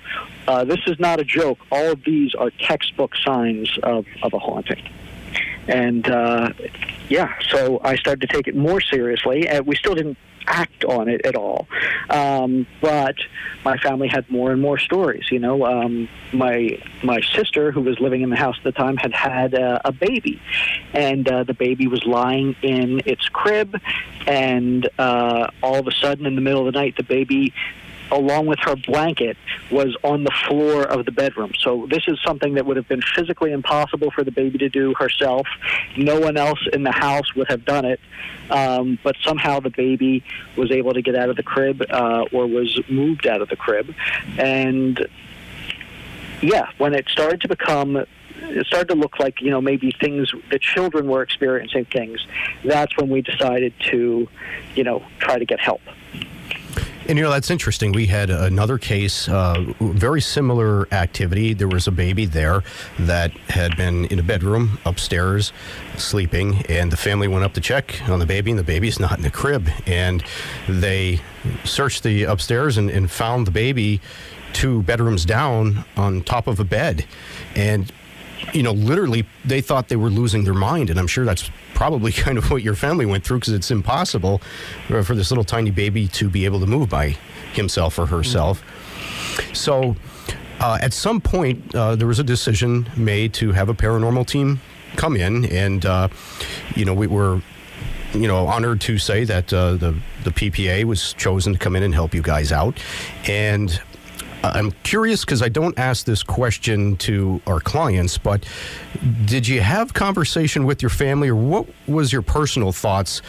uh, 0.49 0.65
this 0.65 0.81
is 0.87 0.99
not 0.99 1.21
a 1.21 1.25
joke. 1.25 1.59
All 1.71 1.93
of 1.93 2.03
these 2.05 2.35
are 2.35 2.51
textbook 2.51 3.15
signs 3.25 3.71
of, 3.83 4.07
of 4.23 4.35
a 4.35 4.39
haunting." 4.39 4.83
And 5.69 6.09
uh, 6.09 6.53
yeah, 7.09 7.35
so 7.49 7.81
I 7.83 7.97
started 7.97 8.29
to 8.29 8.35
take 8.35 8.49
it 8.49 8.57
more 8.57 8.81
seriously, 8.81 9.49
and 9.49 9.67
we 9.67 9.77
still 9.77 9.95
didn't 9.95 10.19
act 10.47 10.85
on 10.85 11.09
it 11.09 11.25
at 11.25 11.37
all. 11.37 11.67
Um, 12.11 12.67
but 12.81 13.17
my 13.65 13.77
family 13.79 14.09
had 14.09 14.29
more 14.31 14.53
and 14.53 14.61
more 14.61 14.79
stories. 14.79 15.31
You 15.31 15.39
know, 15.39 15.67
um, 15.67 16.09
my 16.33 16.81
my 17.03 17.21
sister, 17.21 17.73
who 17.73 17.83
was 17.83 18.01
living 18.01 18.23
in 18.23 18.31
the 18.31 18.37
house 18.37 18.57
at 18.59 18.65
the 18.65 18.73
time, 18.73 18.97
had 18.97 19.13
had 19.13 19.55
uh, 19.55 19.81
a 19.85 19.93
baby, 19.93 20.41
and 20.93 21.29
uh, 21.31 21.45
the 21.45 21.55
baby 21.55 21.87
was 21.87 22.05
lying 22.05 22.57
in 22.63 23.03
its 23.07 23.29
crib, 23.29 23.77
and 24.27 24.89
uh, 24.99 25.49
all 25.63 25.77
of 25.77 25.87
a 25.87 25.93
sudden, 25.93 26.27
in 26.27 26.35
the 26.35 26.41
middle 26.41 26.67
of 26.67 26.73
the 26.73 26.79
night, 26.79 26.97
the 26.97 27.03
baby 27.03 27.53
along 28.11 28.47
with 28.47 28.59
her 28.61 28.77
blanket, 28.77 29.37
was 29.71 29.97
on 30.03 30.25
the 30.25 30.31
floor 30.47 30.83
of 30.83 31.05
the 31.05 31.13
bedroom. 31.13 31.53
So 31.61 31.87
this 31.91 32.05
is 32.07 32.19
something 32.25 32.55
that 32.55 32.67
would 32.67 32.77
have 32.77 32.89
been 32.89 33.03
physically 33.03 33.53
impossible 33.53 34.11
for 34.11 34.25
the 34.25 34.31
baby 34.31 34.59
to 34.59 34.69
do 34.69 34.95
herself. 34.95 35.47
No 35.97 36.19
one 36.21 36.37
else 36.37 36.61
in 36.73 36.83
the 36.83 36.93
house 36.93 37.35
would 37.35 37.49
have 37.49 37.65
done 37.65 37.85
it. 37.85 38.01
Um, 38.51 38.99
but 39.03 39.17
somehow 39.23 39.61
the 39.61 39.71
baby 39.71 40.25
was 40.57 40.71
able 40.71 40.95
to 40.95 41.03
get 41.03 41.17
out 41.17 41.29
of 41.29 41.37
the 41.37 41.43
crib 41.43 41.83
uh, 41.91 42.25
or 42.33 42.47
was 42.47 42.81
moved 42.89 43.27
out 43.27 43.43
of 43.43 43.49
the 43.49 43.57
crib. 43.57 43.95
And 44.39 45.07
yeah, 46.43 46.71
when 46.79 46.95
it 46.95 47.09
started 47.09 47.41
to 47.43 47.49
become 47.49 48.05
it 48.39 48.67
started 48.67 48.89
to 48.89 48.95
look 48.95 49.19
like 49.19 49.41
you 49.41 49.51
know 49.51 49.61
maybe 49.61 49.93
things 49.99 50.31
the 50.51 50.59
children 50.59 51.09
were 51.09 51.23
experiencing 51.23 51.87
things 51.87 52.25
that's 52.65 52.95
when 52.97 53.09
we 53.09 53.23
decided 53.23 53.73
to 53.81 54.29
you 54.75 54.85
know 54.85 55.03
try 55.19 55.39
to 55.39 55.45
get 55.45 55.59
help 55.59 55.81
And 57.09 57.17
you 57.17 57.23
know 57.23 57.31
that's 57.31 57.51
interesting. 57.51 57.93
We 57.93 58.07
had 58.07 58.31
another 58.31 58.79
case, 58.79 59.29
uh, 59.29 59.65
very 59.81 60.21
similar 60.21 60.93
activity. 60.93 61.55
There 61.55 61.69
was 61.69 61.87
a 61.87 61.93
baby 61.93 62.27
there 62.27 62.65
that 62.99 63.31
had 63.49 63.77
been 63.77 64.07
in 64.07 64.19
a 64.19 64.25
bedroom 64.25 64.81
upstairs, 64.85 65.53
sleeping, 65.97 66.67
and 66.69 66.91
the 66.91 66.97
family 66.97 67.29
went 67.29 67.45
up 67.45 67.55
to 67.55 67.61
check 67.61 68.03
on 68.09 68.19
the 68.19 68.27
baby, 68.27 68.51
and 68.51 68.59
the 68.59 68.65
baby's 68.65 68.99
not 68.99 69.19
in 69.19 69.23
the 69.23 69.31
crib. 69.31 69.69
And 69.87 70.25
they 70.69 71.21
searched 71.63 72.03
the 72.03 72.25
upstairs 72.25 72.77
and, 72.77 72.91
and 72.91 73.09
found 73.09 73.47
the 73.47 73.53
baby 73.53 74.01
two 74.53 74.83
bedrooms 74.83 75.25
down 75.25 75.85
on 75.97 76.23
top 76.23 76.49
of 76.49 76.59
a 76.59 76.65
bed, 76.65 77.07
and 77.55 77.93
you 78.53 78.63
know, 78.63 78.73
literally, 78.73 79.27
they 79.45 79.61
thought 79.61 79.89
they 79.89 79.97
were 79.97 80.11
losing 80.11 80.45
their 80.45 80.55
mind, 80.55 80.91
and 80.91 80.99
I'm 80.99 81.07
sure 81.07 81.25
that's 81.25 81.51
probably 81.75 82.13
kind 82.27 82.39
of 82.39 82.51
what 82.51 82.63
your 82.63 82.75
family 82.75 83.07
went 83.07 83.25
through 83.25 83.41
because 83.41 83.53
it's 83.53 83.71
impossible 83.71 84.41
for 84.89 85.15
this 85.15 85.31
little 85.31 85.45
tiny 85.45 85.71
baby 85.71 86.09
to 86.09 86.29
be 86.29 86.45
able 86.45 86.61
to 86.61 86.67
move 86.67 86.89
by 86.89 87.17
himself 87.53 87.99
or 87.99 88.07
herself. 88.07 88.63
So, 89.53 89.97
uh, 90.61 90.79
at 90.81 90.93
some 90.93 91.21
point, 91.21 91.75
uh, 91.75 91.97
there 91.97 92.09
was 92.09 92.19
a 92.19 92.25
decision 92.25 92.89
made 92.97 93.35
to 93.35 93.53
have 93.53 93.69
a 93.69 93.75
paranormal 93.75 94.27
team 94.27 94.61
come 94.97 95.17
in, 95.17 95.45
and 95.47 95.85
uh, 95.85 96.09
you 96.75 96.85
know, 96.85 96.95
we 96.95 97.07
were. 97.07 97.43
You 98.15 98.29
know, 98.29 98.47
honored 98.47 98.81
to 98.83 98.97
say 98.97 99.25
that 99.25 99.53
uh, 99.53 99.75
the 99.75 99.95
the 100.25 100.31
PPA 100.31 100.85
was 100.85 101.13
chosen 101.15 101.53
to 101.53 101.59
come 101.59 101.77
in 101.77 101.83
and 101.83 101.93
help 101.93 102.15
you 102.15 102.23
guys 102.23 102.51
out, 102.51 102.79
and 103.27 103.79
I'm 104.43 104.73
curious 104.83 105.25
because 105.25 105.43
I 105.43 105.49
don't 105.49 105.79
ask 105.79 106.07
this 106.07 106.23
question 106.23 106.97
to 106.99 107.41
our 107.47 107.61
clients, 107.61 108.19
but 108.19 108.45
did 109.25 109.49
you 109.49 109.61
have 109.61 109.95
conversation 109.95 110.65
with 110.65 110.83
your 110.83 110.91
family, 110.91 111.29
or 111.29 111.35
what 111.35 111.67
was 111.87 112.13
your 112.13 112.23
personal 112.23 112.73
thoughts 112.73 113.23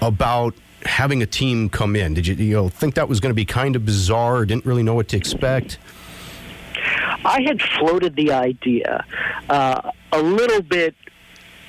about 0.00 0.54
having 0.84 1.22
a 1.22 1.26
team 1.26 1.68
come 1.68 1.94
in? 1.94 2.14
Did 2.14 2.26
you, 2.26 2.34
you 2.34 2.54
know, 2.54 2.68
think 2.68 2.94
that 2.94 3.08
was 3.08 3.20
going 3.20 3.30
to 3.30 3.34
be 3.34 3.44
kind 3.44 3.76
of 3.76 3.84
bizarre? 3.84 4.44
Didn't 4.44 4.64
really 4.64 4.82
know 4.82 4.94
what 4.94 5.08
to 5.08 5.16
expect? 5.16 5.78
I 7.24 7.42
had 7.42 7.60
floated 7.60 8.16
the 8.16 8.32
idea 8.32 9.04
uh, 9.48 9.90
a 10.12 10.20
little 10.22 10.62
bit, 10.62 10.94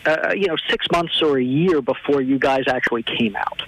uh, 0.05 0.33
you 0.35 0.47
know, 0.47 0.55
six 0.69 0.85
months 0.91 1.21
or 1.21 1.37
a 1.37 1.43
year 1.43 1.81
before 1.81 2.21
you 2.21 2.37
guys 2.39 2.63
actually 2.67 3.03
came 3.03 3.35
out. 3.35 3.63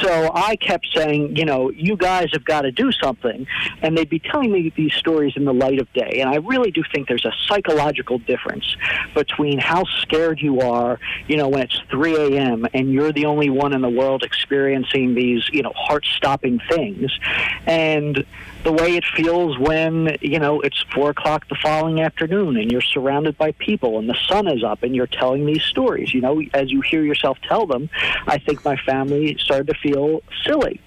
So 0.00 0.30
I 0.34 0.56
kept 0.56 0.86
saying, 0.94 1.36
you 1.36 1.44
know, 1.44 1.70
you 1.70 1.96
guys 1.96 2.28
have 2.32 2.44
got 2.44 2.62
to 2.62 2.72
do 2.72 2.92
something. 2.92 3.46
And 3.82 3.96
they'd 3.96 4.08
be 4.08 4.18
telling 4.18 4.52
me 4.52 4.72
these 4.76 4.92
stories 4.94 5.34
in 5.36 5.44
the 5.44 5.54
light 5.54 5.80
of 5.80 5.92
day. 5.92 6.20
And 6.20 6.28
I 6.28 6.36
really 6.36 6.70
do 6.70 6.82
think 6.92 7.08
there's 7.08 7.24
a 7.24 7.32
psychological 7.46 8.18
difference 8.18 8.76
between 9.14 9.58
how 9.58 9.84
scared 10.00 10.40
you 10.40 10.60
are, 10.60 10.98
you 11.28 11.36
know, 11.36 11.48
when 11.48 11.62
it's 11.62 11.80
3 11.90 12.16
a.m. 12.16 12.66
and 12.74 12.92
you're 12.92 13.12
the 13.12 13.26
only 13.26 13.50
one 13.50 13.72
in 13.72 13.80
the 13.80 13.88
world 13.88 14.22
experiencing 14.22 15.14
these, 15.14 15.48
you 15.52 15.62
know, 15.62 15.72
heart 15.74 16.04
stopping 16.16 16.60
things, 16.70 17.10
and 17.66 18.24
the 18.64 18.72
way 18.72 18.96
it 18.96 19.04
feels 19.14 19.58
when 19.58 20.16
you 20.20 20.38
know 20.38 20.60
it's 20.60 20.84
four 20.94 21.10
o'clock 21.10 21.48
the 21.48 21.56
following 21.62 22.00
afternoon 22.00 22.56
and 22.56 22.70
you're 22.70 22.80
surrounded 22.80 23.36
by 23.38 23.52
people 23.52 23.98
and 23.98 24.08
the 24.08 24.16
sun 24.26 24.48
is 24.48 24.64
up 24.64 24.82
and 24.82 24.94
you're 24.94 25.06
telling 25.06 25.46
these 25.46 25.62
stories. 25.62 26.12
You 26.12 26.20
know 26.20 26.42
as 26.54 26.70
you 26.72 26.80
hear 26.80 27.02
yourself 27.02 27.38
tell 27.42 27.66
them 27.66 27.88
i 28.26 28.38
think 28.38 28.64
my 28.64 28.76
family 28.76 29.36
started 29.38 29.68
to 29.68 29.74
feel 29.74 30.22
silly. 30.44 30.80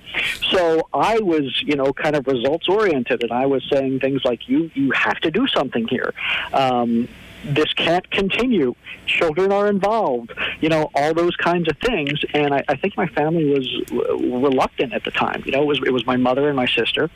So 0.52 0.88
i 0.94 1.20
was 1.20 1.62
you 1.66 1.76
know 1.76 1.94
kind 1.94 2.16
of 2.16 2.28
results 2.28 2.68
oriented 2.68 3.24
and 3.24 3.32
i 3.32 3.46
was 3.46 3.64
saying 3.72 4.00
things 4.00 4.26
like 4.26 4.48
you 4.50 4.70
you 4.74 4.92
have 4.92 5.20
to 5.22 5.32
do 5.32 5.48
something 5.48 5.88
here. 5.88 6.14
Um, 6.54 7.08
this 7.44 7.74
can't 7.74 8.10
continue. 8.12 8.76
Children 9.06 9.52
are 9.52 9.68
involved, 9.68 10.34
you 10.62 10.70
know, 10.70 10.90
all 10.94 11.14
those 11.14 11.36
kinds 11.36 11.68
of 11.70 11.78
things. 11.78 12.20
And 12.34 12.54
I, 12.54 12.64
I 12.68 12.76
think 12.76 12.98
my 12.98 13.08
family 13.08 13.46
was 13.46 13.68
reluctant 13.92 14.94
at 14.94 15.04
the 15.04 15.12
time. 15.12 15.44
You 15.46 15.52
know, 15.52 15.62
it 15.62 15.68
was 15.68 15.80
it 15.86 15.92
was 15.92 16.06
my 16.06 16.18
mother 16.18 16.48
and 16.48 16.56
my 16.56 16.68
sister, 16.68 17.10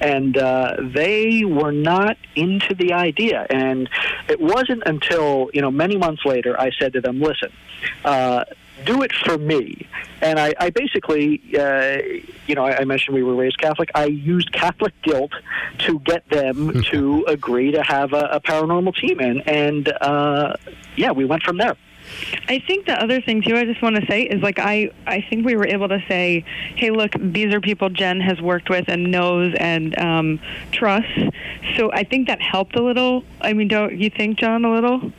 and 0.00 0.36
uh, 0.36 0.76
they 0.80 1.44
were 1.44 1.72
not 1.72 2.16
into 2.34 2.74
the 2.74 2.92
idea. 2.92 3.46
And 3.50 3.88
it 4.28 4.40
wasn't 4.40 4.82
until 4.86 5.50
you 5.52 5.60
know 5.60 5.70
many 5.70 5.96
months 5.96 6.24
later 6.24 6.58
I 6.60 6.70
said 6.78 6.92
to 6.94 7.00
them, 7.00 7.20
"Listen." 7.20 7.52
Uh, 8.04 8.44
do 8.84 9.02
it 9.02 9.12
for 9.12 9.38
me. 9.38 9.86
And 10.20 10.38
I, 10.38 10.54
I 10.58 10.70
basically, 10.70 11.42
uh, 11.58 11.98
you 12.46 12.54
know, 12.54 12.64
I, 12.64 12.78
I 12.78 12.84
mentioned 12.84 13.14
we 13.14 13.22
were 13.22 13.34
raised 13.34 13.58
Catholic. 13.58 13.90
I 13.94 14.06
used 14.06 14.52
Catholic 14.52 14.94
guilt 15.02 15.32
to 15.78 15.98
get 16.00 16.28
them 16.28 16.82
to 16.90 17.24
agree 17.28 17.72
to 17.72 17.82
have 17.82 18.12
a, 18.12 18.28
a 18.32 18.40
paranormal 18.40 18.96
team 18.96 19.20
in. 19.20 19.40
And 19.42 19.88
uh, 20.00 20.54
yeah, 20.96 21.12
we 21.12 21.24
went 21.24 21.42
from 21.42 21.58
there. 21.58 21.76
I 22.48 22.60
think 22.60 22.86
the 22.86 23.00
other 23.02 23.20
thing 23.20 23.42
too 23.42 23.56
I 23.56 23.64
just 23.64 23.82
want 23.82 23.96
to 23.96 24.06
say 24.06 24.22
is 24.22 24.40
like 24.40 24.60
I 24.60 24.90
I 25.06 25.22
think 25.28 25.44
we 25.44 25.56
were 25.56 25.66
able 25.66 25.88
to 25.88 26.02
say, 26.06 26.44
hey, 26.76 26.90
look, 26.90 27.12
these 27.18 27.52
are 27.52 27.60
people 27.60 27.90
Jen 27.90 28.20
has 28.20 28.40
worked 28.40 28.70
with 28.70 28.88
and 28.88 29.10
knows 29.10 29.54
and 29.58 29.98
um, 29.98 30.40
trusts. 30.70 31.18
So 31.76 31.90
I 31.92 32.04
think 32.04 32.28
that 32.28 32.40
helped 32.40 32.76
a 32.76 32.82
little. 32.82 33.24
I 33.40 33.52
mean, 33.52 33.68
don't 33.68 33.98
you 33.98 34.10
think, 34.10 34.38
John, 34.38 34.64
a 34.64 34.72
little? 34.72 35.12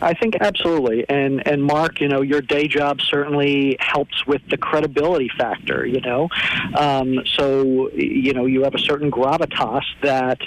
I 0.00 0.14
think 0.14 0.36
absolutely, 0.40 1.04
and 1.08 1.46
and 1.46 1.62
Mark, 1.62 2.00
you 2.00 2.08
know, 2.08 2.22
your 2.22 2.40
day 2.40 2.66
job 2.66 3.00
certainly 3.00 3.76
helps 3.78 4.26
with 4.26 4.42
the 4.50 4.56
credibility 4.56 5.30
factor. 5.38 5.86
You 5.86 6.00
know, 6.00 6.28
um, 6.76 7.20
so 7.26 7.90
you 7.92 8.32
know 8.32 8.46
you 8.46 8.64
have 8.64 8.74
a 8.74 8.80
certain 8.80 9.10
gravitas 9.10 9.84
that 10.02 10.40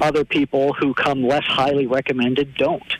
other 0.00 0.24
people 0.24 0.72
who 0.74 0.94
come 0.94 1.22
less 1.22 1.44
highly 1.44 1.86
recommended 1.86 2.54
don't. 2.54 2.96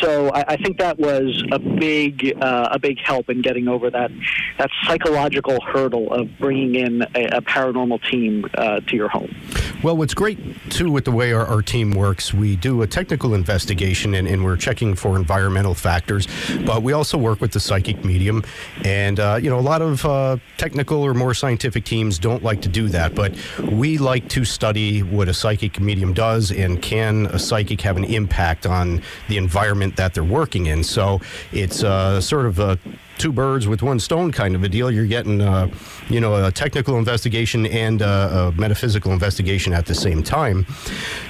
So 0.00 0.30
I, 0.30 0.44
I 0.48 0.56
think 0.56 0.78
that 0.78 0.98
was 0.98 1.42
a 1.50 1.58
big 1.58 2.36
uh, 2.40 2.68
a 2.70 2.78
big 2.78 3.00
help 3.00 3.28
in 3.28 3.42
getting 3.42 3.66
over 3.66 3.90
that 3.90 4.12
that 4.58 4.70
psychological 4.84 5.60
hurdle 5.60 6.12
of 6.12 6.38
bringing 6.38 6.76
in 6.76 7.02
a, 7.14 7.38
a 7.38 7.42
paranormal 7.42 8.08
team 8.08 8.46
uh, 8.56 8.80
to 8.80 8.96
your 8.96 9.08
home. 9.08 9.34
Well, 9.80 9.96
what's 9.96 10.12
great 10.12 10.38
too 10.70 10.90
with 10.90 11.04
the 11.04 11.12
way 11.12 11.32
our, 11.32 11.46
our 11.46 11.62
team 11.62 11.92
works, 11.92 12.34
we 12.34 12.56
do 12.56 12.82
a 12.82 12.86
technical 12.88 13.32
investigation 13.32 14.14
and, 14.14 14.26
and 14.26 14.44
we're 14.44 14.56
checking 14.56 14.96
for 14.96 15.14
environmental 15.14 15.72
factors, 15.72 16.26
but 16.66 16.82
we 16.82 16.92
also 16.92 17.16
work 17.16 17.40
with 17.40 17.52
the 17.52 17.60
psychic 17.60 18.04
medium. 18.04 18.42
And, 18.84 19.20
uh, 19.20 19.38
you 19.40 19.48
know, 19.48 19.58
a 19.58 19.62
lot 19.62 19.80
of 19.80 20.04
uh, 20.04 20.38
technical 20.56 21.00
or 21.04 21.14
more 21.14 21.32
scientific 21.32 21.84
teams 21.84 22.18
don't 22.18 22.42
like 22.42 22.60
to 22.62 22.68
do 22.68 22.88
that, 22.88 23.14
but 23.14 23.36
we 23.70 23.98
like 23.98 24.28
to 24.30 24.44
study 24.44 25.04
what 25.04 25.28
a 25.28 25.34
psychic 25.34 25.78
medium 25.78 26.12
does 26.12 26.50
and 26.50 26.82
can 26.82 27.26
a 27.26 27.38
psychic 27.38 27.80
have 27.82 27.96
an 27.96 28.04
impact 28.04 28.66
on 28.66 29.00
the 29.28 29.36
environment 29.36 29.94
that 29.94 30.12
they're 30.12 30.24
working 30.24 30.66
in. 30.66 30.82
So 30.82 31.20
it's 31.52 31.84
uh, 31.84 32.20
sort 32.20 32.46
of 32.46 32.58
a 32.58 32.80
two 33.18 33.32
birds 33.32 33.66
with 33.66 33.82
one 33.82 34.00
stone 34.00 34.32
kind 34.32 34.54
of 34.54 34.62
a 34.62 34.68
deal. 34.68 34.90
You're 34.90 35.06
getting, 35.06 35.40
uh, 35.40 35.68
you 36.08 36.20
know, 36.20 36.46
a 36.46 36.50
technical 36.50 36.96
investigation 36.98 37.66
and 37.66 38.00
uh, 38.00 38.52
a 38.56 38.60
metaphysical 38.60 39.12
investigation 39.12 39.72
at 39.72 39.86
the 39.86 39.94
same 39.94 40.22
time. 40.22 40.66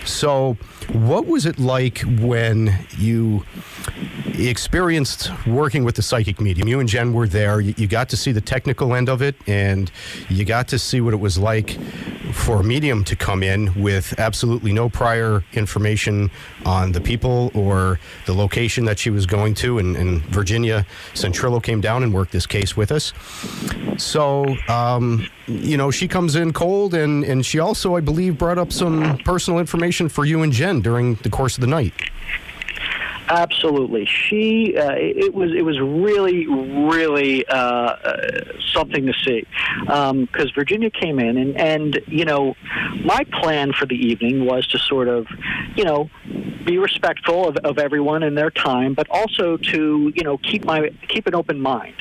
So, 0.04 0.56
what 0.92 1.26
was 1.26 1.44
it 1.46 1.58
like 1.58 2.00
when 2.00 2.74
you 2.96 3.44
experienced 4.38 5.30
working 5.46 5.84
with 5.84 5.96
the 5.96 6.02
psychic 6.02 6.40
medium? 6.40 6.68
You 6.68 6.80
and 6.80 6.88
Jen 6.88 7.12
were 7.12 7.28
there. 7.28 7.60
You, 7.60 7.86
got 7.86 8.08
to 8.10 8.16
see 8.16 8.32
the 8.32 8.40
technical 8.40 8.94
end 8.94 9.08
of 9.08 9.20
it, 9.20 9.36
and 9.46 9.90
you 10.28 10.44
got 10.44 10.68
to 10.68 10.78
see 10.78 11.00
what 11.00 11.12
it 11.12 11.18
was 11.18 11.38
like 11.38 11.78
for 12.32 12.60
a 12.60 12.64
medium 12.64 13.04
to 13.04 13.16
come 13.16 13.42
in 13.42 13.74
with 13.80 14.18
absolutely 14.18 14.72
no 14.72 14.88
prior 14.88 15.44
information 15.52 16.30
on 16.64 16.92
the 16.92 17.00
people 17.00 17.50
or 17.54 17.98
the 18.26 18.34
location 18.34 18.84
that 18.84 18.98
she 18.98 19.10
was 19.10 19.26
going 19.26 19.54
to. 19.54 19.78
And, 19.78 19.96
and 19.96 20.22
Virginia 20.26 20.86
Centrillo 21.14 21.62
came 21.62 21.80
down 21.80 22.02
and 22.02 22.14
worked 22.14 22.32
this 22.32 22.46
case 22.46 22.76
with 22.76 22.92
us. 22.92 23.12
So, 23.96 24.56
um, 24.68 25.28
you 25.48 25.76
know, 25.76 25.90
she 25.90 26.08
comes 26.08 26.36
in 26.36 26.52
cold, 26.52 26.94
and, 26.94 27.24
and 27.24 27.44
she 27.44 27.58
also, 27.58 27.96
I 27.96 28.00
believe, 28.00 28.38
brought 28.38 28.58
up 28.58 28.72
some 28.72 29.18
personal 29.18 29.58
information 29.58 30.08
for 30.08 30.24
you 30.24 30.42
and 30.42 30.52
Jen 30.52 30.80
during 30.80 31.14
the 31.16 31.30
course 31.30 31.56
of 31.56 31.62
the 31.62 31.66
night. 31.66 31.94
Absolutely, 33.30 34.06
she. 34.06 34.74
Uh, 34.76 34.92
it 34.96 35.34
was 35.34 35.52
it 35.54 35.62
was 35.62 35.78
really 35.78 36.46
really 36.46 37.46
uh, 37.48 37.56
uh, 37.56 38.40
something 38.72 39.04
to 39.04 39.12
see 39.22 39.46
because 39.82 40.50
Virginia 40.54 40.88
came 40.88 41.18
in 41.18 41.36
and 41.36 41.54
and 41.58 42.00
you 42.06 42.24
know 42.24 42.54
my 43.04 43.24
plan 43.32 43.74
for 43.74 43.84
the 43.84 43.96
evening 43.96 44.46
was 44.46 44.66
to 44.68 44.78
sort 44.78 45.08
of 45.08 45.26
you 45.76 45.84
know 45.84 46.08
be 46.64 46.78
respectful 46.78 47.48
of, 47.48 47.56
of 47.58 47.78
everyone 47.78 48.22
and 48.22 48.36
their 48.36 48.50
time, 48.50 48.94
but 48.94 49.06
also 49.10 49.58
to 49.58 50.12
you 50.14 50.22
know 50.22 50.38
keep 50.38 50.64
my 50.64 50.88
keep 51.08 51.26
an 51.26 51.34
open 51.34 51.60
mind. 51.60 51.94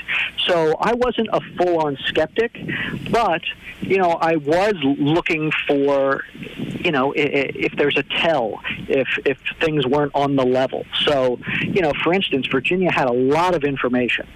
So 0.48 0.76
I 0.80 0.94
wasn't 0.94 1.30
a 1.34 1.42
full 1.58 1.80
on 1.80 1.98
skeptic, 2.06 2.58
but 3.12 3.42
you 3.82 3.98
know 3.98 4.12
I 4.12 4.38
was 4.38 4.76
looking 4.82 5.52
for 5.68 6.24
you 6.36 6.92
know 6.92 7.14
if 7.16 7.74
there's 7.76 7.98
a 7.98 8.04
tell 8.04 8.60
if 8.88 9.08
if 9.26 9.38
things 9.60 9.86
weren't 9.86 10.14
on 10.16 10.36
the 10.36 10.46
level. 10.46 10.86
So 11.04 11.40
you 11.62 11.82
know, 11.82 11.92
for 12.04 12.14
instance, 12.14 12.48
Virginia 12.48 12.92
had 12.92 13.08
a 13.08 13.14
lot 13.14 13.56
of 13.56 13.64
information, 13.64 14.28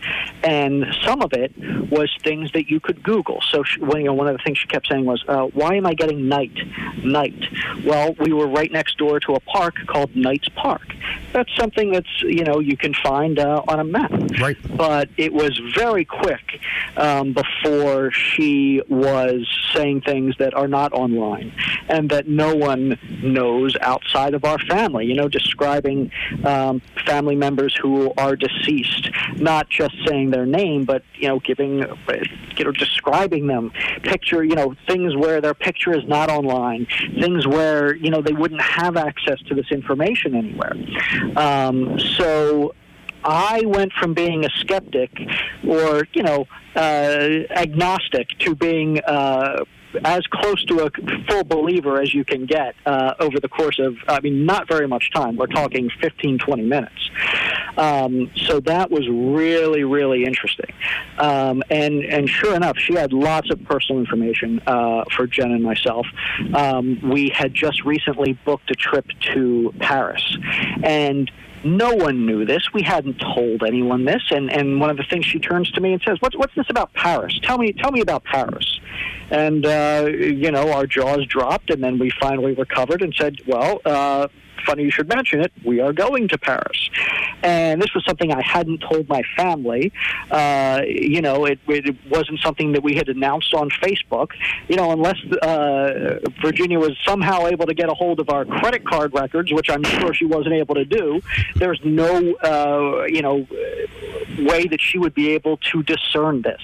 and 0.43 0.85
some 1.03 1.21
of 1.21 1.33
it 1.33 1.51
was 1.89 2.09
things 2.23 2.51
that 2.53 2.69
you 2.69 2.79
could 2.79 3.03
Google. 3.03 3.41
So 3.49 3.63
she, 3.63 3.79
when, 3.79 4.01
you 4.01 4.07
know, 4.07 4.13
one 4.13 4.27
of 4.27 4.37
the 4.37 4.43
things 4.43 4.57
she 4.57 4.67
kept 4.67 4.87
saying 4.87 5.05
was, 5.05 5.23
uh, 5.27 5.43
"Why 5.53 5.75
am 5.75 5.85
I 5.85 5.93
getting 5.93 6.27
night, 6.27 6.55
night?" 7.03 7.41
Well, 7.85 8.15
we 8.19 8.33
were 8.33 8.47
right 8.47 8.71
next 8.71 8.97
door 8.97 9.19
to 9.21 9.35
a 9.35 9.39
park 9.39 9.75
called 9.87 10.15
Knights 10.15 10.49
Park. 10.49 10.95
That's 11.33 11.55
something 11.55 11.91
that's 11.91 12.21
you 12.21 12.43
know 12.43 12.59
you 12.59 12.77
can 12.77 12.93
find 12.93 13.39
uh, 13.39 13.63
on 13.67 13.79
a 13.79 13.83
map. 13.83 14.11
Right. 14.39 14.57
But 14.75 15.09
it 15.17 15.33
was 15.33 15.59
very 15.75 16.00
quick 16.05 16.59
um, 16.97 17.33
before 17.33 18.11
she 18.11 18.81
was 18.89 19.47
saying 19.73 20.01
things 20.01 20.35
that 20.37 20.53
are 20.53 20.67
not 20.67 20.93
online 20.93 21.53
and 21.89 22.09
that 22.09 22.27
no 22.27 22.55
one 22.55 22.97
knows 23.23 23.75
outside 23.81 24.33
of 24.33 24.43
our 24.45 24.59
family. 24.59 25.05
You 25.05 25.15
know, 25.15 25.27
describing 25.27 26.11
um, 26.43 26.81
family 27.05 27.35
members 27.35 27.75
who 27.75 28.13
are 28.17 28.35
deceased, 28.35 29.09
not 29.35 29.69
just 29.69 29.95
saying 30.07 30.31
their 30.31 30.45
name, 30.45 30.85
but 30.85 31.03
you 31.15 31.27
know, 31.27 31.39
giving, 31.39 31.79
you 32.57 32.65
know, 32.65 32.71
describing 32.71 33.47
them. 33.47 33.71
Picture, 34.03 34.43
you 34.43 34.55
know, 34.55 34.75
things 34.87 35.15
where 35.15 35.41
their 35.41 35.53
picture 35.53 35.97
is 35.97 36.07
not 36.07 36.29
online, 36.29 36.87
things 37.19 37.47
where 37.47 37.95
you 37.95 38.09
know 38.09 38.21
they 38.21 38.33
wouldn't 38.33 38.61
have 38.61 38.97
access 38.97 39.39
to 39.47 39.55
this 39.55 39.71
information 39.71 40.35
anywhere. 40.35 40.73
Um, 41.35 41.99
so 41.99 42.73
I 43.23 43.63
went 43.65 43.93
from 43.93 44.13
being 44.13 44.45
a 44.45 44.49
skeptic 44.57 45.11
or, 45.67 46.07
you 46.13 46.23
know, 46.23 46.47
uh, 46.75 47.43
agnostic 47.51 48.29
to 48.39 48.55
being 48.55 48.99
uh, 48.99 49.63
as 50.03 50.25
close 50.27 50.63
to 50.65 50.85
a 50.85 50.89
full 51.29 51.43
believer 51.43 52.01
as 52.01 52.13
you 52.13 52.23
can 52.23 52.45
get 52.45 52.75
uh, 52.85 53.13
over 53.19 53.39
the 53.39 53.49
course 53.49 53.79
of, 53.79 53.95
I 54.07 54.19
mean, 54.21 54.45
not 54.45 54.67
very 54.67 54.87
much 54.87 55.11
time. 55.11 55.35
We're 55.35 55.47
talking 55.47 55.89
15, 56.01 56.39
20 56.39 56.63
minutes. 56.63 57.09
Um, 57.77 58.31
so 58.35 58.59
that 58.61 58.91
was 58.91 59.07
really, 59.09 59.83
really 59.83 60.25
interesting. 60.25 60.73
Um, 61.17 61.63
and 61.69 62.03
and 62.03 62.29
sure 62.29 62.55
enough, 62.55 62.77
she 62.77 62.95
had 62.95 63.13
lots 63.13 63.49
of 63.49 63.63
personal 63.63 64.01
information 64.01 64.61
uh, 64.67 65.03
for 65.15 65.25
Jen 65.27 65.51
and 65.51 65.63
myself. 65.63 66.05
Um, 66.53 66.99
we 67.09 67.29
had 67.33 67.53
just 67.53 67.83
recently 67.85 68.33
booked 68.45 68.69
a 68.71 68.75
trip 68.75 69.05
to 69.33 69.73
Paris, 69.79 70.37
and 70.83 71.31
no 71.63 71.93
one 71.93 72.25
knew 72.25 72.45
this. 72.45 72.73
We 72.73 72.81
hadn't 72.81 73.19
told 73.19 73.63
anyone 73.63 74.05
this. 74.05 74.23
And, 74.31 74.51
and 74.51 74.79
one 74.79 74.89
of 74.89 74.97
the 74.97 75.03
things 75.03 75.25
she 75.25 75.39
turns 75.39 75.71
to 75.71 75.81
me 75.81 75.93
and 75.93 76.01
says, 76.01 76.17
"What's 76.19 76.37
what's 76.37 76.55
this 76.55 76.67
about 76.69 76.93
Paris? 76.93 77.37
Tell 77.43 77.57
me 77.57 77.73
tell 77.73 77.91
me 77.91 78.01
about 78.01 78.23
Paris." 78.23 78.79
And 79.29 79.65
uh, 79.65 80.09
you 80.09 80.51
know, 80.51 80.71
our 80.71 80.85
jaws 80.85 81.25
dropped, 81.25 81.69
and 81.69 81.83
then 81.83 81.99
we 81.99 82.11
finally 82.19 82.53
recovered 82.53 83.01
and 83.01 83.13
said, 83.13 83.37
"Well." 83.47 83.81
Uh, 83.85 84.27
Funny 84.65 84.83
you 84.83 84.91
should 84.91 85.07
mention 85.07 85.41
it. 85.41 85.51
We 85.63 85.79
are 85.79 85.93
going 85.93 86.27
to 86.27 86.37
Paris, 86.37 86.89
and 87.43 87.81
this 87.81 87.93
was 87.93 88.03
something 88.05 88.31
I 88.31 88.41
hadn't 88.41 88.79
told 88.79 89.07
my 89.09 89.21
family. 89.35 89.91
Uh, 90.29 90.81
you 90.85 91.21
know, 91.21 91.45
it, 91.45 91.59
it 91.67 91.95
wasn't 92.09 92.39
something 92.39 92.73
that 92.73 92.83
we 92.83 92.95
had 92.95 93.09
announced 93.09 93.53
on 93.53 93.69
Facebook. 93.69 94.31
You 94.67 94.75
know, 94.75 94.91
unless 94.91 95.17
uh, 95.41 96.19
Virginia 96.41 96.79
was 96.79 96.97
somehow 97.05 97.47
able 97.47 97.65
to 97.65 97.73
get 97.73 97.89
a 97.89 97.93
hold 97.93 98.19
of 98.19 98.29
our 98.29 98.45
credit 98.45 98.85
card 98.85 99.13
records, 99.13 99.51
which 99.51 99.69
I'm 99.69 99.83
sure 99.83 100.13
she 100.13 100.25
wasn't 100.25 100.55
able 100.55 100.75
to 100.75 100.85
do. 100.85 101.21
There's 101.55 101.79
no, 101.83 102.33
uh, 102.35 103.05
you 103.07 103.21
know, 103.21 103.47
way 104.39 104.67
that 104.67 104.79
she 104.81 104.97
would 104.97 105.13
be 105.13 105.29
able 105.31 105.57
to 105.57 105.83
discern 105.83 106.41
this. 106.41 106.61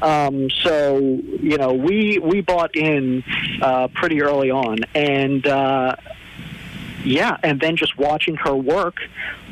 Um, 0.00 0.50
so, 0.50 0.98
you 0.98 1.58
know, 1.58 1.72
we 1.72 2.18
we 2.18 2.40
bought 2.40 2.76
in 2.76 3.24
uh, 3.60 3.88
pretty 3.88 4.22
early 4.22 4.50
on, 4.50 4.78
and. 4.94 5.46
Yeah, 7.04 7.36
and 7.42 7.60
then 7.60 7.76
just 7.76 7.98
watching 7.98 8.36
her 8.36 8.54
work 8.54 8.96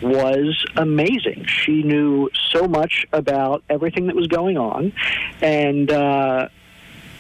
was 0.03 0.65
amazing. 0.77 1.45
She 1.47 1.83
knew 1.83 2.31
so 2.51 2.67
much 2.67 3.07
about 3.13 3.63
everything 3.69 4.07
that 4.07 4.17
was 4.17 4.29
going 4.29 4.57
on, 4.57 4.93
and 5.43 5.91
uh, 5.91 6.49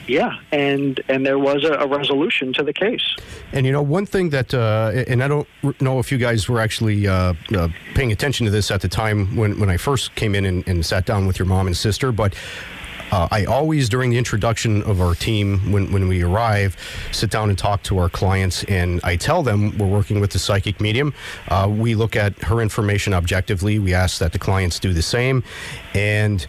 yeah, 0.07 0.39
and 0.53 1.01
and 1.09 1.25
there 1.25 1.39
was 1.39 1.65
a, 1.65 1.73
a 1.75 1.87
resolution 1.87 2.53
to 2.55 2.63
the 2.63 2.73
case. 2.73 3.17
And 3.53 3.67
you 3.67 3.73
know, 3.73 3.83
one 3.83 4.07
thing 4.07 4.31
that, 4.31 4.53
uh, 4.55 5.05
and 5.07 5.23
I 5.23 5.29
don't 5.29 5.47
know 5.81 5.99
if 5.99 6.11
you 6.11 6.19
guys 6.19 6.49
were 6.49 6.61
actually 6.61 7.07
uh, 7.07 7.35
uh, 7.55 7.69
paying 7.95 8.13
attention 8.13 8.45
to 8.47 8.51
this 8.51 8.71
at 8.71 8.81
the 8.81 8.89
time 8.89 9.37
when, 9.37 9.59
when 9.59 9.71
I 9.71 9.77
first 9.77 10.15
came 10.15 10.35
in 10.35 10.45
and, 10.45 10.67
and 10.67 10.85
sat 10.85 11.07
down 11.07 11.27
with 11.27 11.39
your 11.39 11.47
mom 11.47 11.67
and 11.67 11.77
sister, 11.77 12.13
but 12.13 12.35
uh, 13.11 13.29
I 13.31 13.45
always, 13.45 13.89
during 13.89 14.11
the 14.11 14.19
introduction 14.19 14.83
of 14.83 15.01
our 15.01 15.15
team, 15.15 15.73
when, 15.73 15.93
when 15.93 16.09
we 16.09 16.23
arrive, 16.23 16.77
sit 17.13 17.31
down 17.31 17.49
and 17.49 17.59
talk 17.59 17.83
to 17.85 17.99
our 17.99 18.09
clients, 18.09 18.65
and 18.65 19.01
I 19.05 19.17
tell 19.17 19.43
them 19.43 19.77
we're 19.79 19.87
working 19.87 20.21
with 20.21 20.31
the 20.31 20.39
psychic 20.39 20.81
medium. 20.81 21.15
Uh, 21.49 21.69
we 21.71 21.95
look 21.95 22.17
at 22.17 22.39
her 22.43 22.61
information 22.61 23.15
objectively. 23.15 23.79
We 23.79 23.95
ask 23.95 24.19
that 24.19 24.33
the 24.33 24.39
clients 24.39 24.79
do 24.79 24.93
the 24.93 25.03
same, 25.03 25.43
and 25.95 26.47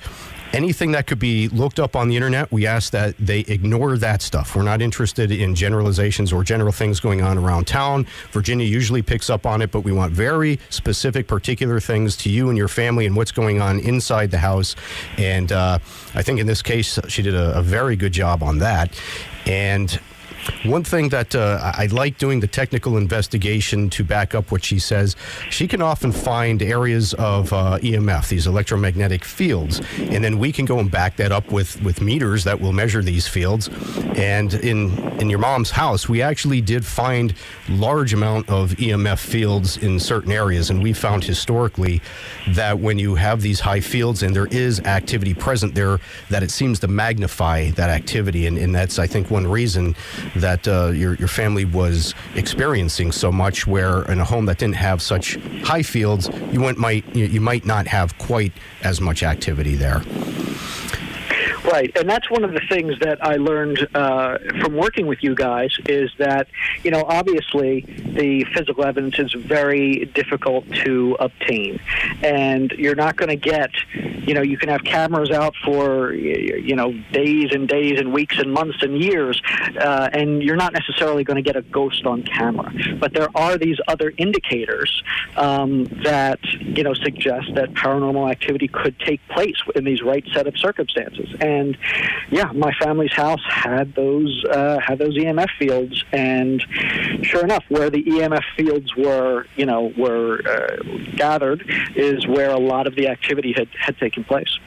anything 0.53 0.91
that 0.91 1.07
could 1.07 1.19
be 1.19 1.47
looked 1.49 1.79
up 1.79 1.95
on 1.95 2.09
the 2.09 2.15
internet, 2.15 2.51
we 2.51 2.65
ask 2.67 2.91
that 2.91 3.15
they 3.17 3.39
ignore 3.41 3.97
that 3.97 4.21
stuff. 4.21 4.55
We're 4.55 4.63
not 4.63 4.81
interested 4.81 5.31
in 5.31 5.55
generalizations 5.55 6.33
or 6.33 6.43
general 6.43 6.71
things 6.71 6.99
going 6.99 7.21
on 7.21 7.37
around 7.37 7.67
town. 7.67 8.05
Virginia 8.31 8.65
usually 8.65 9.01
picks 9.01 9.29
up 9.29 9.45
on 9.45 9.61
it, 9.61 9.71
but 9.71 9.81
we 9.81 9.91
want 9.91 10.13
very 10.13 10.59
specific, 10.69 11.27
particular 11.27 11.79
things 11.79 12.15
to 12.17 12.29
you 12.29 12.49
and 12.49 12.57
your 12.57 12.67
family 12.67 13.05
and 13.05 13.15
what's 13.15 13.31
going 13.31 13.61
on 13.61 13.79
inside 13.79 14.31
the 14.31 14.39
house. 14.39 14.75
And 15.17 15.51
uh, 15.51 15.79
I 16.13 16.21
think 16.21 16.39
in 16.39 16.47
this 16.47 16.61
case, 16.61 16.99
she 17.07 17.21
did 17.21 17.35
a, 17.35 17.57
a 17.57 17.61
very 17.61 17.95
good 17.95 18.11
job 18.11 18.43
on 18.43 18.59
that. 18.59 18.99
And 19.45 19.99
one 20.63 20.83
thing 20.83 21.09
that 21.09 21.35
uh, 21.35 21.71
I 21.75 21.87
like 21.87 22.17
doing 22.17 22.39
the 22.39 22.47
technical 22.47 22.97
investigation 22.97 23.89
to 23.91 24.03
back 24.03 24.35
up 24.35 24.51
what 24.51 24.63
she 24.63 24.79
says, 24.79 25.15
she 25.49 25.67
can 25.67 25.81
often 25.81 26.11
find 26.11 26.61
areas 26.61 27.13
of 27.15 27.53
uh, 27.53 27.77
EMF, 27.79 28.29
these 28.29 28.47
electromagnetic 28.47 29.23
fields, 29.23 29.81
and 29.97 30.23
then 30.23 30.39
we 30.39 30.51
can 30.51 30.65
go 30.65 30.79
and 30.79 30.89
back 30.89 31.17
that 31.17 31.31
up 31.31 31.51
with, 31.51 31.81
with 31.83 32.01
meters 32.01 32.43
that 32.43 32.59
will 32.59 32.73
measure 32.73 33.01
these 33.01 33.27
fields. 33.27 33.69
And 34.15 34.53
in 34.53 35.11
in 35.21 35.29
your 35.29 35.39
mom's 35.39 35.69
house, 35.69 36.09
we 36.09 36.21
actually 36.21 36.61
did 36.61 36.83
find 36.83 37.35
large 37.69 38.11
amount 38.11 38.49
of 38.49 38.71
EMF 38.71 39.19
fields 39.19 39.77
in 39.77 39.99
certain 39.99 40.31
areas, 40.31 40.71
and 40.71 40.81
we 40.81 40.93
found 40.93 41.23
historically 41.23 42.01
that 42.49 42.79
when 42.79 42.97
you 42.97 43.13
have 43.15 43.41
these 43.41 43.59
high 43.59 43.79
fields 43.79 44.23
and 44.23 44.35
there 44.35 44.47
is 44.47 44.79
activity 44.81 45.35
present 45.35 45.75
there, 45.75 45.99
that 46.29 46.41
it 46.41 46.49
seems 46.49 46.79
to 46.79 46.87
magnify 46.87 47.69
that 47.71 47.89
activity, 47.89 48.47
and, 48.47 48.57
and 48.57 48.73
that's 48.73 48.97
I 48.97 49.05
think 49.05 49.29
one 49.29 49.45
reason 49.45 49.95
that 50.35 50.67
uh, 50.67 50.87
your 50.87 51.15
your 51.15 51.27
family 51.27 51.65
was 51.65 52.13
experiencing 52.35 53.11
so 53.11 53.31
much. 53.31 53.67
Where 53.67 54.03
in 54.11 54.19
a 54.19 54.25
home 54.25 54.45
that 54.45 54.57
didn't 54.57 54.75
have 54.75 55.01
such 55.01 55.37
high 55.63 55.83
fields, 55.83 56.29
you 56.51 56.61
went 56.61 56.77
might 56.77 57.03
you, 57.15 57.25
you 57.25 57.41
might 57.41 57.65
not 57.65 57.87
have 57.87 58.17
quite 58.17 58.53
as 58.83 59.01
much 59.01 59.23
activity 59.23 59.75
there. 59.75 60.01
Right, 61.63 61.95
and 61.95 62.09
that's 62.09 62.29
one 62.29 62.43
of 62.43 62.53
the 62.53 62.61
things 62.69 62.97
that 63.01 63.23
I 63.23 63.35
learned 63.35 63.87
uh, 63.93 64.39
from 64.61 64.75
working 64.75 65.05
with 65.05 65.19
you 65.21 65.35
guys 65.35 65.69
is 65.87 66.09
that 66.17 66.47
you 66.83 66.89
know 66.89 67.03
obviously 67.07 67.81
the 67.81 68.45
physical 68.55 68.83
evidence 68.83 69.19
is 69.19 69.31
very 69.33 70.05
difficult 70.05 70.67
to 70.85 71.15
obtain, 71.19 71.79
and 72.23 72.71
you're 72.71 72.95
not 72.95 73.15
going 73.15 73.29
to 73.29 73.35
get 73.35 73.69
you 73.93 74.33
know 74.33 74.41
you 74.41 74.57
can 74.57 74.69
have 74.69 74.83
cameras 74.83 75.29
out 75.29 75.53
for 75.63 76.13
you 76.13 76.75
know 76.75 76.93
days 77.11 77.49
and 77.51 77.67
days 77.67 77.99
and 77.99 78.11
weeks 78.11 78.39
and 78.39 78.51
months 78.51 78.81
and 78.81 78.99
years, 78.99 79.39
uh, 79.79 80.09
and 80.13 80.41
you're 80.41 80.55
not 80.55 80.73
necessarily 80.73 81.23
going 81.23 81.37
to 81.37 81.43
get 81.43 81.55
a 81.55 81.61
ghost 81.61 82.07
on 82.07 82.23
camera. 82.23 82.73
But 82.99 83.13
there 83.13 83.29
are 83.35 83.59
these 83.59 83.77
other 83.87 84.13
indicators 84.17 85.03
um, 85.37 85.85
that 86.03 86.39
you 86.43 86.83
know 86.83 86.95
suggest 86.95 87.53
that 87.53 87.71
paranormal 87.73 88.31
activity 88.31 88.67
could 88.67 88.97
take 88.99 89.21
place 89.29 89.57
in 89.75 89.83
these 89.83 90.01
right 90.01 90.25
set 90.33 90.47
of 90.47 90.57
circumstances. 90.57 91.29
And 91.39 91.50
yeah, 92.29 92.51
my 92.53 92.71
family's 92.73 93.13
house 93.13 93.41
had 93.47 93.93
those 93.95 94.45
uh, 94.45 94.79
had 94.79 94.99
those 94.99 95.17
EMF 95.17 95.49
fields, 95.59 96.03
and 96.11 96.63
sure 97.23 97.43
enough, 97.43 97.63
where 97.69 97.89
the 97.89 98.03
EMF 98.03 98.43
fields 98.55 98.95
were 98.95 99.45
you 99.55 99.65
know 99.65 99.91
were 99.97 100.41
uh, 100.47 100.77
gathered 101.15 101.63
is 101.95 102.25
where 102.27 102.51
a 102.51 102.59
lot 102.59 102.87
of 102.87 102.95
the 102.95 103.07
activity 103.07 103.53
had 103.55 103.67
had 103.79 103.97
taken 103.97 104.23
place. 104.23 104.59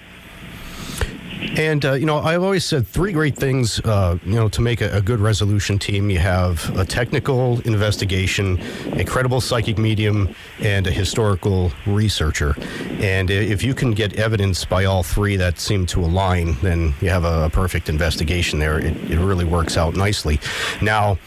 And 1.56 1.84
uh, 1.84 1.92
you 1.92 2.06
know, 2.06 2.18
I've 2.18 2.42
always 2.42 2.64
said 2.64 2.86
three 2.86 3.12
great 3.12 3.36
things. 3.36 3.80
Uh, 3.80 4.18
you 4.24 4.34
know, 4.34 4.48
to 4.48 4.60
make 4.60 4.80
a, 4.80 4.96
a 4.96 5.00
good 5.00 5.20
resolution 5.20 5.78
team, 5.78 6.10
you 6.10 6.18
have 6.18 6.76
a 6.76 6.84
technical 6.84 7.60
investigation, 7.60 8.60
a 8.98 9.04
credible 9.04 9.40
psychic 9.40 9.78
medium, 9.78 10.34
and 10.60 10.86
a 10.86 10.90
historical 10.90 11.72
researcher. 11.86 12.56
And 13.00 13.30
if 13.30 13.62
you 13.62 13.74
can 13.74 13.92
get 13.92 14.14
evidence 14.14 14.64
by 14.64 14.84
all 14.84 15.02
three 15.02 15.36
that 15.36 15.60
seem 15.60 15.86
to 15.86 16.00
align, 16.00 16.56
then 16.62 16.94
you 17.00 17.10
have 17.10 17.24
a, 17.24 17.50
perfect 17.54 17.88
investigation 17.88 18.58
there. 18.58 18.78
It, 18.78 18.96
it 19.10 19.18
really 19.18 19.44
works 19.44 19.76
out 19.76 19.94
nicely. 19.94 20.40
Now, 20.82 21.18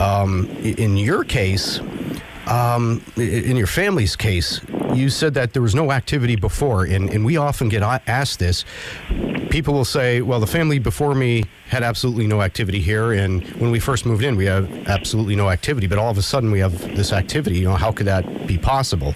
um, 0.00 0.48
in 0.62 0.96
your 0.96 1.24
case. 1.24 1.80
Um, 2.46 3.04
in 3.16 3.58
your 3.58 3.66
family's 3.66 4.16
case, 4.16 4.62
you 4.94 5.10
said 5.10 5.34
that 5.34 5.52
there 5.52 5.62
was 5.62 5.74
no 5.74 5.92
activity 5.92 6.36
before, 6.36 6.84
and, 6.84 7.10
and 7.10 7.24
we 7.24 7.36
often 7.36 7.68
get 7.68 7.82
asked 8.06 8.38
this. 8.38 8.64
People 9.50 9.74
will 9.74 9.84
say, 9.84 10.20
well, 10.20 10.40
the 10.40 10.46
family 10.46 10.78
before 10.78 11.14
me 11.14 11.44
had 11.68 11.82
absolutely 11.82 12.26
no 12.26 12.42
activity 12.42 12.80
here, 12.80 13.12
and 13.12 13.46
when 13.60 13.70
we 13.70 13.78
first 13.78 14.06
moved 14.06 14.24
in, 14.24 14.36
we 14.36 14.46
had 14.46 14.64
absolutely 14.86 15.36
no 15.36 15.50
activity, 15.50 15.86
but 15.86 15.98
all 15.98 16.10
of 16.10 16.18
a 16.18 16.22
sudden 16.22 16.50
we 16.50 16.58
have 16.60 16.80
this 16.96 17.12
activity. 17.12 17.58
You 17.58 17.68
know, 17.68 17.76
how 17.76 17.92
could 17.92 18.06
that 18.06 18.46
be 18.46 18.58
possible? 18.58 19.14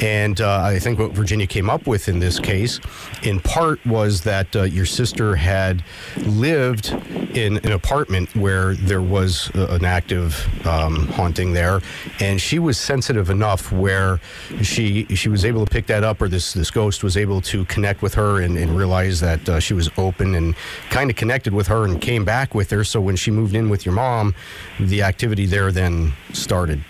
And 0.00 0.40
uh, 0.40 0.62
I 0.62 0.78
think 0.78 0.98
what 0.98 1.12
Virginia 1.12 1.46
came 1.46 1.68
up 1.68 1.86
with 1.86 2.08
in 2.08 2.18
this 2.18 2.38
case, 2.38 2.80
in 3.22 3.40
part, 3.40 3.84
was 3.86 4.22
that 4.22 4.54
uh, 4.56 4.62
your 4.62 4.86
sister 4.86 5.36
had 5.36 5.84
lived 6.16 6.90
in 7.34 7.58
an 7.58 7.72
apartment 7.72 8.34
where 8.36 8.74
there 8.74 9.02
was 9.02 9.50
uh, 9.54 9.68
an 9.70 9.84
active 9.84 10.46
um, 10.66 11.06
haunting 11.08 11.52
there, 11.52 11.80
and 12.20 12.40
she 12.40 12.58
was 12.58 12.78
sensitive 12.78 13.30
enough 13.30 13.70
where 13.72 14.20
she 14.62 15.01
she 15.06 15.28
was 15.28 15.44
able 15.44 15.64
to 15.64 15.70
pick 15.70 15.86
that 15.86 16.04
up, 16.04 16.20
or 16.20 16.28
this 16.28 16.52
this 16.52 16.70
ghost 16.70 17.02
was 17.02 17.16
able 17.16 17.40
to 17.42 17.64
connect 17.66 18.02
with 18.02 18.14
her 18.14 18.40
and, 18.40 18.56
and 18.56 18.76
realize 18.76 19.20
that 19.20 19.48
uh, 19.48 19.60
she 19.60 19.74
was 19.74 19.90
open 19.96 20.34
and 20.34 20.54
kind 20.90 21.10
of 21.10 21.16
connected 21.16 21.52
with 21.52 21.68
her 21.68 21.84
and 21.84 22.00
came 22.00 22.24
back 22.24 22.54
with 22.54 22.70
her. 22.70 22.84
So 22.84 23.00
when 23.00 23.16
she 23.16 23.30
moved 23.30 23.54
in 23.54 23.68
with 23.68 23.84
your 23.86 23.94
mom, 23.94 24.34
the 24.80 25.02
activity 25.02 25.46
there 25.46 25.72
then 25.72 26.12
started, 26.32 26.84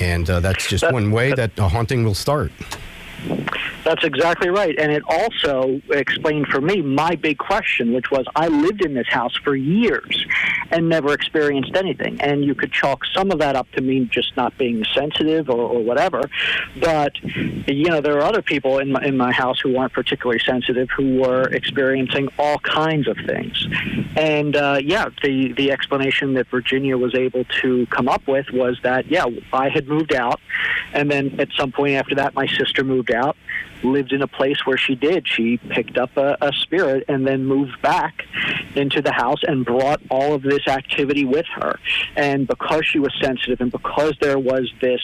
and 0.00 0.28
uh, 0.28 0.40
that's 0.40 0.68
just 0.68 0.90
one 0.92 1.10
way 1.10 1.32
that 1.32 1.58
a 1.58 1.68
haunting 1.68 2.04
will 2.04 2.14
start. 2.14 2.52
That's 3.84 4.04
exactly 4.04 4.50
right. 4.50 4.78
And 4.78 4.92
it 4.92 5.02
also 5.08 5.80
explained 5.90 6.48
for 6.48 6.60
me 6.60 6.82
my 6.82 7.14
big 7.14 7.38
question, 7.38 7.92
which 7.92 8.10
was 8.10 8.26
I 8.36 8.48
lived 8.48 8.84
in 8.84 8.94
this 8.94 9.08
house 9.08 9.36
for 9.36 9.56
years. 9.56 10.26
and 10.70 10.88
never 10.88 11.12
experienced 11.12 11.74
anything. 11.76 12.20
And 12.20 12.44
you 12.44 12.54
could 12.54 12.72
chalk 12.72 13.04
some 13.14 13.30
of 13.30 13.38
that 13.38 13.56
up 13.56 13.70
to 13.72 13.80
me 13.80 14.04
just 14.06 14.36
not 14.36 14.56
being 14.58 14.84
sensitive 14.94 15.48
or, 15.48 15.60
or 15.60 15.82
whatever. 15.82 16.22
But 16.78 17.22
you 17.22 17.88
know, 17.88 18.00
there 18.00 18.16
are 18.18 18.22
other 18.22 18.42
people 18.42 18.78
in 18.78 18.92
my, 18.92 19.02
in 19.04 19.16
my 19.16 19.32
house 19.32 19.60
who 19.60 19.74
weren't 19.74 19.92
particularly 19.92 20.40
sensitive 20.40 20.88
who 20.96 21.20
were 21.20 21.48
experiencing 21.48 22.28
all 22.38 22.58
kinds 22.58 23.08
of 23.08 23.16
things. 23.26 23.66
And 24.16 24.56
uh, 24.56 24.80
yeah, 24.82 25.06
the 25.22 25.52
the 25.52 25.70
explanation 25.72 26.34
that 26.34 26.48
Virginia 26.48 26.96
was 26.96 27.14
able 27.14 27.44
to 27.62 27.86
come 27.86 28.08
up 28.08 28.26
with 28.26 28.50
was 28.52 28.78
that 28.82 29.06
yeah, 29.10 29.24
I 29.52 29.68
had 29.68 29.88
moved 29.88 30.14
out, 30.14 30.40
and 30.92 31.10
then 31.10 31.38
at 31.40 31.48
some 31.56 31.72
point 31.72 31.94
after 31.94 32.14
that, 32.16 32.34
my 32.34 32.46
sister 32.46 32.84
moved 32.84 33.12
out, 33.12 33.17
lived 33.82 34.12
in 34.12 34.22
a 34.22 34.26
place 34.26 34.66
where 34.66 34.76
she 34.76 34.94
did. 34.94 35.26
She 35.28 35.56
picked 35.56 35.98
up 35.98 36.16
a, 36.16 36.36
a 36.40 36.52
spirit 36.52 37.04
and 37.08 37.26
then 37.26 37.44
moved 37.44 37.80
back 37.82 38.24
into 38.74 39.00
the 39.02 39.12
house 39.12 39.40
and 39.46 39.64
brought 39.64 40.00
all 40.10 40.34
of 40.34 40.42
this 40.42 40.66
activity 40.66 41.24
with 41.24 41.46
her. 41.54 41.78
And 42.16 42.46
because 42.46 42.86
she 42.86 42.98
was 42.98 43.12
sensitive 43.20 43.60
and 43.60 43.70
because 43.70 44.14
there 44.20 44.38
was 44.38 44.70
this 44.80 45.00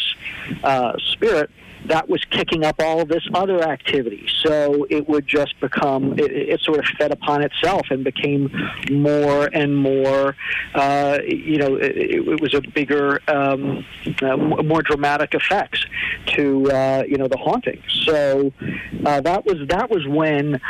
uh, 0.62 0.94
spirit, 1.12 1.50
that 1.86 2.08
was 2.08 2.24
kicking 2.30 2.64
up 2.64 2.76
all 2.80 3.04
this 3.04 3.26
other 3.34 3.62
activity. 3.62 4.26
So 4.42 4.86
it 4.90 5.08
would 5.08 5.26
just 5.26 5.58
become, 5.60 6.18
it, 6.18 6.30
it 6.32 6.60
sort 6.60 6.78
of 6.78 6.84
fed 6.98 7.12
upon 7.12 7.42
itself 7.42 7.86
and 7.90 8.04
became 8.04 8.50
more 8.90 9.48
and 9.52 9.76
more, 9.76 10.36
uh, 10.74 11.18
you 11.26 11.58
know, 11.58 11.76
it, 11.76 11.96
it 11.96 12.40
was 12.40 12.54
a 12.54 12.60
bigger, 12.60 13.20
um, 13.28 13.84
uh, 14.22 14.36
more 14.36 14.82
dramatic 14.82 15.34
effects 15.34 15.84
to, 16.26 16.70
uh, 16.70 17.02
you 17.06 17.16
know, 17.16 17.28
the 17.28 17.36
haunting. 17.38 17.82
So 18.04 18.52
uh, 19.04 19.20
that 19.20 19.44
was 19.44 19.66
that 19.68 19.90
was 19.90 20.06
when 20.06 20.60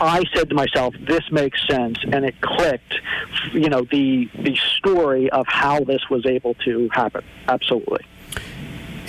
I 0.00 0.24
said 0.34 0.48
to 0.50 0.54
myself, 0.54 0.94
"This 1.00 1.22
makes 1.30 1.66
sense," 1.66 1.98
and 2.12 2.24
it 2.24 2.40
clicked. 2.40 2.94
You 3.52 3.68
know, 3.68 3.82
the 3.82 4.30
the 4.34 4.56
story 4.76 5.30
of 5.30 5.46
how 5.46 5.80
this 5.80 6.08
was 6.08 6.26
able 6.26 6.54
to 6.64 6.88
happen. 6.92 7.24
Absolutely. 7.48 8.04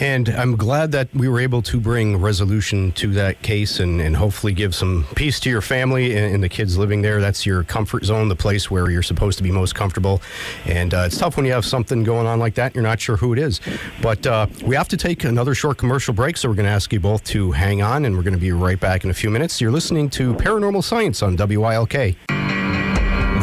And 0.02 0.30
I'm 0.30 0.56
glad 0.56 0.92
that 0.94 1.14
we 1.14 1.30
were 1.30 1.40
able 1.40 1.62
to 1.62 1.80
bring 1.80 2.18
resolution 2.18 2.92
to 2.94 3.14
that 3.14 3.44
case 3.44 3.80
and, 3.80 4.02
and 4.02 4.16
hopefully 4.16 4.52
give 4.52 4.74
some 4.74 5.06
peace 5.16 5.40
to 5.42 5.50
your 5.52 5.62
family 5.62 6.18
and, 6.18 6.34
and 6.34 6.44
the 6.44 6.50
kids 6.50 6.76
living 6.76 7.04
there. 7.04 7.22
That's 7.22 7.46
your 7.46 7.64
comfort 7.64 8.06
zone, 8.06 8.28
the 8.28 8.36
place 8.36 8.72
where 8.72 8.90
you're 8.90 9.04
supposed 9.04 9.38
to 9.38 9.44
be 9.44 9.52
most 9.52 9.76
comfortable. 9.76 10.20
And 10.66 10.92
uh, 10.96 11.04
it's 11.06 11.20
tough 11.20 11.38
when 11.38 11.46
you 11.46 11.52
have 11.52 11.66
something 11.66 12.04
going 12.04 12.26
on 12.26 12.40
like 12.40 12.56
that 12.56 12.74
you're 12.74 12.84
not 12.84 13.00
sure 13.00 13.16
who 13.16 13.32
it 13.34 13.38
is. 13.38 13.62
But 14.02 14.26
uh, 14.26 14.48
we 14.66 14.76
have 14.76 14.88
to 14.88 14.98
take 14.98 15.24
another 15.24 15.54
short 15.54 15.78
commercial 15.78 16.16
break, 16.16 16.36
so 16.36 16.50
we're 16.50 16.56
going 16.56 16.66
to 16.66 16.72
ask 16.72 16.92
you 16.92 17.00
both 17.00 17.24
to 17.26 17.52
hang 17.52 17.84
on 17.84 18.06
and 18.06 18.18
we're 18.18 18.24
going 18.24 18.34
to 18.34 18.40
be 18.40 18.52
right 18.52 18.80
back 18.80 19.04
in 19.04 19.12
a 19.12 19.14
few 19.14 19.30
minutes. 19.30 19.62
You're 19.62 19.72
listening 19.72 20.10
to 20.12 20.34
Paranormal 20.34 20.84
Science 20.84 21.22
on 21.22 21.38
WILK. 21.38 22.16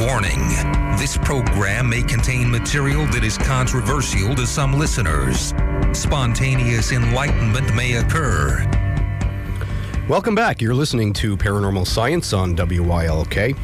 Warning 0.00 0.48
this 0.96 1.16
program 1.16 1.88
may 1.88 2.02
contain 2.02 2.48
material 2.48 3.04
that 3.06 3.24
is 3.24 3.36
controversial 3.36 4.32
to 4.36 4.46
some 4.46 4.78
listeners. 4.78 5.54
Spontaneous 5.92 6.92
enlightenment 6.92 7.74
may 7.74 7.94
occur. 7.94 8.64
Welcome 10.08 10.36
back. 10.36 10.62
You're 10.62 10.74
listening 10.74 11.12
to 11.14 11.36
Paranormal 11.36 11.84
Science 11.84 12.32
on 12.32 12.54
WILK. 12.54 13.56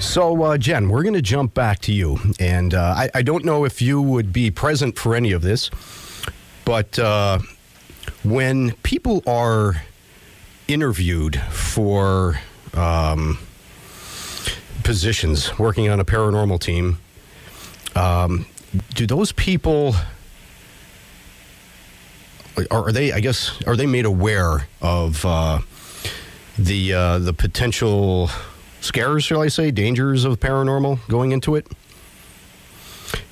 So, 0.00 0.42
uh, 0.42 0.58
Jen, 0.58 0.88
we're 0.88 1.04
going 1.04 1.14
to 1.14 1.22
jump 1.22 1.54
back 1.54 1.78
to 1.80 1.92
you. 1.92 2.18
And 2.40 2.74
uh, 2.74 2.94
I, 2.96 3.10
I, 3.14 3.22
don't 3.22 3.44
know 3.44 3.64
if 3.64 3.80
you 3.80 4.02
would 4.02 4.32
be 4.32 4.50
present 4.50 4.98
for 4.98 5.14
any 5.14 5.30
of 5.30 5.42
this, 5.42 5.70
but 6.64 6.98
uh, 6.98 7.38
when 8.24 8.72
people 8.82 9.22
are 9.24 9.82
interviewed 10.66 11.40
for 11.40 12.40
um, 12.72 13.38
positions 14.84 15.58
working 15.58 15.88
on 15.88 15.98
a 15.98 16.04
paranormal 16.04 16.60
team, 16.60 16.98
um, 17.96 18.46
do 18.94 19.06
those 19.06 19.32
people 19.32 19.94
are, 22.70 22.92
they? 22.92 23.12
I 23.12 23.20
guess 23.20 23.60
are 23.66 23.76
they 23.76 23.86
made 23.86 24.04
aware 24.04 24.68
of 24.80 25.24
uh, 25.24 25.60
the 26.58 26.92
uh, 26.92 27.18
the 27.18 27.32
potential 27.32 28.30
scares, 28.80 29.24
shall 29.24 29.42
I 29.42 29.48
say, 29.48 29.70
dangers 29.70 30.24
of 30.24 30.38
paranormal 30.40 31.06
going 31.08 31.32
into 31.32 31.56
it? 31.56 31.66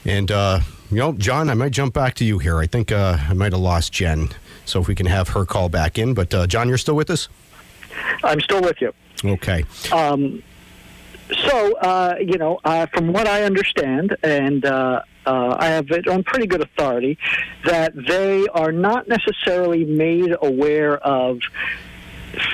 And 0.05 0.30
uh, 0.30 0.61
you 0.90 0.96
know, 0.96 1.12
John, 1.12 1.50
I 1.50 1.55
might 1.55 1.72
jump 1.72 1.94
back 1.94 2.14
to 2.14 2.24
you 2.24 2.38
here. 2.38 2.59
I 2.59 2.66
think 2.66 2.90
uh, 2.90 3.18
I 3.28 3.34
might 3.34 3.53
have 3.53 3.61
lost 3.61 3.92
Jen, 3.92 4.30
so 4.64 4.80
if 4.80 4.88
we 4.88 4.94
can 4.94 5.07
have 5.07 5.28
her 5.28 5.44
call 5.44 5.68
back 5.68 5.98
in. 5.98 6.14
But 6.14 6.34
uh, 6.34 6.46
John, 6.46 6.68
you're 6.68 6.78
still 6.78 6.96
with 6.96 7.11
us. 7.11 7.28
I'm 8.24 8.40
still 8.40 8.62
with 8.62 8.80
you. 8.80 8.92
Okay. 9.24 9.64
Um, 9.92 10.42
so, 11.33 11.74
uh, 11.78 12.16
you 12.20 12.39
know, 12.39 12.59
uh, 12.64 12.87
from 12.87 13.12
what 13.12 13.26
I 13.26 13.45
understand, 13.45 14.16
and 14.22 14.64
uh, 14.64 15.03
uh, 15.26 15.57
I 15.59 15.66
have 15.66 15.91
it 15.91 16.09
on 16.09 16.22
pretty 16.24 16.47
good 16.47 16.61
authority, 16.61 17.18
that 17.64 17.93
they 18.09 18.47
are 18.49 18.72
not 18.72 19.09
necessarily 19.09 19.85
made 19.85 20.35
aware 20.43 20.99
of 20.99 21.41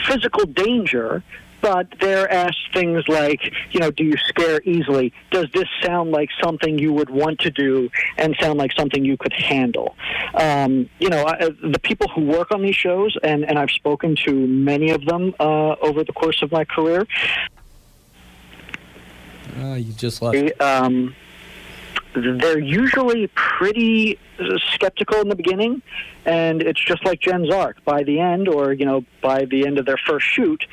physical 0.07 0.45
danger, 0.47 1.22
but 1.61 1.89
they're 2.01 2.31
asked 2.33 2.72
things 2.72 3.03
like, 3.09 3.41
you 3.72 3.81
know, 3.81 3.91
do 3.91 4.05
you 4.05 4.14
scare 4.29 4.61
easily? 4.64 5.12
Does 5.31 5.47
this 5.53 5.66
sound 5.83 6.12
like 6.12 6.29
something 6.41 6.79
you 6.79 6.93
would 6.93 7.11
want 7.11 7.41
to 7.41 7.51
do 7.51 7.91
and 8.16 8.37
sound 8.41 8.59
like 8.59 8.72
something 8.79 9.05
you 9.05 9.16
could 9.16 9.33
handle? 9.33 9.97
Um, 10.35 10.89
you 11.01 11.09
know, 11.09 11.24
I, 11.26 11.49
the 11.49 11.81
people 11.83 12.09
who 12.09 12.22
work 12.22 12.53
on 12.53 12.62
these 12.62 12.76
shows, 12.76 13.16
and, 13.22 13.45
and 13.45 13.59
I've 13.59 13.70
spoken 13.70 14.14
to 14.26 14.33
many 14.33 14.91
of 14.91 15.05
them 15.05 15.35
uh, 15.41 15.74
over 15.83 16.05
the 16.05 16.12
course 16.12 16.43
of 16.43 16.53
my 16.53 16.64
career, 16.64 17.07
uh, 19.62 19.74
you 19.74 19.92
just 19.92 20.22
lost. 20.22 20.38
Um, 20.61 21.14
they're 22.14 22.59
usually 22.59 23.28
pretty 23.28 24.18
skeptical 24.74 25.20
in 25.20 25.28
the 25.28 25.36
beginning, 25.36 25.82
and 26.24 26.62
it's 26.62 26.82
just 26.82 27.04
like 27.04 27.20
Jen's 27.20 27.50
arc. 27.50 27.84
By 27.84 28.02
the 28.02 28.20
end, 28.20 28.48
or 28.48 28.72
you 28.72 28.86
know, 28.86 29.04
by 29.20 29.44
the 29.44 29.66
end 29.66 29.78
of 29.78 29.86
their 29.86 29.98
first 29.98 30.26
shoot, 30.26 30.64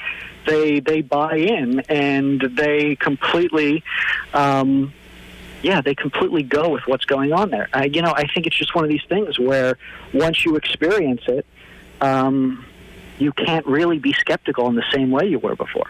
they 0.46 0.80
they 0.80 1.02
buy 1.02 1.36
in 1.38 1.82
and 1.82 2.42
they 2.42 2.96
completely. 2.96 3.84
Um, 4.34 4.94
yeah, 5.62 5.82
they 5.82 5.96
completely 5.96 6.44
go 6.44 6.70
with 6.70 6.86
what's 6.86 7.06
going 7.06 7.34
on 7.34 7.50
there. 7.50 7.70
I, 7.74 7.86
you 7.86 8.04
know, 8.04 8.14
I 8.16 8.28
think 8.28 8.46
it's 8.46 8.56
just 8.56 8.76
one 8.76 8.84
of 8.84 8.90
these 8.90 9.04
things 9.10 9.40
where 9.40 9.80
once 10.14 10.46
you 10.46 10.58
experience 10.58 11.24
it, 11.28 11.44
um, 12.02 12.64
you 13.18 13.32
can't 13.32 13.66
really 13.66 13.98
be 13.98 14.14
skeptical 14.14 14.68
in 14.68 14.76
the 14.76 14.86
same 14.94 15.10
way 15.10 15.26
you 15.26 15.40
were 15.40 15.56
before. 15.56 15.90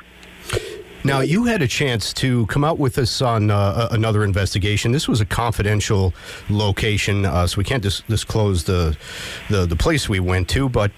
Now, 1.05 1.19
you 1.19 1.43
had 1.43 1.61
a 1.61 1.67
chance 1.67 2.11
to 2.13 2.47
come 2.47 2.63
out 2.63 2.79
with 2.79 2.97
us 2.97 3.21
on 3.21 3.51
uh, 3.51 3.89
another 3.91 4.23
investigation. 4.23 4.91
This 4.91 5.07
was 5.07 5.21
a 5.21 5.25
confidential 5.25 6.15
location, 6.49 7.25
uh, 7.27 7.45
so 7.45 7.59
we 7.59 7.63
can't 7.63 7.83
dis- 7.83 8.01
disclose 8.07 8.63
the, 8.63 8.97
the, 9.51 9.67
the 9.67 9.75
place 9.75 10.09
we 10.09 10.19
went 10.19 10.49
to. 10.49 10.67
But 10.67 10.91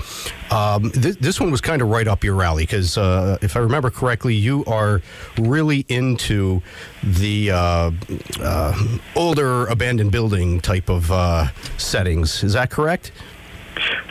um, 0.50 0.92
th- 0.92 1.18
this 1.18 1.42
one 1.42 1.52
was 1.52 1.60
kind 1.60 1.82
of 1.82 1.90
right 1.90 2.08
up 2.08 2.24
your 2.24 2.42
alley 2.42 2.64
because, 2.64 2.98
uh, 2.98 3.38
if 3.42 3.58
I 3.58 3.60
remember 3.60 3.90
correctly, 3.90 4.34
you 4.34 4.64
are 4.64 5.02
really 5.38 5.86
into 5.90 6.62
the 7.04 7.52
uh, 7.52 7.92
uh, 8.40 8.98
older 9.14 9.66
abandoned 9.66 10.14
building 10.14 10.62
type 10.62 10.90
of 10.90 11.12
uh, 11.12 11.48
settings. 11.78 12.46
Is 12.46 12.54
that 12.54 12.70
correct? 12.70 13.12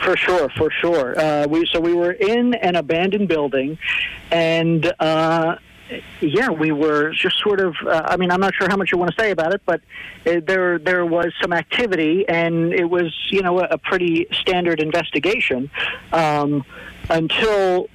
For 0.03 0.15
sure, 0.15 0.47
for 0.57 0.69
sure. 0.79 1.19
Uh, 1.19 1.47
we 1.47 1.65
so 1.65 1.81
we 1.81 1.93
were 1.93 2.11
in 2.11 2.53
an 2.53 2.75
abandoned 2.75 3.27
building, 3.27 3.77
and 4.31 4.93
uh, 4.99 5.57
yeah, 6.21 6.49
we 6.49 6.71
were 6.71 7.11
just 7.13 7.39
sort 7.39 7.59
of. 7.59 7.75
Uh, 7.85 8.03
I 8.05 8.17
mean, 8.17 8.31
I'm 8.31 8.39
not 8.39 8.53
sure 8.55 8.67
how 8.69 8.77
much 8.77 8.91
you 8.91 8.97
want 8.97 9.11
to 9.15 9.21
say 9.21 9.31
about 9.31 9.53
it, 9.53 9.61
but 9.65 9.81
uh, 10.25 10.41
there 10.45 10.79
there 10.79 11.05
was 11.05 11.33
some 11.41 11.53
activity, 11.53 12.27
and 12.27 12.73
it 12.73 12.85
was 12.85 13.13
you 13.29 13.41
know 13.41 13.59
a, 13.59 13.67
a 13.71 13.77
pretty 13.77 14.27
standard 14.31 14.79
investigation 14.79 15.69
um, 16.11 16.65
until 17.09 17.87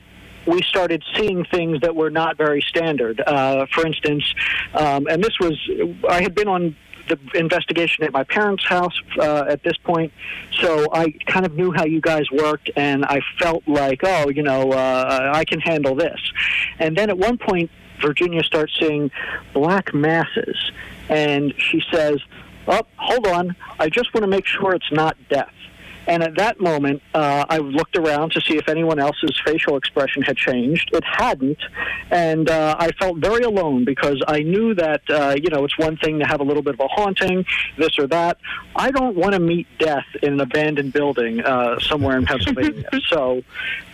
we 0.47 0.63
started 0.63 1.05
seeing 1.15 1.45
things 1.45 1.81
that 1.81 1.95
were 1.95 2.11
not 2.11 2.37
very 2.37 2.63
standard. 2.63 3.21
Uh, 3.21 3.67
for 3.73 3.87
instance, 3.87 4.25
um, 4.75 5.07
and 5.09 5.23
this 5.23 5.39
was 5.39 5.59
I 6.09 6.23
had 6.23 6.35
been 6.35 6.49
on 6.49 6.77
the 7.09 7.19
investigation 7.35 8.05
at 8.05 8.13
my 8.13 8.25
parents' 8.25 8.65
house 8.65 8.95
uh, 9.19 9.45
at 9.49 9.63
this 9.65 9.77
point, 9.85 10.13
so 10.61 10.87
I 10.93 11.11
kind 11.27 11.45
of 11.45 11.55
knew 11.55 11.73
how 11.73 11.85
you 11.85 12.01
guys 12.01 12.31
worked, 12.31 12.71
and 12.77 13.05
I 13.05 13.21
felt 13.39 13.67
like, 13.67 14.01
oh, 14.05 14.31
you 14.31 14.43
know, 14.43 14.71
uh, 14.71 15.33
I 15.35 15.45
can 15.45 15.61
handle 15.61 15.95
this. 15.95 16.21
And 16.79 16.97
then 16.97 17.11
at 17.11 17.19
one 17.19 17.39
point, 17.39 17.71
Virginia 18.03 18.43
starts 18.43 18.73
seeing 18.79 19.11
black 19.55 19.95
masses, 19.95 20.57
and 21.09 21.55
she 21.59 21.83
says, 21.93 22.21
"Oh, 22.67 22.83
hold 22.97 23.27
on! 23.27 23.57
I 23.79 23.89
just 23.89 24.13
want 24.13 24.23
to 24.23 24.29
make 24.29 24.47
sure 24.47 24.75
it's 24.75 24.93
not 24.93 25.17
death." 25.31 25.53
And 26.07 26.23
at 26.23 26.37
that 26.37 26.61
moment, 26.61 27.03
uh, 27.15 27.45
I 27.49 27.59
looked 27.59 27.97
around 27.97 28.33
to 28.33 28.41
see 28.41 28.57
if 28.57 28.69
anyone 28.69 28.99
else's 28.99 29.41
facial 29.45 29.77
expression 29.77 30.23
had 30.23 30.37
changed. 30.37 30.91
It 30.93 31.05
hadn't, 31.05 31.59
and 32.11 32.49
uh, 32.49 32.77
I 32.79 32.91
felt 32.93 33.19
very 33.19 33.43
alone 33.43 33.85
because 33.85 34.23
I 34.27 34.41
knew 34.41 34.75
that 34.75 35.03
uh, 35.09 35.37
you 35.41 35.51
know 35.51 35.65
it's 35.65 35.79
one 35.79 35.97
thing 35.97 36.19
to 36.19 36.27
have 36.27 36.41
a 36.41 36.45
little 36.45 36.63
bit 36.63 36.75
of 36.75 36.81
a 36.81 36.89
haunting, 36.89 37.45
this 37.77 37.99
or 37.99 38.07
that. 38.09 38.39
I 38.75 38.91
don't 38.91 39.17
want 39.17 39.35
to 39.35 39.41
meet 39.41 39.67
death 39.79 40.07
in 40.23 40.35
an 40.35 40.41
abandoned 40.41 40.93
building 40.93 41.41
uh, 41.41 41.79
somewhere 41.81 42.17
in 42.17 42.27
Pennsylvania. 42.27 42.89
so 43.09 43.43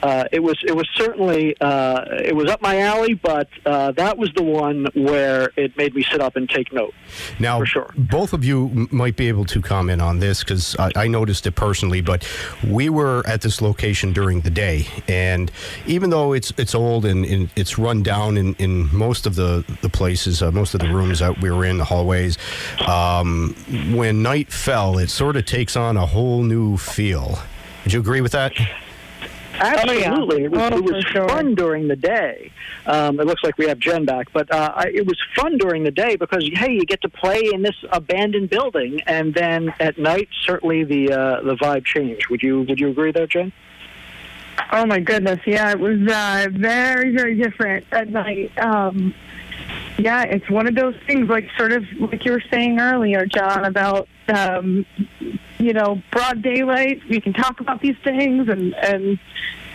uh, 0.02 0.24
it 0.32 0.40
was 0.40 0.58
it 0.64 0.74
was 0.74 0.88
certainly 0.94 1.56
uh, 1.60 2.04
it 2.24 2.34
was 2.34 2.50
up 2.50 2.62
my 2.62 2.80
alley, 2.80 3.14
but 3.14 3.48
uh, 3.66 3.92
that 3.92 4.16
was 4.16 4.32
the 4.34 4.42
one 4.42 4.86
where 4.94 5.50
it 5.56 5.76
made 5.76 5.94
me 5.94 6.02
sit 6.04 6.20
up 6.20 6.36
and 6.36 6.48
take 6.48 6.72
note. 6.72 6.94
Now, 7.38 7.58
For 7.58 7.66
sure. 7.66 7.94
both 7.96 8.32
of 8.32 8.44
you 8.44 8.88
might 8.90 9.16
be 9.16 9.28
able 9.28 9.44
to 9.46 9.60
comment 9.60 10.00
on 10.00 10.20
this 10.20 10.42
because 10.42 10.76
I, 10.78 10.90
I 10.96 11.08
noticed 11.08 11.46
it 11.46 11.52
personally. 11.52 11.97
But 12.00 12.26
we 12.66 12.88
were 12.88 13.22
at 13.26 13.42
this 13.42 13.60
location 13.60 14.12
during 14.12 14.40
the 14.40 14.50
day, 14.50 14.86
and 15.08 15.50
even 15.86 16.10
though 16.10 16.32
it's 16.32 16.52
it's 16.56 16.74
old 16.74 17.04
and, 17.04 17.24
and 17.24 17.50
it's 17.56 17.78
run 17.78 18.02
down 18.02 18.36
in, 18.36 18.54
in 18.54 18.94
most 18.94 19.26
of 19.26 19.34
the 19.34 19.64
the 19.82 19.88
places, 19.88 20.42
uh, 20.42 20.50
most 20.50 20.74
of 20.74 20.80
the 20.80 20.88
rooms 20.88 21.18
that 21.18 21.40
we 21.40 21.50
were 21.50 21.64
in, 21.64 21.78
the 21.78 21.84
hallways, 21.84 22.38
um, 22.86 23.54
when 23.92 24.22
night 24.22 24.52
fell, 24.52 24.98
it 24.98 25.10
sort 25.10 25.36
of 25.36 25.46
takes 25.46 25.76
on 25.76 25.96
a 25.96 26.06
whole 26.06 26.42
new 26.42 26.76
feel. 26.76 27.38
Would 27.84 27.92
you 27.92 28.00
agree 28.00 28.20
with 28.20 28.32
that? 28.32 28.52
Absolutely, 29.60 30.44
it 30.44 30.50
was, 30.50 30.60
Oh, 30.60 30.76
it 30.78 30.84
was 30.84 31.04
sure. 31.04 31.28
fun 31.28 31.54
during 31.54 31.88
the 31.88 31.96
day. 31.96 32.52
Um, 32.86 33.18
it 33.20 33.26
looks 33.26 33.42
like 33.42 33.58
we 33.58 33.66
have 33.66 33.78
Jen 33.78 34.04
back, 34.04 34.32
but 34.32 34.52
uh, 34.52 34.72
I, 34.74 34.88
it 34.94 35.06
was 35.06 35.18
fun 35.34 35.58
during 35.58 35.84
the 35.84 35.90
day 35.90 36.16
because 36.16 36.48
hey, 36.54 36.72
you 36.72 36.84
get 36.84 37.00
to 37.02 37.08
play 37.08 37.50
in 37.52 37.62
this 37.62 37.76
abandoned 37.90 38.50
building, 38.50 39.00
and 39.06 39.34
then 39.34 39.74
at 39.80 39.98
night, 39.98 40.28
certainly 40.44 40.84
the 40.84 41.12
uh, 41.12 41.42
the 41.42 41.56
vibe 41.56 41.84
changed. 41.84 42.28
Would 42.28 42.42
you 42.42 42.62
Would 42.62 42.78
you 42.80 42.88
agree 42.88 43.12
there, 43.12 43.26
Jen? 43.26 43.52
Oh 44.72 44.84
my 44.86 45.00
goodness, 45.00 45.40
yeah, 45.46 45.70
it 45.70 45.78
was 45.78 46.00
uh, 46.08 46.48
very, 46.50 47.14
very 47.14 47.34
different 47.36 47.86
at 47.92 48.08
night. 48.10 48.56
Um, 48.58 49.14
yeah, 49.96 50.22
it's 50.24 50.48
one 50.50 50.66
of 50.66 50.74
those 50.74 50.94
things, 51.06 51.28
like 51.28 51.48
sort 51.56 51.72
of 51.72 51.84
like 51.98 52.24
you 52.24 52.32
were 52.32 52.42
saying 52.50 52.78
earlier, 52.78 53.24
John, 53.26 53.64
about 53.64 54.08
um, 54.28 54.84
you 55.58 55.72
know 55.72 56.02
broad 56.10 56.42
daylight. 56.42 57.02
We 57.08 57.20
can 57.20 57.32
talk 57.32 57.60
about 57.60 57.80
these 57.80 57.96
things 58.04 58.48
and 58.48 58.74
and 58.74 59.18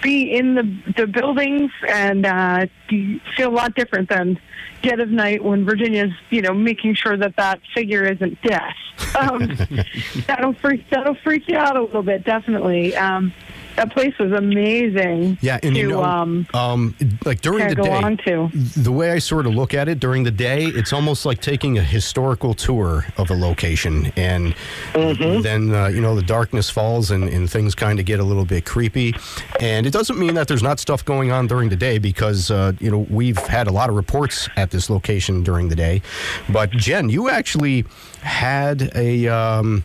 be 0.01 0.35
in 0.35 0.55
the 0.55 0.93
the 0.97 1.07
buildings, 1.07 1.71
and 1.87 2.25
uh, 2.25 2.67
feel 2.89 3.49
a 3.49 3.51
lot 3.51 3.75
different 3.75 4.09
than 4.09 4.39
dead 4.81 4.99
of 4.99 5.09
night 5.09 5.43
when 5.43 5.65
Virginia's 5.65 6.11
you 6.29 6.41
know 6.41 6.53
making 6.53 6.95
sure 6.95 7.17
that 7.17 7.35
that 7.37 7.61
figure 7.73 8.03
isn't 8.03 8.41
death. 8.41 8.75
Um, 9.17 9.57
that'll 10.27 10.53
freak 10.53 10.89
that'll 10.89 11.15
freak 11.15 11.47
you 11.47 11.57
out 11.57 11.77
a 11.77 11.81
little 11.81 12.03
bit, 12.03 12.23
definitely. 12.23 12.95
Um, 12.95 13.33
that 13.75 13.91
place 13.91 14.17
was 14.19 14.31
amazing. 14.31 15.37
Yeah, 15.41 15.59
and 15.63 15.73
to, 15.73 15.79
you 15.79 15.89
know, 15.89 16.03
um, 16.03 16.47
um, 16.53 16.95
like 17.25 17.41
during 17.41 17.67
the 17.67 17.75
day, 17.75 17.89
on 17.89 18.17
to. 18.17 18.49
the 18.77 18.91
way 18.91 19.11
I 19.11 19.19
sort 19.19 19.47
of 19.47 19.55
look 19.55 19.73
at 19.73 19.87
it 19.87 19.99
during 19.99 20.23
the 20.23 20.31
day, 20.31 20.65
it's 20.65 20.93
almost 20.93 21.25
like 21.25 21.41
taking 21.41 21.77
a 21.77 21.83
historical 21.83 22.53
tour 22.53 23.05
of 23.17 23.31
a 23.31 23.33
location, 23.33 24.11
and 24.15 24.55
then 24.93 25.73
uh, 25.73 25.87
you 25.87 26.01
know 26.01 26.15
the 26.15 26.21
darkness 26.21 26.69
falls 26.69 27.11
and, 27.11 27.23
and 27.25 27.49
things 27.49 27.73
kind 27.75 27.99
of 27.99 28.05
get 28.05 28.19
a 28.19 28.23
little 28.23 28.45
bit 28.45 28.65
creepy. 28.65 29.15
And 29.59 29.85
it 29.85 29.91
doesn't 29.91 30.19
mean 30.19 30.35
that 30.35 30.47
there's 30.47 30.63
not 30.63 30.79
stuff 30.79 31.03
going 31.03 31.31
on 31.31 31.47
during 31.47 31.69
the 31.69 31.75
day 31.75 31.97
because 31.97 32.51
uh, 32.51 32.73
you 32.79 32.91
know 32.91 33.07
we've 33.09 33.37
had 33.37 33.67
a 33.67 33.71
lot 33.71 33.89
of 33.89 33.95
reports 33.95 34.49
at 34.55 34.71
this 34.71 34.89
location 34.89 35.43
during 35.43 35.69
the 35.69 35.75
day. 35.75 36.01
But 36.49 36.71
Jen, 36.71 37.09
you 37.09 37.29
actually 37.29 37.85
had 38.21 38.91
a 38.95 39.27
um, 39.27 39.83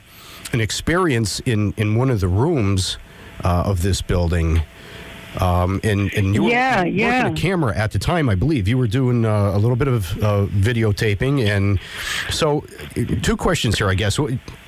an 0.53 0.61
experience 0.61 1.41
in 1.41 1.73
in 1.77 1.97
one 1.97 2.11
of 2.11 2.21
the 2.21 2.29
rooms 2.29 2.99
uh, 3.45 3.65
of 3.67 3.83
this 3.83 4.03
building. 4.03 4.63
Um, 5.39 5.79
and, 5.85 6.13
and 6.15 6.35
you 6.35 6.45
were 6.45 6.51
Yeah, 6.51 6.79
working 6.79 6.99
yeah. 6.99 7.29
a 7.29 7.35
camera 7.35 7.77
at 7.77 7.93
the 7.93 7.99
time, 7.99 8.29
I 8.29 8.35
believe. 8.35 8.67
You 8.67 8.79
were 8.79 8.89
doing 8.89 9.25
uh, 9.25 9.53
a 9.55 9.59
little 9.59 9.77
bit 9.77 9.87
of 9.87 10.11
uh, 10.23 10.47
videotaping. 10.47 11.47
And 11.47 11.79
so, 12.31 12.65
two 13.23 13.37
questions 13.37 13.79
here, 13.79 13.89
I 13.89 13.95
guess. 13.95 14.19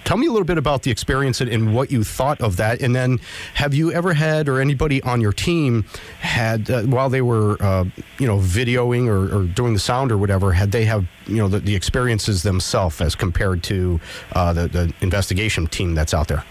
Tell 0.04 0.16
me 0.16 0.26
a 0.26 0.30
little 0.30 0.46
bit 0.46 0.58
about 0.58 0.82
the 0.82 0.90
experience 0.90 1.40
and, 1.40 1.50
and 1.50 1.74
what 1.74 1.90
you 1.90 2.04
thought 2.04 2.40
of 2.40 2.56
that. 2.58 2.82
And 2.82 2.94
then, 2.94 3.20
have 3.54 3.74
you 3.74 3.90
ever 3.92 4.12
had, 4.12 4.48
or 4.48 4.60
anybody 4.60 5.02
on 5.02 5.20
your 5.20 5.32
team 5.32 5.84
had, 6.20 6.70
uh, 6.70 6.82
while 6.82 7.08
they 7.08 7.22
were, 7.22 7.56
uh, 7.60 7.84
you 8.18 8.26
know, 8.26 8.36
videoing 8.38 9.08
or, 9.08 9.34
or 9.34 9.44
doing 9.44 9.72
the 9.72 9.80
sound 9.80 10.12
or 10.12 10.18
whatever, 10.18 10.52
had 10.52 10.72
they 10.72 10.84
have, 10.84 11.06
you 11.26 11.36
know, 11.36 11.48
the, 11.48 11.60
the 11.60 11.74
experiences 11.74 12.42
themselves 12.42 13.00
as 13.00 13.14
compared 13.14 13.62
to 13.64 13.98
uh, 14.32 14.52
the, 14.52 14.68
the 14.68 14.92
investigation 15.00 15.66
team 15.66 15.94
that's 15.94 16.12
out 16.14 16.28
there? 16.28 16.44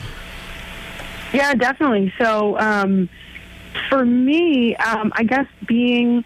Yeah, 1.34 1.54
definitely. 1.54 2.14
So, 2.18 2.58
um, 2.60 3.10
for 3.90 4.04
me, 4.06 4.76
um, 4.76 5.12
I 5.16 5.24
guess 5.24 5.48
being 5.66 6.24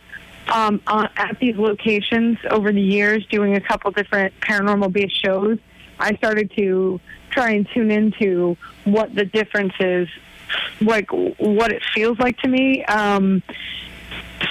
um, 0.51 0.81
on, 0.87 1.09
at 1.17 1.39
these 1.39 1.55
locations 1.55 2.37
over 2.49 2.71
the 2.71 2.81
years, 2.81 3.25
doing 3.27 3.55
a 3.55 3.61
couple 3.61 3.91
different 3.91 4.33
paranormal 4.39 4.91
based 4.91 5.21
shows, 5.21 5.59
I 5.99 6.15
started 6.15 6.51
to 6.57 6.99
try 7.29 7.51
and 7.51 7.67
tune 7.73 7.91
into 7.91 8.57
what 8.83 9.13
the 9.13 9.25
difference 9.25 9.73
is, 9.79 10.07
like 10.81 11.09
what 11.11 11.71
it 11.71 11.81
feels 11.93 12.19
like 12.19 12.37
to 12.39 12.47
me. 12.47 12.83
Um, 12.85 13.41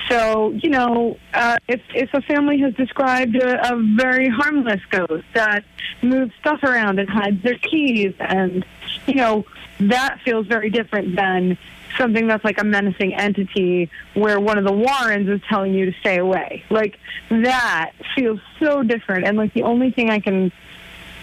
so, 0.08 0.50
you 0.50 0.70
know, 0.70 1.16
uh, 1.34 1.56
if, 1.68 1.80
if 1.94 2.12
a 2.14 2.20
family 2.22 2.58
has 2.60 2.74
described 2.74 3.36
a, 3.36 3.72
a 3.72 3.76
very 3.96 4.28
harmless 4.28 4.80
ghost 4.90 5.24
that 5.34 5.64
moves 6.02 6.32
stuff 6.40 6.62
around 6.62 6.98
and 6.98 7.08
hides 7.08 7.42
their 7.42 7.58
keys, 7.58 8.14
and, 8.20 8.64
you 9.06 9.14
know, 9.14 9.44
that 9.80 10.20
feels 10.24 10.46
very 10.46 10.70
different 10.70 11.16
than 11.16 11.58
something 11.98 12.26
that's 12.26 12.44
like 12.44 12.58
a 12.58 12.64
menacing 12.64 13.14
entity 13.14 13.90
where 14.14 14.40
one 14.40 14.58
of 14.58 14.64
the 14.64 14.72
Warrens 14.72 15.28
is 15.28 15.40
telling 15.48 15.74
you 15.74 15.90
to 15.90 15.98
stay 16.00 16.18
away. 16.18 16.64
Like, 16.70 16.98
that 17.30 17.92
feels 18.14 18.40
so 18.58 18.82
different. 18.82 19.26
And, 19.26 19.36
like, 19.36 19.52
the 19.54 19.62
only 19.62 19.90
thing 19.90 20.10
I 20.10 20.20
can, 20.20 20.52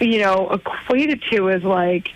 you 0.00 0.18
know, 0.18 0.50
equate 0.50 1.10
it 1.10 1.22
to 1.30 1.48
is, 1.48 1.62
like, 1.62 2.10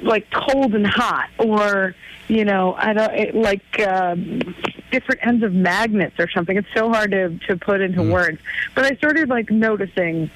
like 0.00 0.30
cold 0.30 0.74
and 0.76 0.86
hot 0.86 1.28
or 1.38 1.94
you 2.28 2.44
know 2.44 2.72
i 2.74 2.92
don't 2.92 3.12
it, 3.14 3.34
like 3.34 3.80
um, 3.80 4.54
different 4.92 5.26
ends 5.26 5.42
of 5.42 5.52
magnets 5.52 6.14
or 6.20 6.30
something. 6.30 6.56
It's 6.56 6.72
so 6.74 6.90
hard 6.90 7.10
to 7.10 7.36
to 7.48 7.56
put 7.56 7.80
into 7.80 8.02
words. 8.02 8.40
But 8.76 8.84
i 8.84 8.94
started 8.96 9.28
like 9.28 9.50
noticing 9.50 10.30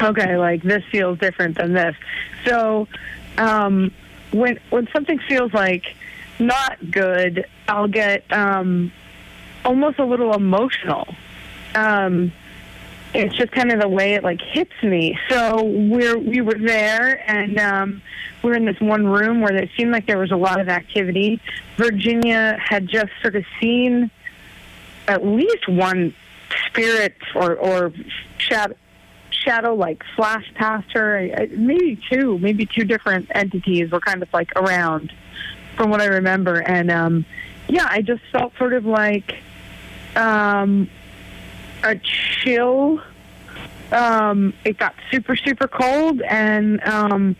okay 0.00 0.36
like 0.36 0.62
this 0.62 0.84
feels 0.92 1.18
different 1.18 1.56
than 1.56 1.72
this. 1.72 1.96
So 2.44 2.86
um 3.38 3.92
when 4.32 4.58
when 4.68 4.88
something 4.92 5.18
feels 5.20 5.54
like 5.54 5.96
not 6.38 6.90
good 6.90 7.46
i'll 7.68 7.88
get 7.88 8.30
um 8.30 8.92
almost 9.64 9.98
a 9.98 10.04
little 10.04 10.34
emotional. 10.34 11.06
Um 11.74 12.32
it's 13.16 13.34
just 13.34 13.50
kind 13.52 13.72
of 13.72 13.80
the 13.80 13.88
way 13.88 14.14
it 14.14 14.22
like 14.22 14.40
hits 14.40 14.82
me. 14.82 15.18
So 15.28 15.64
we're 15.64 16.18
we 16.18 16.40
were 16.40 16.58
there 16.58 17.28
and 17.30 17.58
um 17.58 18.02
we 18.42 18.50
were 18.50 18.56
in 18.56 18.66
this 18.66 18.80
one 18.80 19.06
room 19.06 19.40
where 19.40 19.54
it 19.54 19.70
seemed 19.76 19.90
like 19.90 20.06
there 20.06 20.18
was 20.18 20.30
a 20.30 20.36
lot 20.36 20.60
of 20.60 20.68
activity. 20.68 21.40
Virginia 21.76 22.58
had 22.62 22.88
just 22.88 23.10
sort 23.22 23.36
of 23.36 23.44
seen 23.60 24.10
at 25.08 25.24
least 25.24 25.68
one 25.68 26.14
spirit 26.66 27.16
or 27.34 27.54
or 27.54 27.92
shadow 28.38 28.74
shadow 29.30 29.74
like 29.74 30.02
flash 30.14 30.44
past 30.54 30.90
her 30.92 31.46
maybe 31.50 32.00
two 32.10 32.38
maybe 32.38 32.66
two 32.66 32.84
different 32.84 33.28
entities 33.34 33.90
were 33.90 34.00
kind 34.00 34.22
of 34.22 34.32
like 34.32 34.50
around 34.56 35.12
from 35.76 35.90
what 35.90 36.00
i 36.00 36.06
remember 36.06 36.60
and 36.60 36.90
um 36.90 37.24
yeah 37.68 37.86
i 37.90 38.00
just 38.00 38.22
felt 38.32 38.52
sort 38.56 38.72
of 38.72 38.86
like 38.86 39.36
um 40.16 40.88
a 41.90 42.00
chill. 42.02 43.00
Um, 43.92 44.52
it 44.64 44.78
got 44.78 44.94
super, 45.10 45.36
super 45.36 45.68
cold, 45.68 46.20
and 46.22 46.82
um, 46.82 47.36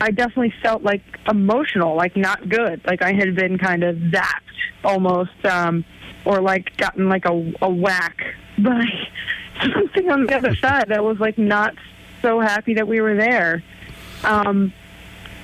I 0.00 0.10
definitely 0.10 0.54
felt 0.62 0.82
like 0.82 1.02
emotional, 1.28 1.94
like 1.94 2.16
not 2.16 2.48
good. 2.48 2.80
Like 2.86 3.02
I 3.02 3.12
had 3.12 3.34
been 3.34 3.58
kind 3.58 3.84
of 3.84 3.96
zapped 3.96 4.40
almost, 4.84 5.44
um, 5.44 5.84
or 6.24 6.40
like 6.40 6.76
gotten 6.76 7.08
like 7.08 7.24
a, 7.26 7.52
a 7.60 7.70
whack 7.70 8.24
by 8.58 8.84
something 9.60 10.10
on 10.10 10.26
the 10.26 10.34
other 10.34 10.56
side 10.56 10.88
that 10.88 11.04
was 11.04 11.18
like 11.18 11.38
not 11.38 11.74
so 12.22 12.40
happy 12.40 12.74
that 12.74 12.88
we 12.88 13.00
were 13.00 13.16
there. 13.16 13.62
Um, 14.24 14.72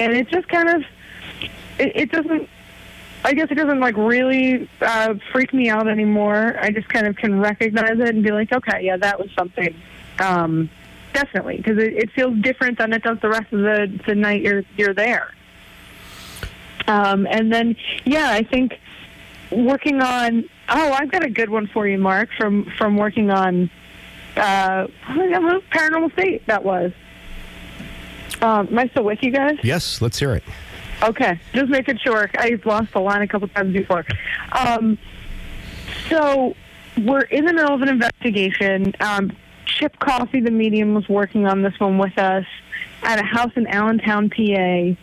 and 0.00 0.12
it 0.12 0.28
just 0.28 0.48
kind 0.48 0.68
of, 0.68 0.82
it, 1.78 1.92
it 1.94 2.12
doesn't 2.12 2.48
I 3.24 3.34
guess 3.34 3.48
it 3.50 3.56
doesn't 3.56 3.80
like 3.80 3.96
really 3.96 4.68
uh, 4.80 5.14
freak 5.32 5.52
me 5.52 5.68
out 5.68 5.88
anymore. 5.88 6.56
I 6.60 6.70
just 6.70 6.88
kind 6.88 7.06
of 7.06 7.16
can 7.16 7.40
recognize 7.40 7.98
it 7.98 8.08
and 8.08 8.22
be 8.22 8.30
like, 8.30 8.52
okay, 8.52 8.82
yeah, 8.82 8.96
that 8.96 9.18
was 9.18 9.28
something. 9.36 9.74
Um, 10.18 10.70
definitely, 11.12 11.56
because 11.56 11.78
it, 11.78 11.94
it 11.94 12.10
feels 12.12 12.38
different 12.38 12.78
than 12.78 12.92
it 12.92 13.02
does 13.02 13.18
the 13.20 13.28
rest 13.28 13.52
of 13.52 13.60
the, 13.60 14.00
the 14.06 14.14
night 14.14 14.42
you're 14.42 14.62
you're 14.76 14.94
there. 14.94 15.32
Um, 16.86 17.26
and 17.26 17.52
then, 17.52 17.76
yeah, 18.04 18.30
I 18.30 18.42
think 18.42 18.78
working 19.50 20.00
on. 20.00 20.44
Oh, 20.70 20.92
I've 20.92 21.10
got 21.10 21.24
a 21.24 21.30
good 21.30 21.50
one 21.50 21.66
for 21.66 21.86
you, 21.86 21.98
Mark, 21.98 22.30
from 22.36 22.70
from 22.76 22.96
working 22.96 23.30
on 23.30 23.70
uh, 24.36 24.86
Paranormal 25.06 26.12
State. 26.12 26.46
That 26.46 26.64
was. 26.64 26.92
Um, 28.40 28.68
am 28.68 28.78
I 28.78 28.88
still 28.88 29.04
with 29.04 29.22
you 29.22 29.32
guys? 29.32 29.58
Yes, 29.62 30.00
let's 30.00 30.18
hear 30.18 30.34
it. 30.34 30.44
Okay, 31.02 31.40
just 31.54 31.70
making 31.70 31.98
sure. 31.98 32.28
I've 32.36 32.64
lost 32.66 32.92
the 32.92 33.00
line 33.00 33.22
a 33.22 33.28
couple 33.28 33.46
times 33.48 33.72
before. 33.72 34.04
Um, 34.52 34.98
so 36.08 36.56
we're 36.96 37.20
in 37.20 37.44
the 37.44 37.52
middle 37.52 37.74
of 37.74 37.82
an 37.82 37.88
investigation. 37.88 38.94
Um, 39.00 39.32
Chip 39.66 39.98
Coffey, 39.98 40.40
the 40.40 40.50
medium, 40.50 40.94
was 40.94 41.08
working 41.08 41.46
on 41.46 41.62
this 41.62 41.78
one 41.78 41.98
with 41.98 42.18
us 42.18 42.46
at 43.02 43.20
a 43.20 43.22
house 43.22 43.52
in 43.54 43.66
Allentown, 43.68 44.30
PA. 44.30 44.96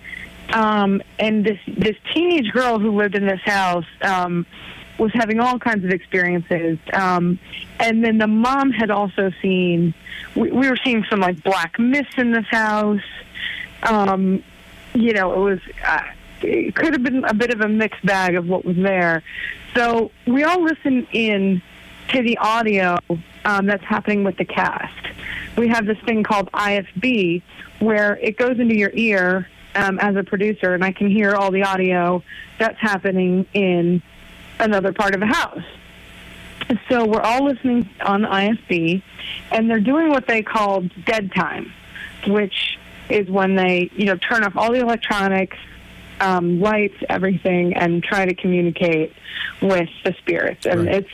Um, 0.50 1.02
and 1.18 1.46
this 1.46 1.60
this 1.66 1.96
teenage 2.14 2.52
girl 2.52 2.78
who 2.78 2.96
lived 2.96 3.16
in 3.16 3.26
this 3.26 3.42
house 3.42 3.86
um, 4.02 4.46
was 5.00 5.12
having 5.14 5.40
all 5.40 5.58
kinds 5.60 5.86
of 5.86 5.92
experiences. 5.92 6.78
Um, 6.94 7.40
and 7.80 8.04
then 8.04 8.18
the 8.18 8.28
mom 8.28 8.72
had 8.72 8.92
also 8.92 9.32
seen. 9.42 9.94
We, 10.36 10.52
we 10.52 10.70
were 10.70 10.78
seeing 10.84 11.06
some 11.10 11.22
like 11.22 11.42
black 11.44 11.80
mist 11.80 12.18
in 12.18 12.32
this 12.32 12.48
house. 12.48 13.02
Um, 13.84 14.44
you 14.96 15.14
know, 15.14 15.34
it 15.34 15.40
was. 15.40 15.60
Uh, 15.86 16.02
it 16.42 16.76
could 16.76 16.94
have 16.94 17.02
been 17.02 17.24
a 17.24 17.34
bit 17.34 17.52
of 17.52 17.62
a 17.62 17.68
mixed 17.68 18.06
bag 18.06 18.36
of 18.36 18.48
what 18.48 18.66
was 18.66 18.76
there. 18.76 19.24
So 19.74 20.12
we 20.28 20.44
all 20.44 20.62
listen 20.62 21.08
in 21.12 21.62
to 22.10 22.22
the 22.22 22.38
audio 22.38 23.00
um, 23.46 23.66
that's 23.66 23.84
happening 23.84 24.24
with 24.24 24.38
the 24.38 24.46
cast. 24.46 24.94
We 25.58 25.70
have 25.70 25.86
this 25.86 25.98
thing 26.06 26.24
called 26.24 26.52
IFB 26.52 27.42
where 27.80 28.18
it 28.18 28.38
goes 28.38 28.60
into 28.60 28.76
your 28.76 28.92
ear 28.94 29.48
um, 29.76 30.00
as 30.00 30.16
a 30.16 30.24
producer, 30.24 30.74
and 30.74 30.84
I 30.84 30.92
can 30.92 31.10
hear 31.10 31.36
all 31.36 31.52
the 31.52 31.64
audio 31.64 32.24
that's 32.58 32.80
happening 32.80 33.46
in 33.54 34.02
another 34.60 34.94
part 34.94 35.14
of 35.14 35.20
the 35.20 35.28
house. 35.28 35.64
So 36.90 37.06
we're 37.06 37.22
all 37.22 37.46
listening 37.46 37.90
on 38.02 38.24
IFB, 38.24 39.02
and 39.52 39.70
they're 39.70 39.80
doing 39.80 40.10
what 40.10 40.28
they 40.28 40.42
call 40.42 40.82
dead 41.06 41.34
time, 41.34 41.72
which 42.28 42.78
is 43.10 43.30
when 43.30 43.56
they, 43.56 43.90
you 43.96 44.06
know, 44.06 44.16
turn 44.18 44.44
off 44.44 44.56
all 44.56 44.72
the 44.72 44.80
electronics, 44.80 45.58
um, 46.20 46.60
lights, 46.60 46.96
everything, 47.10 47.74
and 47.76 48.04
try 48.04 48.26
to 48.26 48.34
communicate 48.34 49.14
with 49.62 49.90
the 50.04 50.14
spirits. 50.20 50.66
And 50.66 50.86
Right. 50.86 50.96
it's 50.96 51.10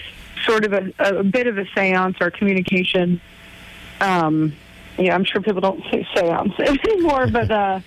sort 0.46 0.66
of 0.66 0.74
a, 0.74 0.92
a 1.20 1.24
bit 1.24 1.48
of 1.48 1.58
a 1.58 1.66
seance 1.76 2.18
or 2.22 2.32
communication. 2.32 3.20
Um, 4.00 4.54
yeah, 4.98 5.14
I'm 5.16 5.24
sure 5.24 5.42
people 5.42 5.62
don't 5.62 5.84
say 5.92 6.08
seance 6.16 6.54
anymore, 6.60 7.28
but 7.28 7.52
uh, 7.52 7.80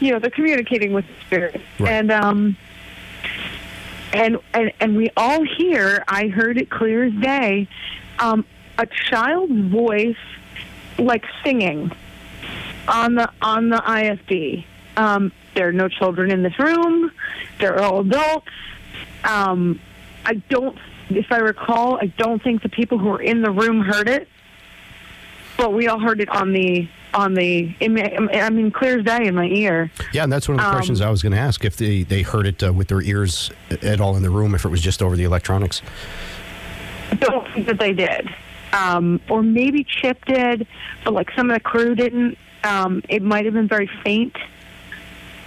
you 0.00 0.12
know, 0.12 0.18
they're 0.18 0.30
communicating 0.30 0.92
with 0.92 1.06
the 1.06 1.14
spirits. 1.26 1.64
Right. 1.78 1.92
And 1.92 2.10
um, 2.12 2.56
and 4.12 4.38
and 4.54 4.72
and 4.80 4.96
we 4.96 5.10
all 5.16 5.42
hear. 5.44 6.04
I 6.08 6.28
heard 6.28 6.58
it 6.58 6.70
clear 6.70 7.04
as 7.04 7.12
day. 7.14 7.68
Um, 8.18 8.44
a 8.78 8.86
child's 8.86 9.58
voice, 9.70 10.16
like 10.98 11.24
singing, 11.44 11.90
on 12.88 13.14
the 13.14 13.30
on 13.42 13.68
the 13.70 13.76
IFB. 13.78 14.64
Um, 14.96 15.32
there 15.54 15.68
are 15.68 15.72
no 15.72 15.88
children 15.88 16.30
in 16.30 16.42
this 16.42 16.58
room. 16.58 17.10
They're 17.58 17.80
all 17.82 18.00
adults. 18.00 18.48
Um, 19.24 19.80
I 20.24 20.34
don't, 20.48 20.76
if 21.10 21.26
I 21.30 21.38
recall, 21.38 21.98
I 22.00 22.06
don't 22.06 22.42
think 22.42 22.62
the 22.62 22.68
people 22.68 22.98
who 22.98 23.08
were 23.08 23.22
in 23.22 23.42
the 23.42 23.50
room 23.50 23.80
heard 23.80 24.08
it, 24.08 24.28
but 25.56 25.72
we 25.72 25.88
all 25.88 25.98
heard 26.00 26.20
it 26.20 26.28
on 26.28 26.52
the 26.52 26.88
on 27.14 27.34
the. 27.34 27.74
I 27.80 28.50
mean, 28.50 28.70
clear 28.70 28.98
as 28.98 29.04
day 29.04 29.26
in 29.26 29.34
my 29.34 29.46
ear. 29.46 29.90
Yeah, 30.12 30.24
and 30.24 30.32
that's 30.32 30.48
one 30.48 30.58
of 30.58 30.64
the 30.64 30.68
Um, 30.68 30.74
questions 30.74 31.00
I 31.00 31.10
was 31.10 31.22
going 31.22 31.32
to 31.32 31.38
ask 31.38 31.64
if 31.64 31.76
they, 31.76 32.02
they 32.02 32.22
heard 32.22 32.46
it 32.46 32.62
uh, 32.62 32.72
with 32.72 32.88
their 32.88 33.02
ears 33.02 33.50
at 33.82 34.00
all 34.00 34.16
in 34.16 34.22
the 34.22 34.30
room, 34.30 34.54
if 34.54 34.64
it 34.64 34.68
was 34.68 34.80
just 34.80 35.02
over 35.02 35.16
the 35.16 35.24
electronics. 35.24 35.82
I 37.10 37.14
don't 37.16 37.50
think 37.52 37.66
that 37.66 37.78
they 37.78 37.92
did. 37.92 38.28
Um, 38.72 39.20
or 39.30 39.42
maybe 39.42 39.84
Chip 39.84 40.24
did, 40.26 40.66
but 41.04 41.14
like 41.14 41.30
some 41.36 41.50
of 41.50 41.54
the 41.54 41.60
crew 41.60 41.94
didn't. 41.94 42.36
Um, 42.66 43.02
it 43.08 43.22
might 43.22 43.44
have 43.44 43.54
been 43.54 43.68
very 43.68 43.88
faint, 44.04 44.36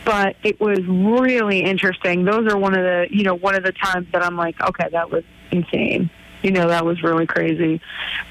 but 0.05 0.35
it 0.43 0.59
was 0.59 0.79
really 0.87 1.61
interesting. 1.61 2.25
Those 2.25 2.51
are 2.51 2.57
one 2.57 2.73
of 2.73 2.83
the, 2.83 3.07
you 3.11 3.23
know, 3.23 3.35
one 3.35 3.55
of 3.55 3.63
the 3.63 3.73
times 3.73 4.07
that 4.13 4.23
I'm 4.23 4.35
like, 4.35 4.59
okay, 4.61 4.87
that 4.91 5.11
was 5.11 5.23
insane. 5.51 6.09
You 6.41 6.51
know, 6.51 6.69
that 6.69 6.85
was 6.85 7.03
really 7.03 7.27
crazy. 7.27 7.81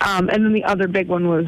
Um, 0.01 0.29
and 0.31 0.45
then 0.45 0.53
the 0.53 0.65
other 0.65 0.89
big 0.89 1.09
one 1.09 1.29
was 1.29 1.47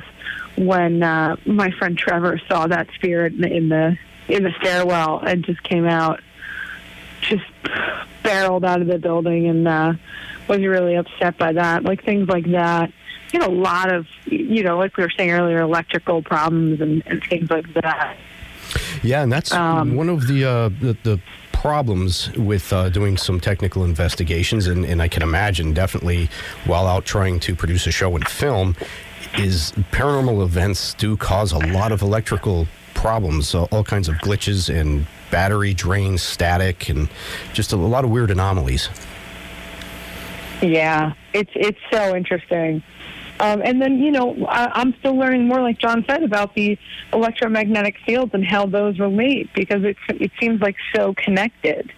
when 0.56 1.02
uh, 1.02 1.36
my 1.46 1.70
friend 1.72 1.96
Trevor 1.96 2.40
saw 2.48 2.66
that 2.66 2.88
spirit 2.94 3.32
in 3.32 3.40
the 3.40 3.48
in 3.48 3.68
the, 3.68 3.98
in 4.28 4.42
the 4.42 4.52
stairwell 4.60 5.20
and 5.20 5.44
just 5.44 5.62
came 5.62 5.86
out 5.86 6.20
just 7.22 7.44
barreled 8.22 8.64
out 8.64 8.80
of 8.80 8.86
the 8.86 8.98
building 8.98 9.46
and 9.46 9.66
uh, 9.66 9.92
was 10.48 10.58
really 10.60 10.96
upset 10.96 11.38
by 11.38 11.52
that. 11.52 11.84
Like 11.84 12.04
things 12.04 12.28
like 12.28 12.50
that. 12.50 12.92
Know, 13.32 13.46
a 13.46 13.48
lot 13.48 13.92
of, 13.92 14.06
you 14.26 14.62
know, 14.62 14.76
like 14.76 14.96
we 14.96 15.04
were 15.04 15.10
saying 15.16 15.30
earlier, 15.30 15.60
electrical 15.60 16.20
problems 16.20 16.80
and, 16.80 17.02
and 17.06 17.22
things 17.24 17.48
like 17.48 17.72
that. 17.74 18.16
Yeah, 19.02 19.22
and 19.22 19.32
that's 19.32 19.52
Um, 19.52 19.94
one 19.94 20.08
of 20.08 20.26
the, 20.26 20.44
uh, 20.44 20.68
the 20.80 20.96
the 21.02 21.20
problems 21.52 22.30
with 22.36 22.72
uh, 22.72 22.88
doing 22.88 23.16
some 23.16 23.38
technical 23.38 23.84
investigations, 23.84 24.66
and, 24.66 24.84
and 24.84 25.00
I 25.00 25.08
can 25.08 25.22
imagine 25.22 25.74
definitely 25.74 26.28
while 26.64 26.86
out 26.86 27.04
trying 27.04 27.38
to 27.40 27.54
produce 27.54 27.86
a 27.86 27.92
show 27.92 28.14
and 28.16 28.26
film, 28.26 28.74
is 29.38 29.72
paranormal 29.92 30.42
events 30.42 30.94
do 30.94 31.16
cause 31.16 31.52
a 31.52 31.58
lot 31.58 31.92
of 31.92 32.02
electrical 32.02 32.66
problems, 32.94 33.54
uh, 33.54 33.64
all 33.64 33.84
kinds 33.84 34.08
of 34.08 34.16
glitches 34.16 34.68
and 34.74 35.06
battery 35.30 35.72
drains, 35.72 36.22
static, 36.22 36.88
and 36.88 37.08
just 37.52 37.72
a 37.72 37.76
lot 37.76 38.04
of 38.04 38.10
weird 38.10 38.30
anomalies. 38.30 38.88
Yeah, 40.62 41.12
it's 41.32 41.52
it's 41.54 41.78
so 41.90 42.14
interesting. 42.16 42.82
Um, 43.40 43.62
and 43.64 43.80
then 43.80 43.98
you 43.98 44.10
know 44.10 44.36
I, 44.46 44.70
I'm 44.74 44.94
still 45.00 45.16
learning 45.16 45.48
more, 45.48 45.62
like 45.62 45.78
John 45.78 46.04
said, 46.08 46.22
about 46.22 46.54
the 46.54 46.78
electromagnetic 47.12 47.96
fields 48.04 48.32
and 48.34 48.44
how 48.44 48.66
those 48.66 48.98
relate 48.98 49.48
because 49.54 49.82
it 49.82 49.96
it 50.08 50.30
seems 50.40 50.60
like 50.60 50.76
so 50.94 51.14
connected. 51.14 51.92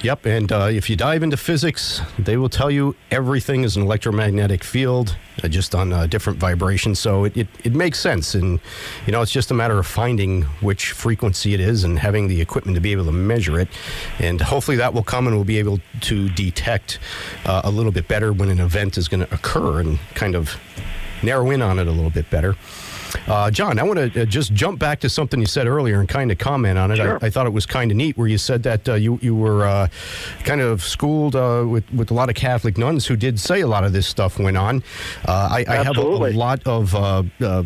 Yep, 0.00 0.26
and 0.26 0.52
uh, 0.52 0.68
if 0.70 0.88
you 0.88 0.94
dive 0.94 1.24
into 1.24 1.36
physics, 1.36 2.00
they 2.20 2.36
will 2.36 2.48
tell 2.48 2.70
you 2.70 2.94
everything 3.10 3.64
is 3.64 3.76
an 3.76 3.82
electromagnetic 3.82 4.62
field, 4.62 5.16
uh, 5.42 5.48
just 5.48 5.74
on 5.74 5.92
uh, 5.92 6.06
different 6.06 6.38
vibrations. 6.38 7.00
So 7.00 7.24
it, 7.24 7.36
it, 7.36 7.48
it 7.64 7.74
makes 7.74 7.98
sense, 7.98 8.36
and 8.36 8.60
you 9.06 9.12
know 9.12 9.22
it's 9.22 9.32
just 9.32 9.50
a 9.50 9.54
matter 9.54 9.76
of 9.76 9.88
finding 9.88 10.42
which 10.60 10.92
frequency 10.92 11.52
it 11.52 11.58
is 11.58 11.82
and 11.82 11.98
having 11.98 12.28
the 12.28 12.40
equipment 12.40 12.76
to 12.76 12.80
be 12.80 12.92
able 12.92 13.06
to 13.06 13.12
measure 13.12 13.58
it. 13.58 13.66
And 14.20 14.40
hopefully 14.40 14.76
that 14.76 14.94
will 14.94 15.02
come, 15.02 15.26
and 15.26 15.34
we'll 15.34 15.44
be 15.44 15.58
able 15.58 15.80
to 16.02 16.28
detect 16.28 17.00
uh, 17.44 17.62
a 17.64 17.70
little 17.70 17.92
bit 17.92 18.06
better 18.06 18.32
when 18.32 18.50
an 18.50 18.60
event 18.60 18.98
is 18.98 19.08
going 19.08 19.26
to 19.26 19.34
occur, 19.34 19.80
and 19.80 19.98
kind 20.14 20.36
of 20.36 20.56
narrow 21.24 21.50
in 21.50 21.60
on 21.60 21.80
it 21.80 21.88
a 21.88 21.92
little 21.92 22.10
bit 22.10 22.30
better. 22.30 22.54
Uh, 23.28 23.50
John, 23.50 23.78
I 23.78 23.82
want 23.82 24.14
to 24.14 24.22
uh, 24.22 24.24
just 24.24 24.54
jump 24.54 24.78
back 24.78 25.00
to 25.00 25.10
something 25.10 25.38
you 25.38 25.46
said 25.46 25.66
earlier 25.66 26.00
and 26.00 26.08
kind 26.08 26.32
of 26.32 26.38
comment 26.38 26.78
on 26.78 26.90
it. 26.90 26.96
Sure. 26.96 27.18
I, 27.20 27.26
I 27.26 27.30
thought 27.30 27.46
it 27.46 27.52
was 27.52 27.66
kind 27.66 27.90
of 27.90 27.96
neat 27.96 28.16
where 28.16 28.26
you 28.26 28.38
said 28.38 28.62
that 28.62 28.88
uh, 28.88 28.94
you 28.94 29.18
you 29.20 29.34
were 29.34 29.66
uh, 29.66 29.88
kind 30.44 30.62
of 30.62 30.82
schooled 30.82 31.36
uh, 31.36 31.64
with 31.68 31.90
with 31.92 32.10
a 32.10 32.14
lot 32.14 32.30
of 32.30 32.36
Catholic 32.36 32.78
nuns 32.78 33.06
who 33.06 33.16
did 33.16 33.38
say 33.38 33.60
a 33.60 33.66
lot 33.66 33.84
of 33.84 33.92
this 33.92 34.06
stuff 34.06 34.38
went 34.38 34.56
on. 34.56 34.82
Uh, 35.26 35.48
I, 35.52 35.64
I 35.68 35.76
have 35.84 35.98
a, 35.98 36.00
a 36.00 36.32
lot 36.32 36.66
of. 36.66 36.94
Uh, 36.94 37.22
uh, 37.40 37.64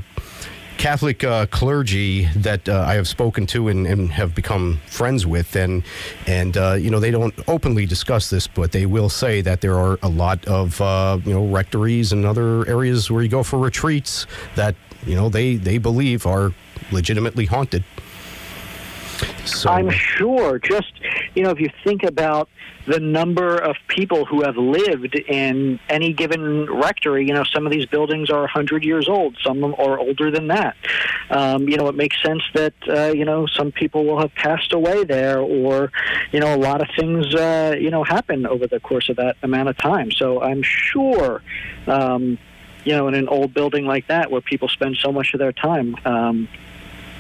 Catholic 0.79 1.23
uh, 1.23 1.47
clergy 1.47 2.25
that 2.35 2.69
uh, 2.69 2.81
I 2.81 2.95
have 2.95 3.07
spoken 3.07 3.47
to 3.49 3.69
and, 3.69 3.87
and 3.87 4.11
have 4.11 4.35
become 4.35 4.81
friends 4.87 5.25
with, 5.25 5.55
and 5.55 5.85
and 6.27 6.57
uh, 6.57 6.73
you 6.73 6.91
know 6.91 6.99
they 6.99 7.13
don't 7.13 7.35
openly 7.47 7.87
discuss 7.87 8.31
this, 8.31 8.49
but 8.49 8.73
they 8.73 8.85
will 8.87 9.09
say 9.09 9.43
that 9.43 9.61
there 9.61 9.79
are 9.79 9.97
a 10.03 10.09
lot 10.09 10.45
of 10.47 10.81
uh, 10.81 11.19
you 11.25 11.35
know 11.35 11.47
rectories 11.47 12.13
and 12.13 12.27
other 12.27 12.67
areas 12.69 13.13
where 13.13 13.23
you 13.23 13.29
go 13.29 13.45
for 13.45 13.61
retreats 13.61 14.27
that 14.57 14.75
you 15.07 15.15
know 15.15 15.29
they 15.29 15.57
they 15.57 15.79
believe 15.79 16.27
are 16.27 16.53
legitimately 16.91 17.47
haunted. 17.47 17.85
So 19.45 19.71
I'm 19.71 19.91
sure. 19.91 20.59
Just 20.59 20.93
you 21.35 21.43
know, 21.43 21.51
if 21.51 21.61
you 21.61 21.71
think 21.85 22.03
about 22.05 22.49
the 22.87 23.01
number 23.01 23.57
of 23.57 23.77
people 23.89 24.25
who 24.25 24.43
have 24.43 24.57
lived 24.57 25.15
in 25.15 25.79
any 25.89 26.13
given 26.13 26.67
rectory, 26.67 27.27
you 27.27 27.33
know, 27.33 27.45
some 27.45 27.65
of 27.65 27.73
these 27.73 27.87
buildings 27.87 28.29
are 28.29 28.41
100 28.41 28.85
years 28.85 29.09
old. 29.09 29.37
Some 29.43 29.63
of 29.63 29.71
them 29.71 29.75
are 29.79 29.99
older 29.99 30.31
than 30.31 30.49
that. 30.49 30.77
Um, 31.31 31.69
you 31.69 31.77
know, 31.77 31.89
it 31.89 31.95
makes 31.95 32.21
sense 32.23 32.43
that 32.55 32.75
uh, 32.89 33.13
you 33.13 33.25
know 33.25 33.47
some 33.47 33.73
people 33.73 34.05
will 34.05 34.21
have 34.21 34.35
passed 34.35 34.73
away 34.73 35.05
there, 35.05 35.41
or 35.41 35.93
you 36.33 36.41
know, 36.41 36.55
a 36.55 36.59
lot 36.59 36.81
of 36.81 36.89
things 36.97 37.35
uh, 37.35 37.75
you 37.79 37.91
know 37.91 38.05
happen 38.05 38.47
over 38.47 38.67
the 38.67 38.81
course 38.81 39.09
of 39.09 39.17
that 39.17 39.37
amount 39.43 39.69
of 39.69 39.77
time. 39.77 40.11
So 40.11 40.43
I'm 40.43 40.63
sure. 40.63 41.43
Um, 41.87 42.39
you 42.85 42.93
know, 42.93 43.09
in 43.09 43.15
an 43.15 43.29
old 43.29 43.55
building 43.55 43.87
like 43.87 44.07
that, 44.09 44.31
where 44.31 44.41
people 44.41 44.69
spend 44.69 44.97
so 44.97 45.13
much 45.13 45.35
of 45.35 45.39
their 45.39 45.53
time, 45.53 45.97
um, 46.05 46.49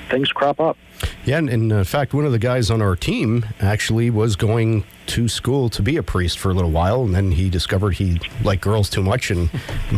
things 0.08 0.30
crop 0.32 0.60
up. 0.60 0.76
Yeah, 1.24 1.38
and, 1.38 1.48
and 1.48 1.72
in 1.72 1.84
fact, 1.84 2.14
one 2.14 2.24
of 2.24 2.32
the 2.32 2.38
guys 2.38 2.70
on 2.70 2.82
our 2.82 2.96
team 2.96 3.44
actually 3.60 4.10
was 4.10 4.36
going 4.36 4.84
to 5.06 5.28
school 5.28 5.68
to 5.68 5.82
be 5.82 5.96
a 5.96 6.02
priest 6.02 6.38
for 6.38 6.50
a 6.50 6.54
little 6.54 6.70
while, 6.70 7.02
and 7.02 7.14
then 7.14 7.32
he 7.32 7.50
discovered 7.50 7.90
he 7.94 8.20
liked 8.42 8.62
girls 8.62 8.88
too 8.88 9.02
much 9.02 9.30
and 9.30 9.50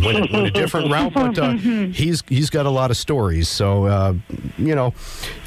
went, 0.02 0.30
went 0.32 0.46
a 0.46 0.50
different 0.50 0.90
route. 0.90 1.12
But 1.12 1.38
uh, 1.38 1.52
he's 1.92 2.22
he's 2.28 2.50
got 2.50 2.66
a 2.66 2.70
lot 2.70 2.90
of 2.90 2.96
stories, 2.96 3.48
so 3.48 3.86
uh, 3.86 4.14
you 4.56 4.74
know, 4.74 4.94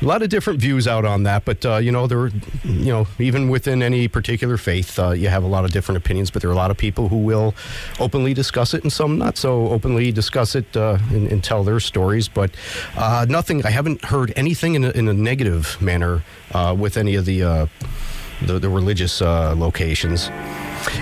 a 0.01 0.05
lot 0.05 0.21
of 0.21 0.29
different 0.29 0.59
views 0.59 0.87
out 0.87 1.05
on 1.05 1.23
that. 1.23 1.45
But 1.45 1.65
uh, 1.65 1.77
you 1.77 1.91
know, 1.91 2.07
there, 2.07 2.27
you 2.63 2.91
know, 2.91 3.07
even 3.19 3.49
within 3.49 3.81
any 3.81 4.07
particular 4.07 4.57
faith, 4.57 4.97
uh, 4.99 5.11
you 5.11 5.29
have 5.29 5.43
a 5.43 5.47
lot 5.47 5.65
of 5.65 5.71
different 5.71 5.97
opinions. 5.97 6.31
But 6.31 6.41
there 6.41 6.49
are 6.49 6.53
a 6.53 6.57
lot 6.57 6.71
of 6.71 6.77
people 6.77 7.09
who 7.09 7.17
will 7.17 7.55
openly 7.99 8.33
discuss 8.33 8.73
it, 8.73 8.83
and 8.83 8.91
some 8.91 9.17
not 9.17 9.37
so 9.37 9.69
openly 9.69 10.11
discuss 10.11 10.55
it 10.55 10.75
uh, 10.77 10.97
and, 11.09 11.27
and 11.31 11.43
tell 11.43 11.63
their 11.63 11.79
stories. 11.79 12.27
But 12.27 12.51
uh, 12.95 13.25
nothing. 13.27 13.65
I 13.65 13.71
haven't 13.71 14.05
heard 14.05 14.33
anything 14.35 14.75
in 14.75 14.83
a, 14.83 14.91
in 14.91 15.07
a 15.07 15.13
negative 15.13 15.46
negative 15.47 15.81
manner 15.81 16.23
uh, 16.53 16.75
with 16.77 16.97
any 16.97 17.15
of 17.15 17.25
the 17.25 17.43
uh, 17.43 17.67
the, 18.45 18.59
the 18.59 18.69
religious 18.69 19.21
uh, 19.21 19.55
locations. 19.57 20.29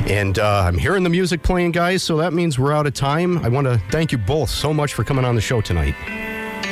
And 0.07 0.39
uh, 0.39 0.63
I'm 0.65 0.77
hearing 0.77 1.03
the 1.03 1.09
music 1.09 1.43
playing, 1.43 1.71
guys, 1.71 2.01
so 2.01 2.17
that 2.17 2.31
means 2.31 2.57
we're 2.57 2.71
out 2.71 2.87
of 2.87 2.93
time. 2.93 3.39
I 3.39 3.49
want 3.49 3.67
to 3.67 3.77
thank 3.91 4.11
you 4.13 4.17
both 4.17 4.49
so 4.49 4.73
much 4.73 4.93
for 4.93 5.03
coming 5.03 5.25
on 5.25 5.35
the 5.35 5.41
show 5.41 5.59
tonight. 5.59 5.95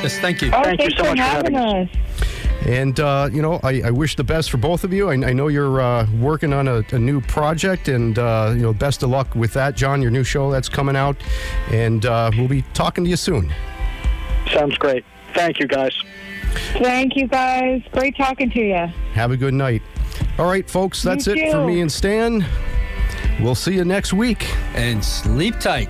Yes, 0.01 0.19
thank 0.19 0.41
you. 0.41 0.51
Oh, 0.53 0.63
Thank 0.63 0.81
you 0.81 0.91
so 0.91 1.03
for 1.03 1.09
much 1.09 1.17
for 1.17 1.23
having 1.23 1.53
having 1.53 1.89
us. 1.89 1.89
And, 2.65 2.97
uh, 2.99 3.29
you 3.31 3.41
know, 3.41 3.59
I, 3.61 3.81
I 3.81 3.91
wish 3.91 4.15
the 4.15 4.23
best 4.23 4.49
for 4.49 4.57
both 4.57 4.85
of 4.85 4.93
you. 4.93 5.09
I, 5.09 5.15
I 5.15 5.33
know 5.33 5.49
you're 5.49 5.81
uh, 5.81 6.07
working 6.13 6.53
on 6.53 6.69
a, 6.69 6.81
a 6.91 6.99
new 6.99 7.19
project, 7.19 7.89
and, 7.89 8.17
uh, 8.17 8.53
you 8.55 8.61
know, 8.61 8.73
best 8.73 9.03
of 9.03 9.09
luck 9.09 9.35
with 9.35 9.51
that, 9.53 9.75
John, 9.75 10.01
your 10.01 10.11
new 10.11 10.23
show 10.23 10.49
that's 10.49 10.69
coming 10.69 10.95
out. 10.95 11.17
And 11.71 12.05
uh, 12.05 12.31
we'll 12.37 12.47
be 12.47 12.61
talking 12.73 13.03
to 13.03 13.09
you 13.09 13.17
soon. 13.17 13.53
Sounds 14.53 14.77
great. 14.77 15.03
Thank 15.33 15.59
you, 15.59 15.67
guys. 15.67 15.93
Thank 16.53 17.15
you, 17.15 17.27
guys. 17.27 17.81
Great 17.91 18.15
talking 18.17 18.49
to 18.51 18.59
you. 18.59 18.87
Have 19.13 19.31
a 19.31 19.37
good 19.37 19.53
night. 19.53 19.81
All 20.37 20.47
right, 20.47 20.69
folks, 20.69 21.01
that's 21.03 21.27
You 21.27 21.33
it 21.33 21.51
for 21.51 21.65
me 21.65 21.81
and 21.81 21.91
Stan. 21.91 22.45
We'll 23.39 23.55
see 23.55 23.73
you 23.73 23.85
next 23.85 24.13
week. 24.13 24.47
And 24.75 25.03
sleep 25.03 25.59
tight. 25.59 25.89